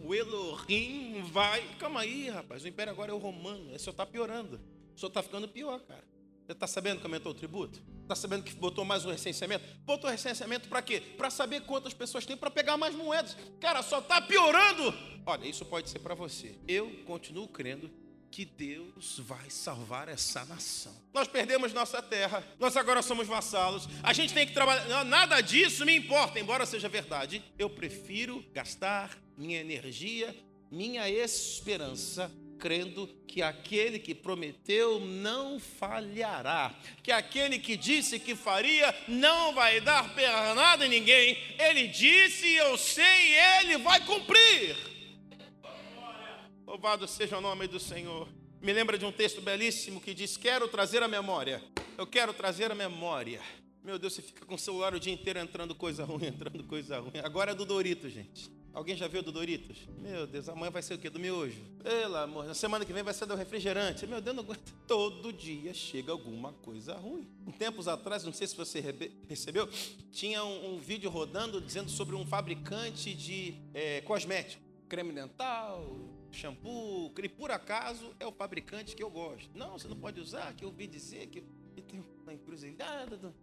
O 0.00 0.14
Elohim 0.14 1.22
vai. 1.32 1.62
Calma 1.78 2.00
aí, 2.00 2.28
rapaz. 2.28 2.62
O 2.62 2.68
império 2.68 2.92
agora 2.92 3.10
é 3.10 3.14
o 3.14 3.18
romano. 3.18 3.74
Isso 3.74 3.88
está 3.88 4.04
piorando. 4.04 4.60
Senhor 4.94 5.08
está 5.08 5.22
ficando 5.22 5.48
pior, 5.48 5.80
cara. 5.80 6.04
Você 6.44 6.52
está 6.52 6.66
sabendo 6.66 6.98
que 6.98 7.06
aumentou 7.06 7.32
o 7.32 7.34
tributo? 7.34 7.80
Está 8.02 8.14
sabendo 8.14 8.42
que 8.42 8.54
botou 8.54 8.84
mais 8.84 9.04
um 9.04 9.10
recenseamento? 9.10 9.64
Botou 9.84 10.10
recenseamento 10.10 10.68
para 10.68 10.82
quê? 10.82 11.00
Para 11.00 11.30
saber 11.30 11.62
quantas 11.62 11.94
pessoas 11.94 12.26
tem 12.26 12.36
para 12.36 12.50
pegar 12.50 12.76
mais 12.76 12.94
moedas. 12.94 13.36
Cara, 13.60 13.82
só 13.82 14.00
está 14.00 14.20
piorando. 14.20 14.94
Olha, 15.24 15.46
isso 15.46 15.64
pode 15.64 15.88
ser 15.88 15.98
para 15.98 16.14
você. 16.14 16.58
Eu 16.66 16.90
continuo 17.04 17.46
crendo 17.48 17.90
que 18.30 18.44
Deus 18.44 19.18
vai 19.18 19.50
salvar 19.50 20.08
essa 20.08 20.44
nação. 20.44 20.94
Nós 21.12 21.28
perdemos 21.28 21.72
nossa 21.72 22.02
terra, 22.02 22.44
nós 22.58 22.76
agora 22.76 23.02
somos 23.02 23.26
vassalos, 23.26 23.88
a 24.02 24.12
gente 24.12 24.34
tem 24.34 24.46
que 24.46 24.52
trabalhar. 24.52 25.04
Nada 25.04 25.40
disso 25.40 25.84
me 25.84 25.96
importa, 25.96 26.38
embora 26.38 26.66
seja 26.66 26.88
verdade. 26.88 27.42
Eu 27.58 27.70
prefiro 27.70 28.44
gastar 28.52 29.16
minha 29.36 29.60
energia, 29.60 30.34
minha 30.70 31.08
esperança 31.08 32.30
crendo 32.58 33.06
que 33.26 33.40
aquele 33.40 33.98
que 33.98 34.14
prometeu 34.14 34.98
não 35.00 35.60
falhará, 35.60 36.74
que 37.02 37.12
aquele 37.12 37.58
que 37.58 37.76
disse 37.76 38.18
que 38.18 38.34
faria 38.34 38.94
não 39.06 39.54
vai 39.54 39.80
dar 39.80 40.14
pernada 40.14 40.84
em 40.84 40.88
ninguém. 40.88 41.38
Ele 41.58 41.86
disse, 41.86 42.52
eu 42.54 42.76
sei, 42.76 43.38
ele 43.60 43.78
vai 43.78 44.04
cumprir. 44.04 44.97
Louvado 46.68 47.08
seja 47.08 47.38
o 47.38 47.40
nome 47.40 47.66
do 47.66 47.80
Senhor. 47.80 48.28
Me 48.60 48.74
lembra 48.74 48.98
de 48.98 49.06
um 49.06 49.10
texto 49.10 49.40
belíssimo 49.40 50.02
que 50.02 50.12
diz: 50.12 50.36
Quero 50.36 50.68
trazer 50.68 51.02
a 51.02 51.08
memória. 51.08 51.64
Eu 51.96 52.06
quero 52.06 52.34
trazer 52.34 52.70
a 52.70 52.74
memória. 52.74 53.40
Meu 53.82 53.98
Deus, 53.98 54.12
você 54.12 54.20
fica 54.20 54.44
com 54.44 54.54
o 54.54 54.58
celular 54.58 54.92
o 54.92 55.00
dia 55.00 55.10
inteiro 55.10 55.38
entrando 55.38 55.74
coisa 55.74 56.04
ruim, 56.04 56.26
entrando 56.28 56.62
coisa 56.64 56.98
ruim. 56.98 57.20
Agora 57.24 57.52
é 57.52 57.54
do 57.54 57.64
Doritos, 57.64 58.12
gente. 58.12 58.50
Alguém 58.74 58.94
já 58.94 59.08
viu 59.08 59.22
do 59.22 59.32
Doritos? 59.32 59.78
Meu 59.98 60.26
Deus, 60.26 60.46
amanhã 60.46 60.70
vai 60.70 60.82
ser 60.82 60.92
o 60.92 60.98
quê? 60.98 61.08
Do 61.08 61.18
miojo? 61.18 61.58
Pelo 61.82 62.16
amor, 62.16 62.44
na 62.44 62.52
semana 62.52 62.84
que 62.84 62.92
vem 62.92 63.02
vai 63.02 63.14
ser 63.14 63.24
do 63.24 63.34
refrigerante. 63.34 64.06
Meu 64.06 64.20
Deus, 64.20 64.36
não 64.36 64.42
aguento. 64.42 64.74
Todo 64.86 65.32
dia 65.32 65.72
chega 65.72 66.12
alguma 66.12 66.52
coisa 66.52 66.92
ruim. 66.96 67.26
Um 67.46 67.50
tempos 67.50 67.88
atrás, 67.88 68.24
não 68.24 68.32
sei 68.34 68.46
se 68.46 68.54
você 68.54 68.84
recebeu, 69.26 69.66
tinha 70.12 70.44
um, 70.44 70.74
um 70.74 70.78
vídeo 70.78 71.08
rodando 71.08 71.62
dizendo 71.62 71.90
sobre 71.90 72.14
um 72.14 72.26
fabricante 72.26 73.14
de 73.14 73.54
é, 73.72 74.02
cosmético. 74.02 74.62
Creme 74.86 75.12
dental, 75.12 76.17
shampoo, 76.30 77.10
que 77.10 77.28
por 77.28 77.50
acaso 77.50 78.14
é 78.18 78.26
o 78.26 78.32
fabricante 78.32 78.94
que 78.94 79.02
eu 79.02 79.10
gosto. 79.10 79.50
Não, 79.56 79.78
você 79.78 79.88
não 79.88 79.96
pode 79.96 80.20
usar, 80.20 80.54
que 80.54 80.64
eu 80.64 80.68
ouvi 80.68 80.86
dizer 80.86 81.26
que, 81.28 81.42
tem 81.82 82.04
uma 82.22 82.34
encruzilhada. 82.34 83.16
Do, 83.16 83.34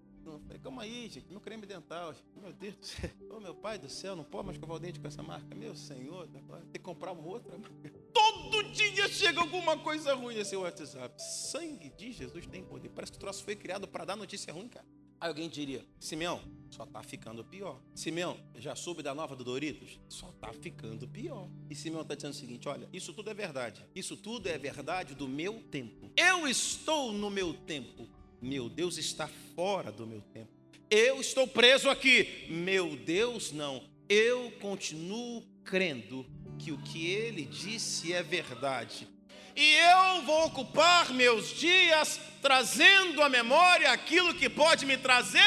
falei, 0.41 0.59
calma 0.59 0.83
aí, 0.83 1.09
gente, 1.09 1.27
meu 1.29 1.39
creme 1.39 1.65
dental. 1.65 2.13
Meu 2.35 2.51
Deus 2.53 2.75
do 2.75 2.85
céu, 2.85 3.09
oh, 3.31 3.39
meu 3.39 3.55
pai 3.55 3.77
do 3.77 3.89
céu, 3.89 4.15
não 4.15 4.23
pode 4.23 4.45
mais 4.45 4.57
escovar 4.57 4.77
o 4.77 4.79
dente 4.79 4.99
com 4.99 5.07
essa 5.07 5.23
marca. 5.23 5.55
Meu 5.55 5.75
senhor, 5.75 6.27
tem 6.27 6.41
que 6.73 6.79
comprar 6.79 7.11
uma 7.11 7.25
outra 7.25 7.57
marca. 7.57 7.93
Todo 8.13 8.63
dia 8.71 9.07
chega 9.07 9.39
alguma 9.39 9.77
coisa 9.77 10.13
ruim 10.13 10.35
nesse 10.35 10.55
WhatsApp. 10.55 11.21
Sangue 11.21 11.89
de 11.89 12.11
Jesus 12.11 12.45
tem 12.47 12.63
poder. 12.63 12.89
Parece 12.89 13.11
que 13.11 13.17
o 13.17 13.21
troço 13.21 13.43
foi 13.43 13.55
criado 13.55 13.87
para 13.87 14.05
dar 14.05 14.15
notícia 14.15 14.53
ruim, 14.53 14.67
cara. 14.67 14.85
Aí 15.19 15.29
alguém 15.29 15.49
diria, 15.49 15.85
Simeão, 15.99 16.41
só 16.69 16.85
tá 16.85 17.01
ficando 17.01 17.43
pior. 17.43 17.79
Simeão, 17.93 18.37
já 18.55 18.75
soube 18.75 19.01
da 19.01 19.15
nova 19.15 19.35
do 19.35 19.43
Doritos? 19.43 19.99
Só 20.09 20.27
tá 20.41 20.51
ficando 20.51 21.07
pior. 21.07 21.49
E 21.69 21.75
Simeão 21.75 22.01
está 22.01 22.15
dizendo 22.15 22.33
o 22.33 22.35
seguinte: 22.35 22.67
olha, 22.67 22.89
isso 22.91 23.13
tudo 23.13 23.29
é 23.29 23.33
verdade. 23.33 23.85
Isso 23.95 24.17
tudo 24.17 24.47
é 24.47 24.57
verdade 24.57 25.15
do 25.15 25.27
meu 25.27 25.61
tempo. 25.71 26.11
Eu 26.17 26.47
estou 26.47 27.13
no 27.13 27.29
meu 27.29 27.53
tempo. 27.53 28.07
Meu 28.41 28.69
Deus 28.69 28.97
está 28.97 29.27
fora 29.55 29.91
do 29.91 30.05
meu 30.05 30.21
tempo. 30.21 30.51
Eu 30.89 31.21
estou 31.21 31.47
preso 31.47 31.89
aqui. 31.89 32.45
Meu 32.49 32.95
Deus 32.95 33.51
não. 33.51 33.81
Eu 34.09 34.51
continuo 34.59 35.41
crendo 35.63 36.25
que 36.59 36.71
o 36.71 36.77
que 36.77 37.07
ele 37.07 37.45
disse 37.45 38.13
é 38.13 38.21
verdade 38.21 39.07
e 39.55 39.75
eu 39.75 40.21
vou 40.23 40.45
ocupar 40.45 41.11
meus 41.11 41.49
dias 41.55 42.19
trazendo 42.41 43.23
à 43.23 43.29
memória 43.29 43.91
aquilo 43.91 44.35
que 44.35 44.49
pode 44.49 44.85
me 44.85 44.97
trazer 44.97 45.41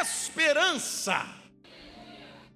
esperança. 0.00 1.24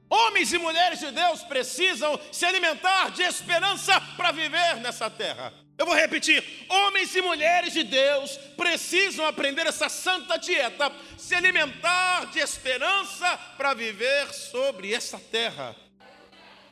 Homens 0.09 0.53
e 0.53 0.59
mulheres 0.59 0.99
de 0.99 1.11
Deus 1.13 1.43
precisam 1.45 2.19
se 2.33 2.45
alimentar 2.45 3.13
de 3.13 3.23
esperança 3.23 4.01
para 4.17 4.33
viver 4.33 4.77
nessa 4.77 5.09
terra. 5.09 5.55
Eu 5.79 5.87
vou 5.87 5.95
repetir: 5.95 6.45
homens 6.69 7.15
e 7.15 7.23
mulheres 7.23 7.73
de 7.73 7.85
Deus 7.85 8.37
precisam 8.57 9.25
aprender 9.25 9.67
essa 9.67 9.89
santa 9.89 10.37
dieta, 10.37 10.93
se 11.17 11.35
alimentar 11.35 12.27
de 12.27 12.41
esperança 12.41 13.39
para 13.57 13.73
viver 13.73 14.35
sobre 14.35 14.93
essa 14.93 15.19
terra. 15.19 15.77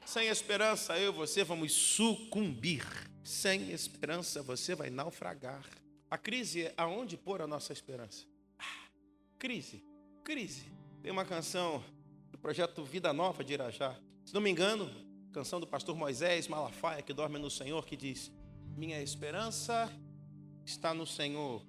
Sem 0.05 0.27
esperança, 0.27 0.99
eu 0.99 1.13
e 1.13 1.15
você 1.15 1.45
vamos 1.45 1.73
sucumbir 1.73 3.08
Sem 3.29 3.73
esperança 3.73 4.43
você 4.43 4.75
vai 4.75 4.89
naufragar. 4.89 5.63
A 6.11 6.17
crise 6.17 6.63
é 6.63 6.75
aonde 6.79 7.15
pôr 7.15 7.43
a 7.43 7.47
nossa 7.47 7.75
esperança. 7.75 8.25
Ah, 8.59 8.89
crise, 9.39 9.85
crise. 10.25 10.65
Tem 11.03 11.13
uma 11.13 11.27
canção 11.27 11.85
do 12.31 12.39
projeto 12.39 12.83
Vida 12.83 13.13
Nova 13.13 13.45
de 13.45 13.53
Irajá. 13.53 13.95
Se 14.25 14.33
não 14.33 14.41
me 14.41 14.49
engano, 14.49 14.91
canção 15.31 15.61
do 15.61 15.67
pastor 15.67 15.95
Moisés 15.95 16.49
Malafaia, 16.49 17.03
que 17.03 17.13
dorme 17.13 17.39
no 17.39 17.51
Senhor, 17.51 17.85
que 17.85 17.99
diz: 17.99 18.33
Minha 18.75 19.03
esperança 19.03 19.93
está 20.65 20.95
no 20.95 21.07
Senhor, 21.07 21.63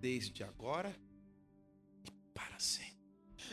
desde 0.00 0.42
agora 0.42 0.92
e 2.04 2.10
para 2.34 2.58
sempre. 2.58 2.90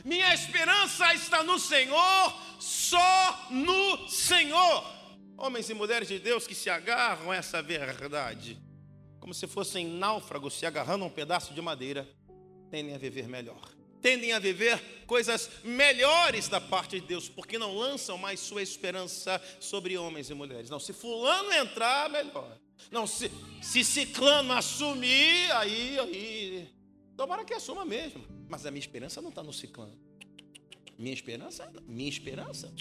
Minha 0.03 0.33
esperança 0.33 1.13
está 1.13 1.43
no 1.43 1.59
Senhor, 1.59 2.33
só 2.59 3.51
no 3.51 4.09
Senhor. 4.09 4.98
Homens 5.41 5.69
e 5.69 5.73
mulheres 5.73 6.09
de 6.09 6.19
Deus 6.19 6.45
que 6.45 6.53
se 6.53 6.69
agarram 6.69 7.31
a 7.31 7.35
essa 7.37 7.61
verdade, 7.61 8.59
como 9.21 9.33
se 9.33 9.47
fossem 9.47 9.87
náufragos 9.87 10.53
se 10.53 10.65
agarrando 10.65 11.05
a 11.05 11.07
um 11.07 11.09
pedaço 11.09 11.53
de 11.53 11.61
madeira, 11.61 12.05
tendem 12.69 12.93
a 12.93 12.97
viver 12.97 13.25
melhor. 13.29 13.61
Tendem 14.01 14.33
a 14.33 14.39
viver 14.39 15.05
coisas 15.07 15.49
melhores 15.63 16.49
da 16.49 16.59
parte 16.59 16.99
de 16.99 17.07
Deus, 17.07 17.29
porque 17.29 17.57
não 17.57 17.73
lançam 17.73 18.17
mais 18.17 18.41
sua 18.41 18.61
esperança 18.61 19.41
sobre 19.61 19.97
homens 19.97 20.29
e 20.29 20.33
mulheres. 20.33 20.69
Não, 20.69 20.79
se 20.79 20.91
fulano 20.91 21.53
entrar, 21.53 22.09
melhor. 22.09 22.57
Não, 22.91 23.07
se, 23.07 23.31
se 23.61 23.81
ciclano 23.85 24.51
assumir, 24.51 25.51
aí, 25.53 25.99
aí. 25.99 26.69
Tomara 27.15 27.45
que 27.45 27.53
assuma 27.53 27.85
mesmo. 27.85 28.25
Mas 28.49 28.65
a 28.65 28.71
minha 28.71 28.81
esperança 28.81 29.21
não 29.21 29.29
está 29.29 29.41
no 29.41 29.53
ciclano. 29.53 29.97
Minha 30.97 31.13
esperança, 31.13 31.71
minha 31.87 32.09
esperança. 32.09 32.73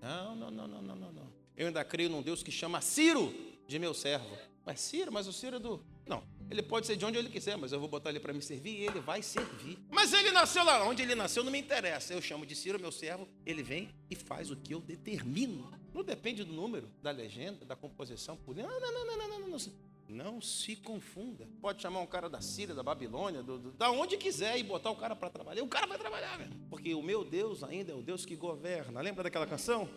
Não, 0.00 0.34
não, 0.34 0.50
não, 0.50 0.66
não, 0.66 0.82
não, 0.82 1.12
não. 1.12 1.19
Eu 1.60 1.66
ainda 1.66 1.84
creio 1.84 2.08
num 2.08 2.22
Deus 2.22 2.42
que 2.42 2.50
chama 2.50 2.80
Ciro 2.80 3.34
de 3.68 3.78
meu 3.78 3.92
servo. 3.92 4.34
Mas 4.64 4.80
Ciro, 4.80 5.12
mas 5.12 5.28
o 5.28 5.32
Ciro 5.32 5.56
é 5.56 5.58
do. 5.58 5.84
Não, 6.06 6.24
ele 6.50 6.62
pode 6.62 6.86
ser 6.86 6.96
de 6.96 7.04
onde 7.04 7.18
ele 7.18 7.28
quiser, 7.28 7.54
mas 7.58 7.70
eu 7.70 7.78
vou 7.78 7.86
botar 7.86 8.08
ele 8.08 8.18
para 8.18 8.32
me 8.32 8.40
servir 8.40 8.78
e 8.78 8.86
ele 8.86 8.98
vai 8.98 9.20
servir. 9.20 9.78
Mas 9.90 10.14
ele 10.14 10.30
nasceu 10.30 10.64
lá, 10.64 10.82
onde 10.88 11.02
ele 11.02 11.14
nasceu 11.14 11.44
não 11.44 11.52
me 11.52 11.58
interessa. 11.58 12.14
Eu 12.14 12.22
chamo 12.22 12.46
de 12.46 12.56
Ciro, 12.56 12.80
meu 12.80 12.90
servo, 12.90 13.28
ele 13.44 13.62
vem 13.62 13.90
e 14.08 14.16
faz 14.16 14.50
o 14.50 14.56
que 14.56 14.72
eu 14.72 14.80
determino. 14.80 15.70
Não 15.92 16.02
depende 16.02 16.44
do 16.44 16.52
número, 16.54 16.90
da 17.02 17.10
legenda, 17.10 17.62
da 17.66 17.76
composição. 17.76 18.38
Não, 18.46 18.54
não, 18.54 18.80
não, 18.80 19.06
não, 19.06 19.28
não, 19.28 19.40
não. 19.40 19.48
não. 19.50 19.90
Não 20.08 20.40
se 20.40 20.74
confunda. 20.74 21.46
Pode 21.60 21.82
chamar 21.82 22.00
um 22.00 22.06
cara 22.06 22.28
da 22.28 22.40
Síria, 22.40 22.74
da 22.74 22.82
Babilônia, 22.82 23.44
do, 23.44 23.58
do, 23.58 23.70
da 23.72 23.92
onde 23.92 24.16
quiser 24.16 24.58
e 24.58 24.62
botar 24.62 24.90
o 24.90 24.96
cara 24.96 25.14
para 25.14 25.30
trabalhar. 25.30 25.62
O 25.62 25.68
cara 25.68 25.86
vai 25.86 25.98
trabalhar, 25.98 26.36
velho. 26.36 26.50
Porque 26.68 26.94
o 26.94 27.02
meu 27.02 27.22
Deus 27.22 27.62
ainda 27.62 27.92
é 27.92 27.94
o 27.94 28.02
Deus 28.02 28.26
que 28.26 28.34
governa. 28.34 29.00
Lembra 29.00 29.22
daquela 29.22 29.46
canção? 29.46 29.88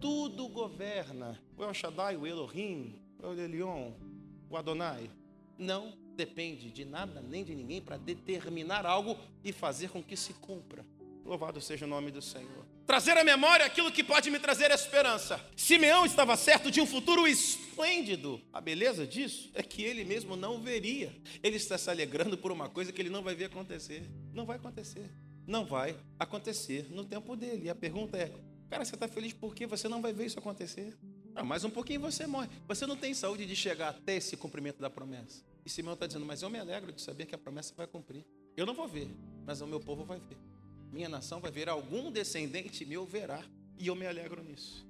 Tudo 0.00 0.48
governa. 0.48 1.40
O 1.56 1.62
El 1.62 1.74
Shaddai, 1.74 2.16
o 2.16 2.26
Elohim, 2.26 3.00
o 3.22 3.32
Elion, 3.32 3.92
o 4.48 4.56
Adonai. 4.56 5.10
Não 5.58 5.92
depende 6.16 6.70
de 6.70 6.84
nada 6.84 7.20
nem 7.20 7.44
de 7.44 7.54
ninguém 7.54 7.80
para 7.80 7.96
determinar 7.96 8.86
algo 8.86 9.16
e 9.44 9.52
fazer 9.52 9.90
com 9.90 10.02
que 10.02 10.16
se 10.16 10.32
cumpra. 10.34 10.84
Louvado 11.24 11.60
seja 11.60 11.84
o 11.84 11.88
nome 11.88 12.10
do 12.10 12.22
Senhor. 12.22 12.66
Trazer 12.86 13.16
à 13.16 13.22
memória 13.22 13.64
aquilo 13.64 13.92
que 13.92 14.02
pode 14.02 14.30
me 14.30 14.38
trazer 14.38 14.70
esperança. 14.70 15.40
Simeão 15.54 16.04
estava 16.04 16.36
certo 16.36 16.70
de 16.70 16.80
um 16.80 16.86
futuro 16.86 17.26
esplêndido. 17.28 18.40
A 18.52 18.60
beleza 18.60 19.06
disso 19.06 19.50
é 19.54 19.62
que 19.62 19.82
ele 19.82 20.02
mesmo 20.02 20.34
não 20.34 20.60
veria. 20.60 21.14
Ele 21.42 21.56
está 21.56 21.78
se 21.78 21.88
alegrando 21.88 22.36
por 22.36 22.50
uma 22.50 22.68
coisa 22.68 22.92
que 22.92 23.00
ele 23.00 23.10
não 23.10 23.22
vai 23.22 23.34
ver 23.34 23.44
acontecer. 23.44 24.02
Não 24.32 24.44
vai 24.44 24.56
acontecer. 24.56 25.10
Não 25.46 25.64
vai 25.64 25.96
acontecer 26.18 26.86
no 26.90 27.04
tempo 27.04 27.36
dele. 27.36 27.66
E 27.66 27.70
a 27.70 27.74
pergunta 27.74 28.16
é: 28.16 28.32
cara, 28.70 28.84
você 28.84 28.94
está 28.94 29.06
feliz 29.06 29.34
porque 29.34 29.66
você 29.66 29.88
não 29.88 30.00
vai 30.00 30.12
ver 30.12 30.24
isso 30.24 30.38
acontecer? 30.38 30.96
Ah, 31.34 31.44
mais 31.44 31.64
um 31.64 31.70
pouquinho 31.70 32.00
você 32.00 32.26
morre. 32.26 32.48
Você 32.66 32.86
não 32.86 32.96
tem 32.96 33.12
saúde 33.12 33.44
de 33.44 33.54
chegar 33.54 33.90
até 33.90 34.16
esse 34.16 34.36
cumprimento 34.36 34.80
da 34.80 34.88
promessa. 34.88 35.44
E 35.66 35.68
Simeão 35.68 35.94
está 35.94 36.06
dizendo: 36.06 36.24
mas 36.24 36.40
eu 36.40 36.48
me 36.48 36.58
alegro 36.58 36.90
de 36.90 37.02
saber 37.02 37.26
que 37.26 37.34
a 37.34 37.38
promessa 37.38 37.74
vai 37.76 37.86
cumprir. 37.86 38.24
Eu 38.56 38.64
não 38.64 38.72
vou 38.74 38.88
ver, 38.88 39.08
mas 39.44 39.60
o 39.60 39.66
meu 39.66 39.80
povo 39.80 40.04
vai 40.04 40.18
ver 40.18 40.38
minha 40.92 41.08
nação 41.08 41.40
vai 41.40 41.50
ver, 41.50 41.68
algum 41.68 42.10
descendente 42.10 42.84
meu 42.84 43.06
verá, 43.06 43.42
e 43.78 43.86
eu 43.86 43.94
me 43.94 44.06
alegro 44.06 44.42
nisso. 44.42 44.86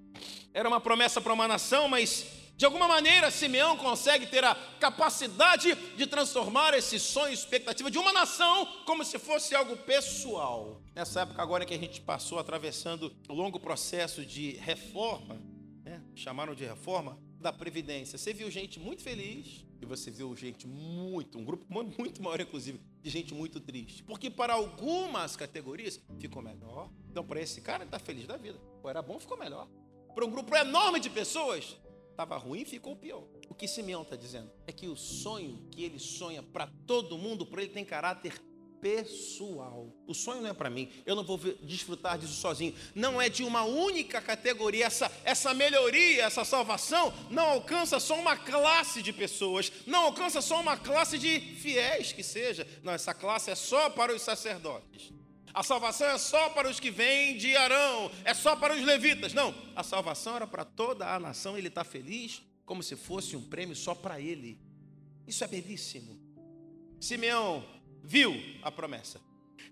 Era 0.52 0.68
uma 0.68 0.80
promessa 0.80 1.20
para 1.20 1.32
uma 1.32 1.46
nação, 1.46 1.88
mas 1.88 2.26
de 2.56 2.64
alguma 2.66 2.86
maneira 2.86 3.30
Simeão 3.30 3.76
consegue 3.76 4.26
ter 4.26 4.44
a 4.44 4.54
capacidade 4.78 5.74
de 5.96 6.06
transformar 6.06 6.74
esse 6.74 6.98
sonho, 6.98 7.32
expectativa 7.32 7.90
de 7.90 7.96
uma 7.96 8.12
nação, 8.12 8.66
como 8.84 9.04
se 9.04 9.18
fosse 9.18 9.54
algo 9.54 9.76
pessoal. 9.78 10.82
Nessa 10.94 11.22
época 11.22 11.40
agora 11.40 11.64
que 11.64 11.72
a 11.72 11.78
gente 11.78 12.00
passou 12.00 12.38
atravessando 12.38 13.14
o 13.28 13.32
longo 13.32 13.58
processo 13.58 14.26
de 14.26 14.52
reforma, 14.52 15.40
né, 15.82 16.02
chamaram 16.14 16.54
de 16.54 16.64
reforma 16.64 17.18
da 17.40 17.52
Previdência, 17.52 18.18
você 18.18 18.34
viu 18.34 18.50
gente 18.50 18.78
muito 18.78 19.02
feliz, 19.02 19.64
e 19.80 19.86
você 19.86 20.10
viu 20.10 20.36
gente 20.36 20.66
muito, 20.66 21.38
um 21.38 21.44
grupo 21.44 21.64
muito 21.70 22.22
maior, 22.22 22.38
inclusive, 22.40 22.78
de 23.02 23.08
gente 23.08 23.32
muito 23.32 23.58
triste. 23.58 24.02
Porque 24.02 24.28
para 24.28 24.52
algumas 24.52 25.36
categorias 25.36 25.98
ficou 26.18 26.42
melhor. 26.42 26.90
Então, 27.10 27.24
para 27.24 27.40
esse 27.40 27.62
cara, 27.62 27.78
ele 27.78 27.88
está 27.88 27.98
feliz 27.98 28.26
da 28.26 28.36
vida. 28.36 28.60
Ou 28.82 28.90
era 28.90 29.00
bom, 29.00 29.18
ficou 29.18 29.38
melhor. 29.38 29.66
Para 30.14 30.24
um 30.24 30.30
grupo 30.30 30.54
enorme 30.56 31.00
de 31.00 31.08
pessoas, 31.08 31.76
estava 32.10 32.36
ruim, 32.36 32.64
ficou 32.64 32.96
pior. 32.96 33.24
O 33.48 33.54
que 33.54 33.66
Simeão 33.66 34.02
está 34.02 34.16
dizendo 34.16 34.50
é 34.66 34.72
que 34.72 34.88
o 34.88 34.96
sonho 34.96 35.66
que 35.70 35.82
ele 35.82 35.98
sonha 35.98 36.42
para 36.42 36.68
todo 36.86 37.18
mundo, 37.18 37.46
para 37.46 37.62
ele 37.62 37.72
tem 37.72 37.84
caráter 37.84 38.40
pessoal. 38.80 39.92
O 40.06 40.14
sonho 40.14 40.42
não 40.42 40.50
é 40.50 40.54
para 40.54 40.70
mim, 40.70 40.90
eu 41.04 41.14
não 41.14 41.22
vou 41.24 41.38
desfrutar 41.62 42.18
disso 42.18 42.34
sozinho. 42.34 42.74
Não 42.94 43.20
é 43.20 43.28
de 43.28 43.44
uma 43.44 43.62
única 43.64 44.20
categoria. 44.20 44.86
Essa, 44.86 45.10
essa 45.24 45.54
melhoria, 45.54 46.24
essa 46.24 46.44
salvação, 46.44 47.12
não 47.30 47.44
alcança 47.44 48.00
só 48.00 48.18
uma 48.18 48.36
classe 48.36 49.02
de 49.02 49.12
pessoas, 49.12 49.70
não 49.86 50.04
alcança 50.04 50.40
só 50.40 50.60
uma 50.60 50.76
classe 50.76 51.18
de 51.18 51.40
fiéis 51.40 52.12
que 52.12 52.22
seja. 52.22 52.66
Não, 52.82 52.92
essa 52.92 53.14
classe 53.14 53.50
é 53.50 53.54
só 53.54 53.90
para 53.90 54.14
os 54.14 54.22
sacerdotes. 54.22 55.12
A 55.52 55.62
salvação 55.62 56.08
é 56.08 56.18
só 56.18 56.50
para 56.50 56.68
os 56.68 56.78
que 56.78 56.90
vêm 56.90 57.36
de 57.36 57.56
Arão, 57.56 58.10
é 58.24 58.32
só 58.32 58.54
para 58.54 58.74
os 58.74 58.82
levitas. 58.82 59.32
Não, 59.32 59.54
a 59.74 59.82
salvação 59.82 60.36
era 60.36 60.46
para 60.46 60.64
toda 60.64 61.12
a 61.12 61.18
nação. 61.18 61.58
Ele 61.58 61.68
está 61.68 61.82
feliz 61.82 62.42
como 62.64 62.82
se 62.82 62.94
fosse 62.94 63.36
um 63.36 63.42
prêmio 63.42 63.74
só 63.74 63.94
para 63.94 64.20
ele. 64.20 64.58
Isso 65.26 65.42
é 65.42 65.48
belíssimo. 65.48 66.18
Simeão 67.00 67.64
viu 68.02 68.34
a 68.62 68.70
promessa. 68.70 69.20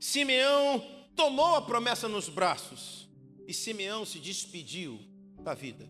Simeão 0.00 0.84
tomou 1.14 1.56
a 1.56 1.62
promessa 1.62 2.08
nos 2.08 2.28
braços 2.28 3.08
e 3.46 3.54
Simeão 3.54 4.04
se 4.04 4.18
despediu 4.18 5.00
da 5.42 5.54
vida, 5.54 5.88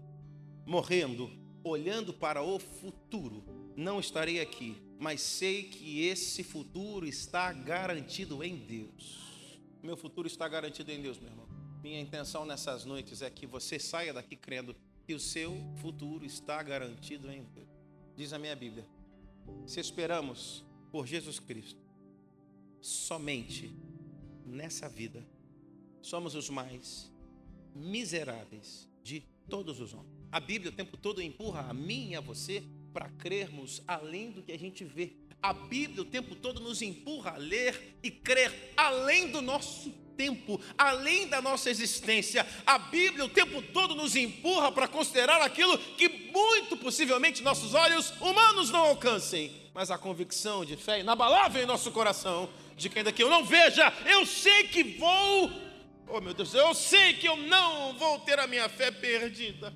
morrendo, 0.66 1.30
olhando 1.64 2.12
para 2.12 2.42
o 2.42 2.58
futuro. 2.58 3.44
Não 3.76 4.00
estarei 4.00 4.40
aqui, 4.40 4.76
mas 4.98 5.20
sei 5.20 5.64
que 5.64 6.04
esse 6.06 6.42
futuro 6.42 7.06
está 7.06 7.52
garantido 7.52 8.42
em 8.44 8.56
Deus. 8.56 9.27
Meu 9.82 9.96
futuro 9.96 10.26
está 10.26 10.48
garantido 10.48 10.90
em 10.90 11.00
Deus, 11.00 11.18
meu 11.18 11.30
irmão. 11.30 11.48
Minha 11.82 12.00
intenção 12.00 12.44
nessas 12.44 12.84
noites 12.84 13.22
é 13.22 13.30
que 13.30 13.46
você 13.46 13.78
saia 13.78 14.12
daqui 14.12 14.36
crendo 14.36 14.74
que 15.04 15.14
o 15.14 15.20
seu 15.20 15.56
futuro 15.80 16.24
está 16.24 16.62
garantido 16.62 17.30
em 17.30 17.44
Deus. 17.44 17.68
Diz 18.16 18.32
a 18.32 18.38
minha 18.38 18.56
Bíblia: 18.56 18.86
se 19.66 19.78
esperamos 19.78 20.64
por 20.90 21.06
Jesus 21.06 21.38
Cristo, 21.38 21.80
somente 22.80 23.74
nessa 24.44 24.88
vida 24.88 25.26
somos 26.02 26.34
os 26.34 26.50
mais 26.50 27.12
miseráveis 27.74 28.88
de 29.02 29.20
todos 29.48 29.80
os 29.80 29.94
homens. 29.94 30.18
A 30.30 30.40
Bíblia 30.40 30.70
o 30.70 30.74
tempo 30.74 30.96
todo 30.96 31.22
empurra 31.22 31.62
a 31.62 31.72
mim 31.72 32.10
e 32.10 32.16
a 32.16 32.20
você 32.20 32.62
para 32.92 33.08
crermos 33.10 33.82
além 33.86 34.30
do 34.30 34.42
que 34.42 34.52
a 34.52 34.58
gente 34.58 34.84
vê. 34.84 35.12
A 35.40 35.52
Bíblia 35.52 36.02
o 36.02 36.04
tempo 36.04 36.34
todo 36.34 36.60
nos 36.60 36.82
empurra 36.82 37.32
a 37.32 37.36
ler 37.36 37.96
e 38.02 38.10
crer 38.10 38.72
além 38.76 39.30
do 39.30 39.40
nosso 39.40 39.90
tempo, 40.16 40.60
além 40.76 41.28
da 41.28 41.40
nossa 41.40 41.70
existência. 41.70 42.44
A 42.66 42.76
Bíblia 42.76 43.24
o 43.24 43.28
tempo 43.28 43.62
todo 43.62 43.94
nos 43.94 44.16
empurra 44.16 44.72
para 44.72 44.88
considerar 44.88 45.40
aquilo 45.40 45.78
que 45.78 46.08
muito 46.08 46.76
possivelmente 46.76 47.42
nossos 47.42 47.72
olhos 47.72 48.12
humanos 48.20 48.70
não 48.70 48.80
alcancem, 48.80 49.52
mas 49.72 49.92
a 49.92 49.96
convicção 49.96 50.64
de 50.64 50.76
fé 50.76 51.00
inabalável 51.00 51.62
em 51.62 51.66
nosso 51.66 51.92
coração 51.92 52.50
de 52.76 52.88
que 52.88 52.98
ainda 52.98 53.12
que 53.12 53.22
eu 53.22 53.30
não 53.30 53.44
veja, 53.44 53.92
eu 54.06 54.26
sei 54.26 54.64
que 54.64 54.82
vou, 54.82 55.50
oh 56.08 56.20
meu 56.20 56.34
Deus, 56.34 56.52
eu 56.54 56.74
sei 56.74 57.14
que 57.14 57.28
eu 57.28 57.36
não 57.36 57.92
vou 57.94 58.18
ter 58.20 58.38
a 58.38 58.46
minha 58.46 58.68
fé 58.68 58.90
perdida. 58.90 59.72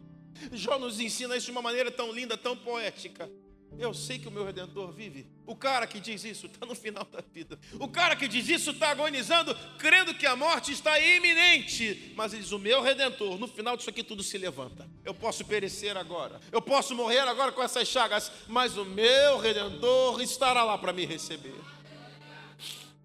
Jó 0.53 0.78
nos 0.78 1.01
ensina 1.01 1.37
isso 1.37 1.47
de 1.47 1.53
uma 1.53 1.62
maneira 1.62 1.91
tão 1.91 2.12
linda, 2.12 2.37
tão 2.37 2.57
poética. 2.57 3.30
Eu 3.78 3.95
sei 3.95 4.18
que 4.18 4.28
o 4.28 4.30
meu 4.30 4.45
redentor 4.45 4.93
vive. 4.93 5.26
O 5.47 5.57
cara 5.57 5.87
que 5.87 5.99
diz 5.99 6.24
isso 6.24 6.47
está 6.47 6.66
no 6.66 6.74
final 6.74 7.05
da 7.05 7.22
vida. 7.33 7.59
O 7.80 7.89
cara 7.89 8.14
que 8.14 8.28
diz 8.28 8.49
isso 8.49 8.70
está 8.70 8.91
agonizando, 8.91 9.57
crendo 9.78 10.14
que 10.14 10.26
a 10.26 10.37
morte 10.37 10.72
está 10.72 10.99
iminente. 11.01 12.12
Mas 12.14 12.33
ele 12.33 12.43
diz: 12.43 12.53
O 12.53 12.59
meu 12.59 12.83
redentor, 12.83 13.39
no 13.39 13.49
final 13.49 13.76
disso 13.76 13.91
aqui 13.91 14.03
tudo 14.03 14.22
se 14.22 14.37
levanta. 14.37 14.89
Eu 15.05 15.14
posso 15.14 15.45
perecer 15.45 15.97
agora, 15.97 16.41
eu 16.51 16.61
posso 16.61 16.95
morrer 16.95 17.20
agora 17.20 17.53
com 17.53 17.62
essas 17.62 17.89
chagas, 17.89 18.30
mas 18.47 18.76
o 18.76 18.85
meu 18.85 19.39
redentor 19.39 20.20
estará 20.20 20.62
lá 20.64 20.76
para 20.76 20.93
me 20.93 21.07
receber. 21.07 21.55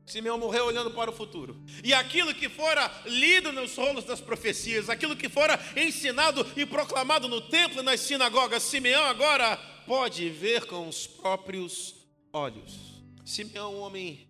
Simeão 0.08 0.38
morreu 0.38 0.66
olhando 0.66 0.90
para 0.92 1.12
o 1.12 1.14
futuro. 1.14 1.62
E 1.84 1.94
aquilo 1.94 2.34
que 2.34 2.48
fora 2.48 2.90
lido 3.06 3.52
nos 3.52 3.76
rolos 3.76 4.06
das 4.06 4.22
profecias, 4.22 4.90
aquilo 4.90 5.18
que 5.18 5.28
fora 5.28 5.60
ensinado 5.76 6.46
e 6.56 6.66
proclamado 6.66 7.28
no 7.28 7.42
templo 7.42 7.82
e 7.82 7.84
nas 7.84 8.00
sinagogas, 8.00 8.64
Simeão 8.64 9.04
agora 9.04 9.58
pode 9.86 10.30
ver 10.30 10.66
com 10.66 10.88
os 10.88 11.06
próprios 11.06 11.94
olhos. 12.32 13.04
Simeão, 13.26 13.76
um 13.76 13.80
homem 13.80 14.30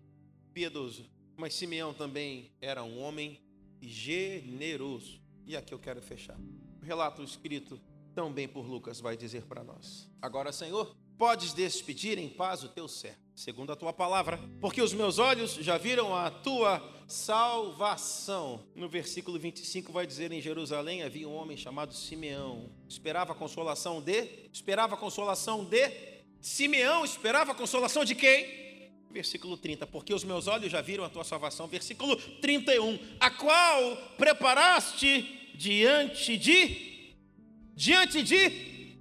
piedoso, 0.52 1.08
mas 1.36 1.54
Simeão 1.54 1.94
também 1.94 2.50
era 2.60 2.82
um 2.82 3.00
homem 3.00 3.40
generoso. 3.80 5.20
E 5.46 5.56
aqui 5.56 5.72
eu 5.72 5.78
quero 5.78 6.02
fechar. 6.02 6.36
O 6.82 6.84
relato 6.84 7.22
escrito 7.22 7.80
também 8.18 8.48
por 8.48 8.66
Lucas 8.66 9.00
vai 9.00 9.16
dizer 9.16 9.44
para 9.44 9.62
nós: 9.62 10.10
Agora, 10.20 10.50
Senhor, 10.50 10.92
podes 11.16 11.52
despedir 11.52 12.18
em 12.18 12.28
paz 12.28 12.64
o 12.64 12.68
teu 12.68 12.88
servo, 12.88 13.16
segundo 13.32 13.70
a 13.70 13.76
tua 13.76 13.92
palavra, 13.92 14.40
porque 14.60 14.82
os 14.82 14.92
meus 14.92 15.20
olhos 15.20 15.52
já 15.54 15.78
viram 15.78 16.12
a 16.12 16.28
tua 16.28 16.82
salvação. 17.06 18.66
No 18.74 18.88
versículo 18.88 19.38
25 19.38 19.92
vai 19.92 20.04
dizer: 20.04 20.32
Em 20.32 20.40
Jerusalém 20.40 21.04
havia 21.04 21.28
um 21.28 21.32
homem 21.32 21.56
chamado 21.56 21.94
Simeão, 21.94 22.72
esperava 22.88 23.34
a 23.34 23.36
consolação 23.36 24.02
de, 24.02 24.48
esperava 24.52 24.96
a 24.96 24.98
consolação 24.98 25.64
de 25.64 25.88
Simeão, 26.40 27.04
esperava 27.04 27.52
a 27.52 27.54
consolação 27.54 28.04
de 28.04 28.16
quem? 28.16 28.90
Versículo 29.12 29.56
30, 29.56 29.86
porque 29.86 30.12
os 30.12 30.24
meus 30.24 30.48
olhos 30.48 30.72
já 30.72 30.80
viram 30.80 31.04
a 31.04 31.08
tua 31.08 31.22
salvação. 31.22 31.68
Versículo 31.68 32.16
31, 32.40 32.98
a 33.20 33.30
qual 33.30 33.96
preparaste 34.16 35.52
diante 35.54 36.36
de, 36.36 36.97
diante 37.78 38.24
de, 38.24 38.96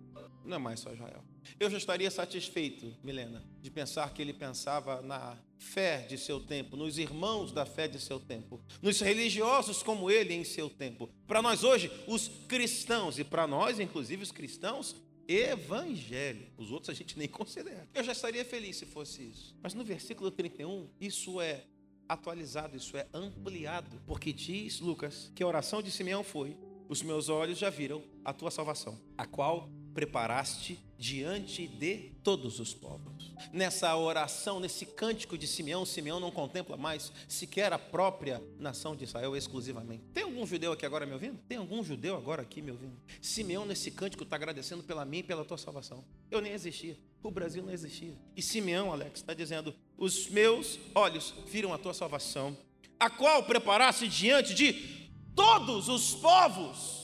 não 0.46 0.58
é 0.58 0.60
mais 0.60 0.80
só 0.80 0.94
Israel. 0.94 1.24
Eu 1.60 1.68
já 1.68 1.80
estaria 1.80 2.12
satisfeito, 2.12 2.96
Milena, 3.04 3.44
de 3.60 3.72
pensar 3.72 4.14
que 4.14 4.22
ele 4.22 4.34
pensava 4.34 5.02
na 5.02 5.36
fé 5.58 6.06
de 6.08 6.16
seu 6.16 6.40
tempo, 6.40 6.78
nos 6.78 7.00
irmãos 7.00 7.52
da 7.52 7.66
fé 7.66 7.88
de 7.88 8.00
seu 8.00 8.20
tempo, 8.20 8.62
nos 8.80 9.00
religiosos 9.00 9.82
como 9.82 10.12
ele 10.12 10.36
em 10.36 10.44
seu 10.44 10.70
tempo. 10.70 11.10
Para 11.26 11.42
nós 11.42 11.64
hoje, 11.64 11.92
os 12.06 12.28
cristãos, 12.48 13.18
e 13.18 13.24
para 13.24 13.48
nós, 13.48 13.80
inclusive 13.80 14.22
os 14.22 14.32
cristãos, 14.32 14.96
evangelho. 15.28 16.48
Os 16.56 16.72
outros 16.72 16.92
a 16.92 16.94
gente 16.94 17.18
nem 17.18 17.28
considera. 17.28 17.90
Eu 17.96 18.04
já 18.04 18.12
estaria 18.12 18.46
feliz 18.46 18.78
se 18.78 18.86
fosse 18.86 19.24
isso. 19.24 19.56
Mas 19.64 19.74
no 19.74 19.84
versículo 19.84 20.30
31, 20.30 20.88
isso 21.02 21.42
é 21.42 21.64
atualizado, 22.08 22.78
isso 22.78 22.96
é 22.96 23.08
ampliado, 23.12 24.00
porque 24.06 24.32
diz 24.32 24.80
Lucas 24.80 25.32
que 25.34 25.42
a 25.42 25.48
oração 25.48 25.82
de 25.82 25.90
Simeão 25.90 26.24
foi: 26.24 26.56
Os 26.90 27.02
meus 27.02 27.28
olhos 27.28 27.58
já 27.58 27.70
viram 27.70 28.04
a 28.24 28.32
tua 28.32 28.50
salvação, 28.50 28.98
a 29.18 29.26
qual 29.26 29.70
preparaste 29.94 30.80
diante 30.98 31.68
de 31.68 32.12
todos 32.24 32.60
os 32.60 32.74
povos. 32.74 33.34
Nessa 33.52 33.96
oração, 33.96 34.60
nesse 34.60 34.86
cântico 34.86 35.38
de 35.38 35.48
Simeão, 35.48 35.86
Simeão 35.86 36.20
não 36.20 36.30
contempla 36.30 36.78
mais 36.78 37.12
sequer 37.28 37.74
a 37.74 37.80
própria 37.80 38.42
nação 38.60 38.96
de 38.96 39.04
Israel 39.04 39.36
exclusivamente. 39.36 40.04
Tem 40.14 40.24
algum 40.24 40.46
judeu 40.46 40.72
aqui 40.72 40.86
agora 40.86 41.06
me 41.06 41.14
ouvindo? 41.14 41.40
Tem 41.48 41.58
algum 41.58 41.84
judeu 41.84 42.16
agora 42.16 42.44
aqui 42.44 42.62
me 42.62 42.72
ouvindo? 42.72 42.96
Simeão, 43.20 43.66
nesse 43.66 43.90
cântico, 43.90 44.24
está 44.24 44.36
agradecendo 44.36 44.84
pela 44.84 45.04
mim 45.04 45.20
e 45.20 45.24
pela 45.24 45.44
tua 45.44 45.58
salvação. 45.58 46.06
Eu 46.30 46.42
nem 46.42 46.54
existia. 46.54 46.98
O 47.24 47.32
Brasil 47.32 47.64
não 47.64 47.74
existia. 47.74 48.14
E 48.36 48.42
Simeão, 48.42 48.92
Alex, 48.92 49.20
está 49.20 49.34
dizendo: 49.34 49.74
Os 49.98 50.28
meus 50.30 50.80
olhos 50.94 51.34
viram 51.48 51.74
a 51.74 51.78
tua 51.78 51.94
salvação, 51.94 52.56
a 53.00 53.10
qual 53.10 53.44
preparaste 53.44 54.08
diante 54.08 54.54
de 54.54 55.07
todos 55.38 55.88
os 55.88 56.16
povos 56.16 56.98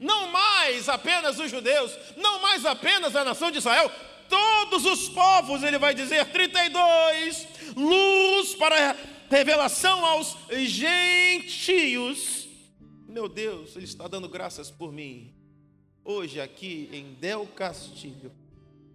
não 0.00 0.32
mais 0.32 0.88
apenas 0.88 1.38
os 1.38 1.50
judeus, 1.50 1.96
não 2.16 2.40
mais 2.40 2.64
apenas 2.64 3.14
a 3.14 3.22
nação 3.22 3.50
de 3.50 3.58
Israel, 3.58 3.92
todos 4.30 4.86
os 4.86 5.10
povos, 5.10 5.62
ele 5.62 5.78
vai 5.78 5.94
dizer, 5.94 6.24
32, 6.32 7.46
luz 7.76 8.54
para 8.54 8.96
revelação 9.28 10.04
aos 10.06 10.36
gentios. 10.50 12.48
Meu 13.06 13.28
Deus, 13.28 13.76
ele 13.76 13.84
está 13.84 14.08
dando 14.08 14.28
graças 14.28 14.70
por 14.70 14.90
mim. 14.90 15.34
Hoje 16.02 16.40
aqui 16.40 16.88
em 16.92 17.12
Del 17.14 17.46
Castilho, 17.48 18.32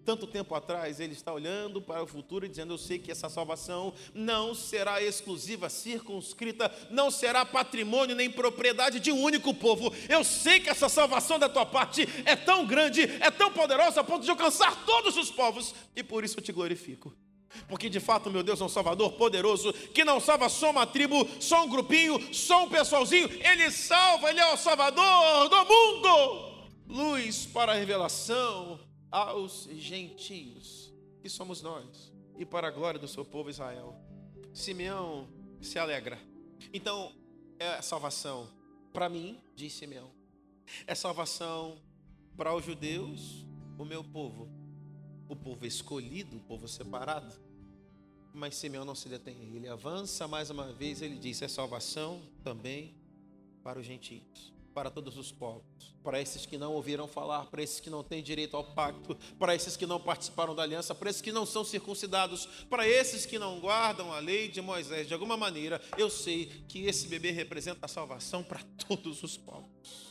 tanto 0.06 0.28
tempo 0.28 0.54
atrás, 0.54 1.00
ele 1.00 1.14
está 1.14 1.34
olhando 1.34 1.82
para 1.82 2.04
o 2.04 2.08
futuro 2.08 2.46
e 2.46 2.50
dizendo: 2.50 2.74
Eu 2.74 2.78
sei 2.78 3.00
que 3.00 3.12
essa 3.12 3.28
salvação 3.28 3.94
não 4.14 4.54
será 4.54 5.02
exclusiva, 5.02 5.68
circunscrita, 5.68 6.72
não 6.92 7.10
será 7.10 7.44
patrimônio 7.44 8.16
nem 8.16 8.30
propriedade 8.30 9.00
de 9.00 9.12
um 9.12 9.22
único 9.22 9.54
povo. 9.54 9.92
Eu 10.08 10.24
sei 10.24 10.60
que 10.60 10.70
essa 10.70 10.88
salvação 10.88 11.40
da 11.40 11.50
tua 11.50 11.66
parte 11.66 12.08
é 12.24 12.36
tão 12.36 12.66
grande, 12.66 13.02
é 13.20 13.32
tão 13.32 13.52
poderosa 13.52 14.02
a 14.02 14.04
ponto 14.04 14.24
de 14.24 14.30
alcançar 14.30 14.86
todos 14.86 15.18
os 15.18 15.32
povos, 15.32 15.74
e 15.96 16.04
por 16.04 16.24
isso 16.24 16.38
eu 16.38 16.44
te 16.44 16.52
glorifico. 16.52 17.12
Porque 17.68 17.90
de 17.90 18.00
fato, 18.00 18.30
meu 18.30 18.44
Deus 18.44 18.62
é 18.62 18.64
um 18.64 18.70
Salvador 18.70 19.14
poderoso, 19.14 19.74
que 19.74 20.04
não 20.04 20.20
salva 20.20 20.50
só 20.50 20.72
uma 20.72 20.86
tribo, 20.86 21.28
só 21.40 21.64
um 21.64 21.70
grupinho, 21.70 22.22
só 22.34 22.66
um 22.66 22.70
pessoalzinho, 22.70 23.30
Ele 23.42 23.72
salva, 23.72 24.30
Ele 24.30 24.40
é 24.40 24.54
o 24.54 24.58
Salvador 24.58 25.50
do 25.50 25.66
mundo. 25.66 26.56
Luz 26.88 27.46
para 27.48 27.72
a 27.72 27.76
revelação, 27.76 28.80
aos 29.16 29.70
gentios, 29.72 30.94
que 31.22 31.30
somos 31.30 31.62
nós, 31.62 32.12
e 32.38 32.46
para 32.46 32.68
a 32.68 32.72
glória 32.72 33.00
do 33.00 33.08
seu 33.08 33.24
povo 33.24 33.50
Israel. 33.50 33.96
Simeão 34.54 35.30
se 35.62 35.80
alegra. 35.80 36.20
Então, 36.74 37.14
é 37.58 37.82
salvação 37.82 38.50
para 38.92 39.08
mim, 39.08 39.40
diz 39.56 39.72
Simeão. 39.72 40.12
É 40.86 40.94
salvação 40.94 41.78
para 42.36 42.54
os 42.54 42.66
judeus, 42.66 43.46
o 43.78 43.86
meu 43.86 44.04
povo, 44.04 44.50
o 45.30 45.36
povo 45.36 45.66
escolhido, 45.66 46.36
o 46.36 46.42
povo 46.42 46.68
separado. 46.68 47.34
Mas 48.34 48.56
Simeão 48.56 48.84
não 48.84 48.96
se 48.96 49.08
detém, 49.08 49.56
ele 49.56 49.70
avança 49.70 50.28
mais 50.28 50.50
uma 50.50 50.74
vez, 50.74 51.02
ele 51.02 51.18
diz: 51.18 51.42
é 51.42 51.48
salvação 51.48 52.22
também 52.44 52.94
para 53.64 53.80
os 53.80 53.86
gentios 53.86 54.55
para 54.76 54.92
todos 54.92 55.18
os 55.18 55.32
povos, 55.32 55.64
para 56.04 56.22
esses 56.22 56.46
que 56.46 56.58
não 56.58 56.74
ouviram 56.74 57.08
falar, 57.08 57.46
para 57.46 57.64
esses 57.64 57.80
que 57.80 57.90
não 57.90 58.04
têm 58.04 58.22
direito 58.22 58.58
ao 58.58 58.64
pacto, 58.64 59.18
para 59.40 59.56
esses 59.56 59.78
que 59.78 59.86
não 59.86 60.02
participaram 60.02 60.54
da 60.54 60.64
aliança, 60.64 60.94
para 60.94 61.10
esses 61.10 61.22
que 61.22 61.32
não 61.32 61.46
são 61.46 61.64
circuncidados, 61.64 62.46
para 62.70 62.86
esses 62.86 63.26
que 63.26 63.40
não 63.40 63.58
guardam 63.62 64.12
a 64.12 64.20
lei 64.20 64.50
de 64.50 64.62
Moisés. 64.62 65.08
De 65.08 65.14
alguma 65.14 65.38
maneira, 65.38 65.82
eu 65.98 66.10
sei 66.10 66.48
que 66.68 66.86
esse 66.86 67.08
bebê 67.08 67.32
representa 67.32 67.86
a 67.86 67.90
salvação 67.90 68.44
para 68.44 68.60
todos 68.86 69.24
os 69.24 69.38
povos. 69.38 70.05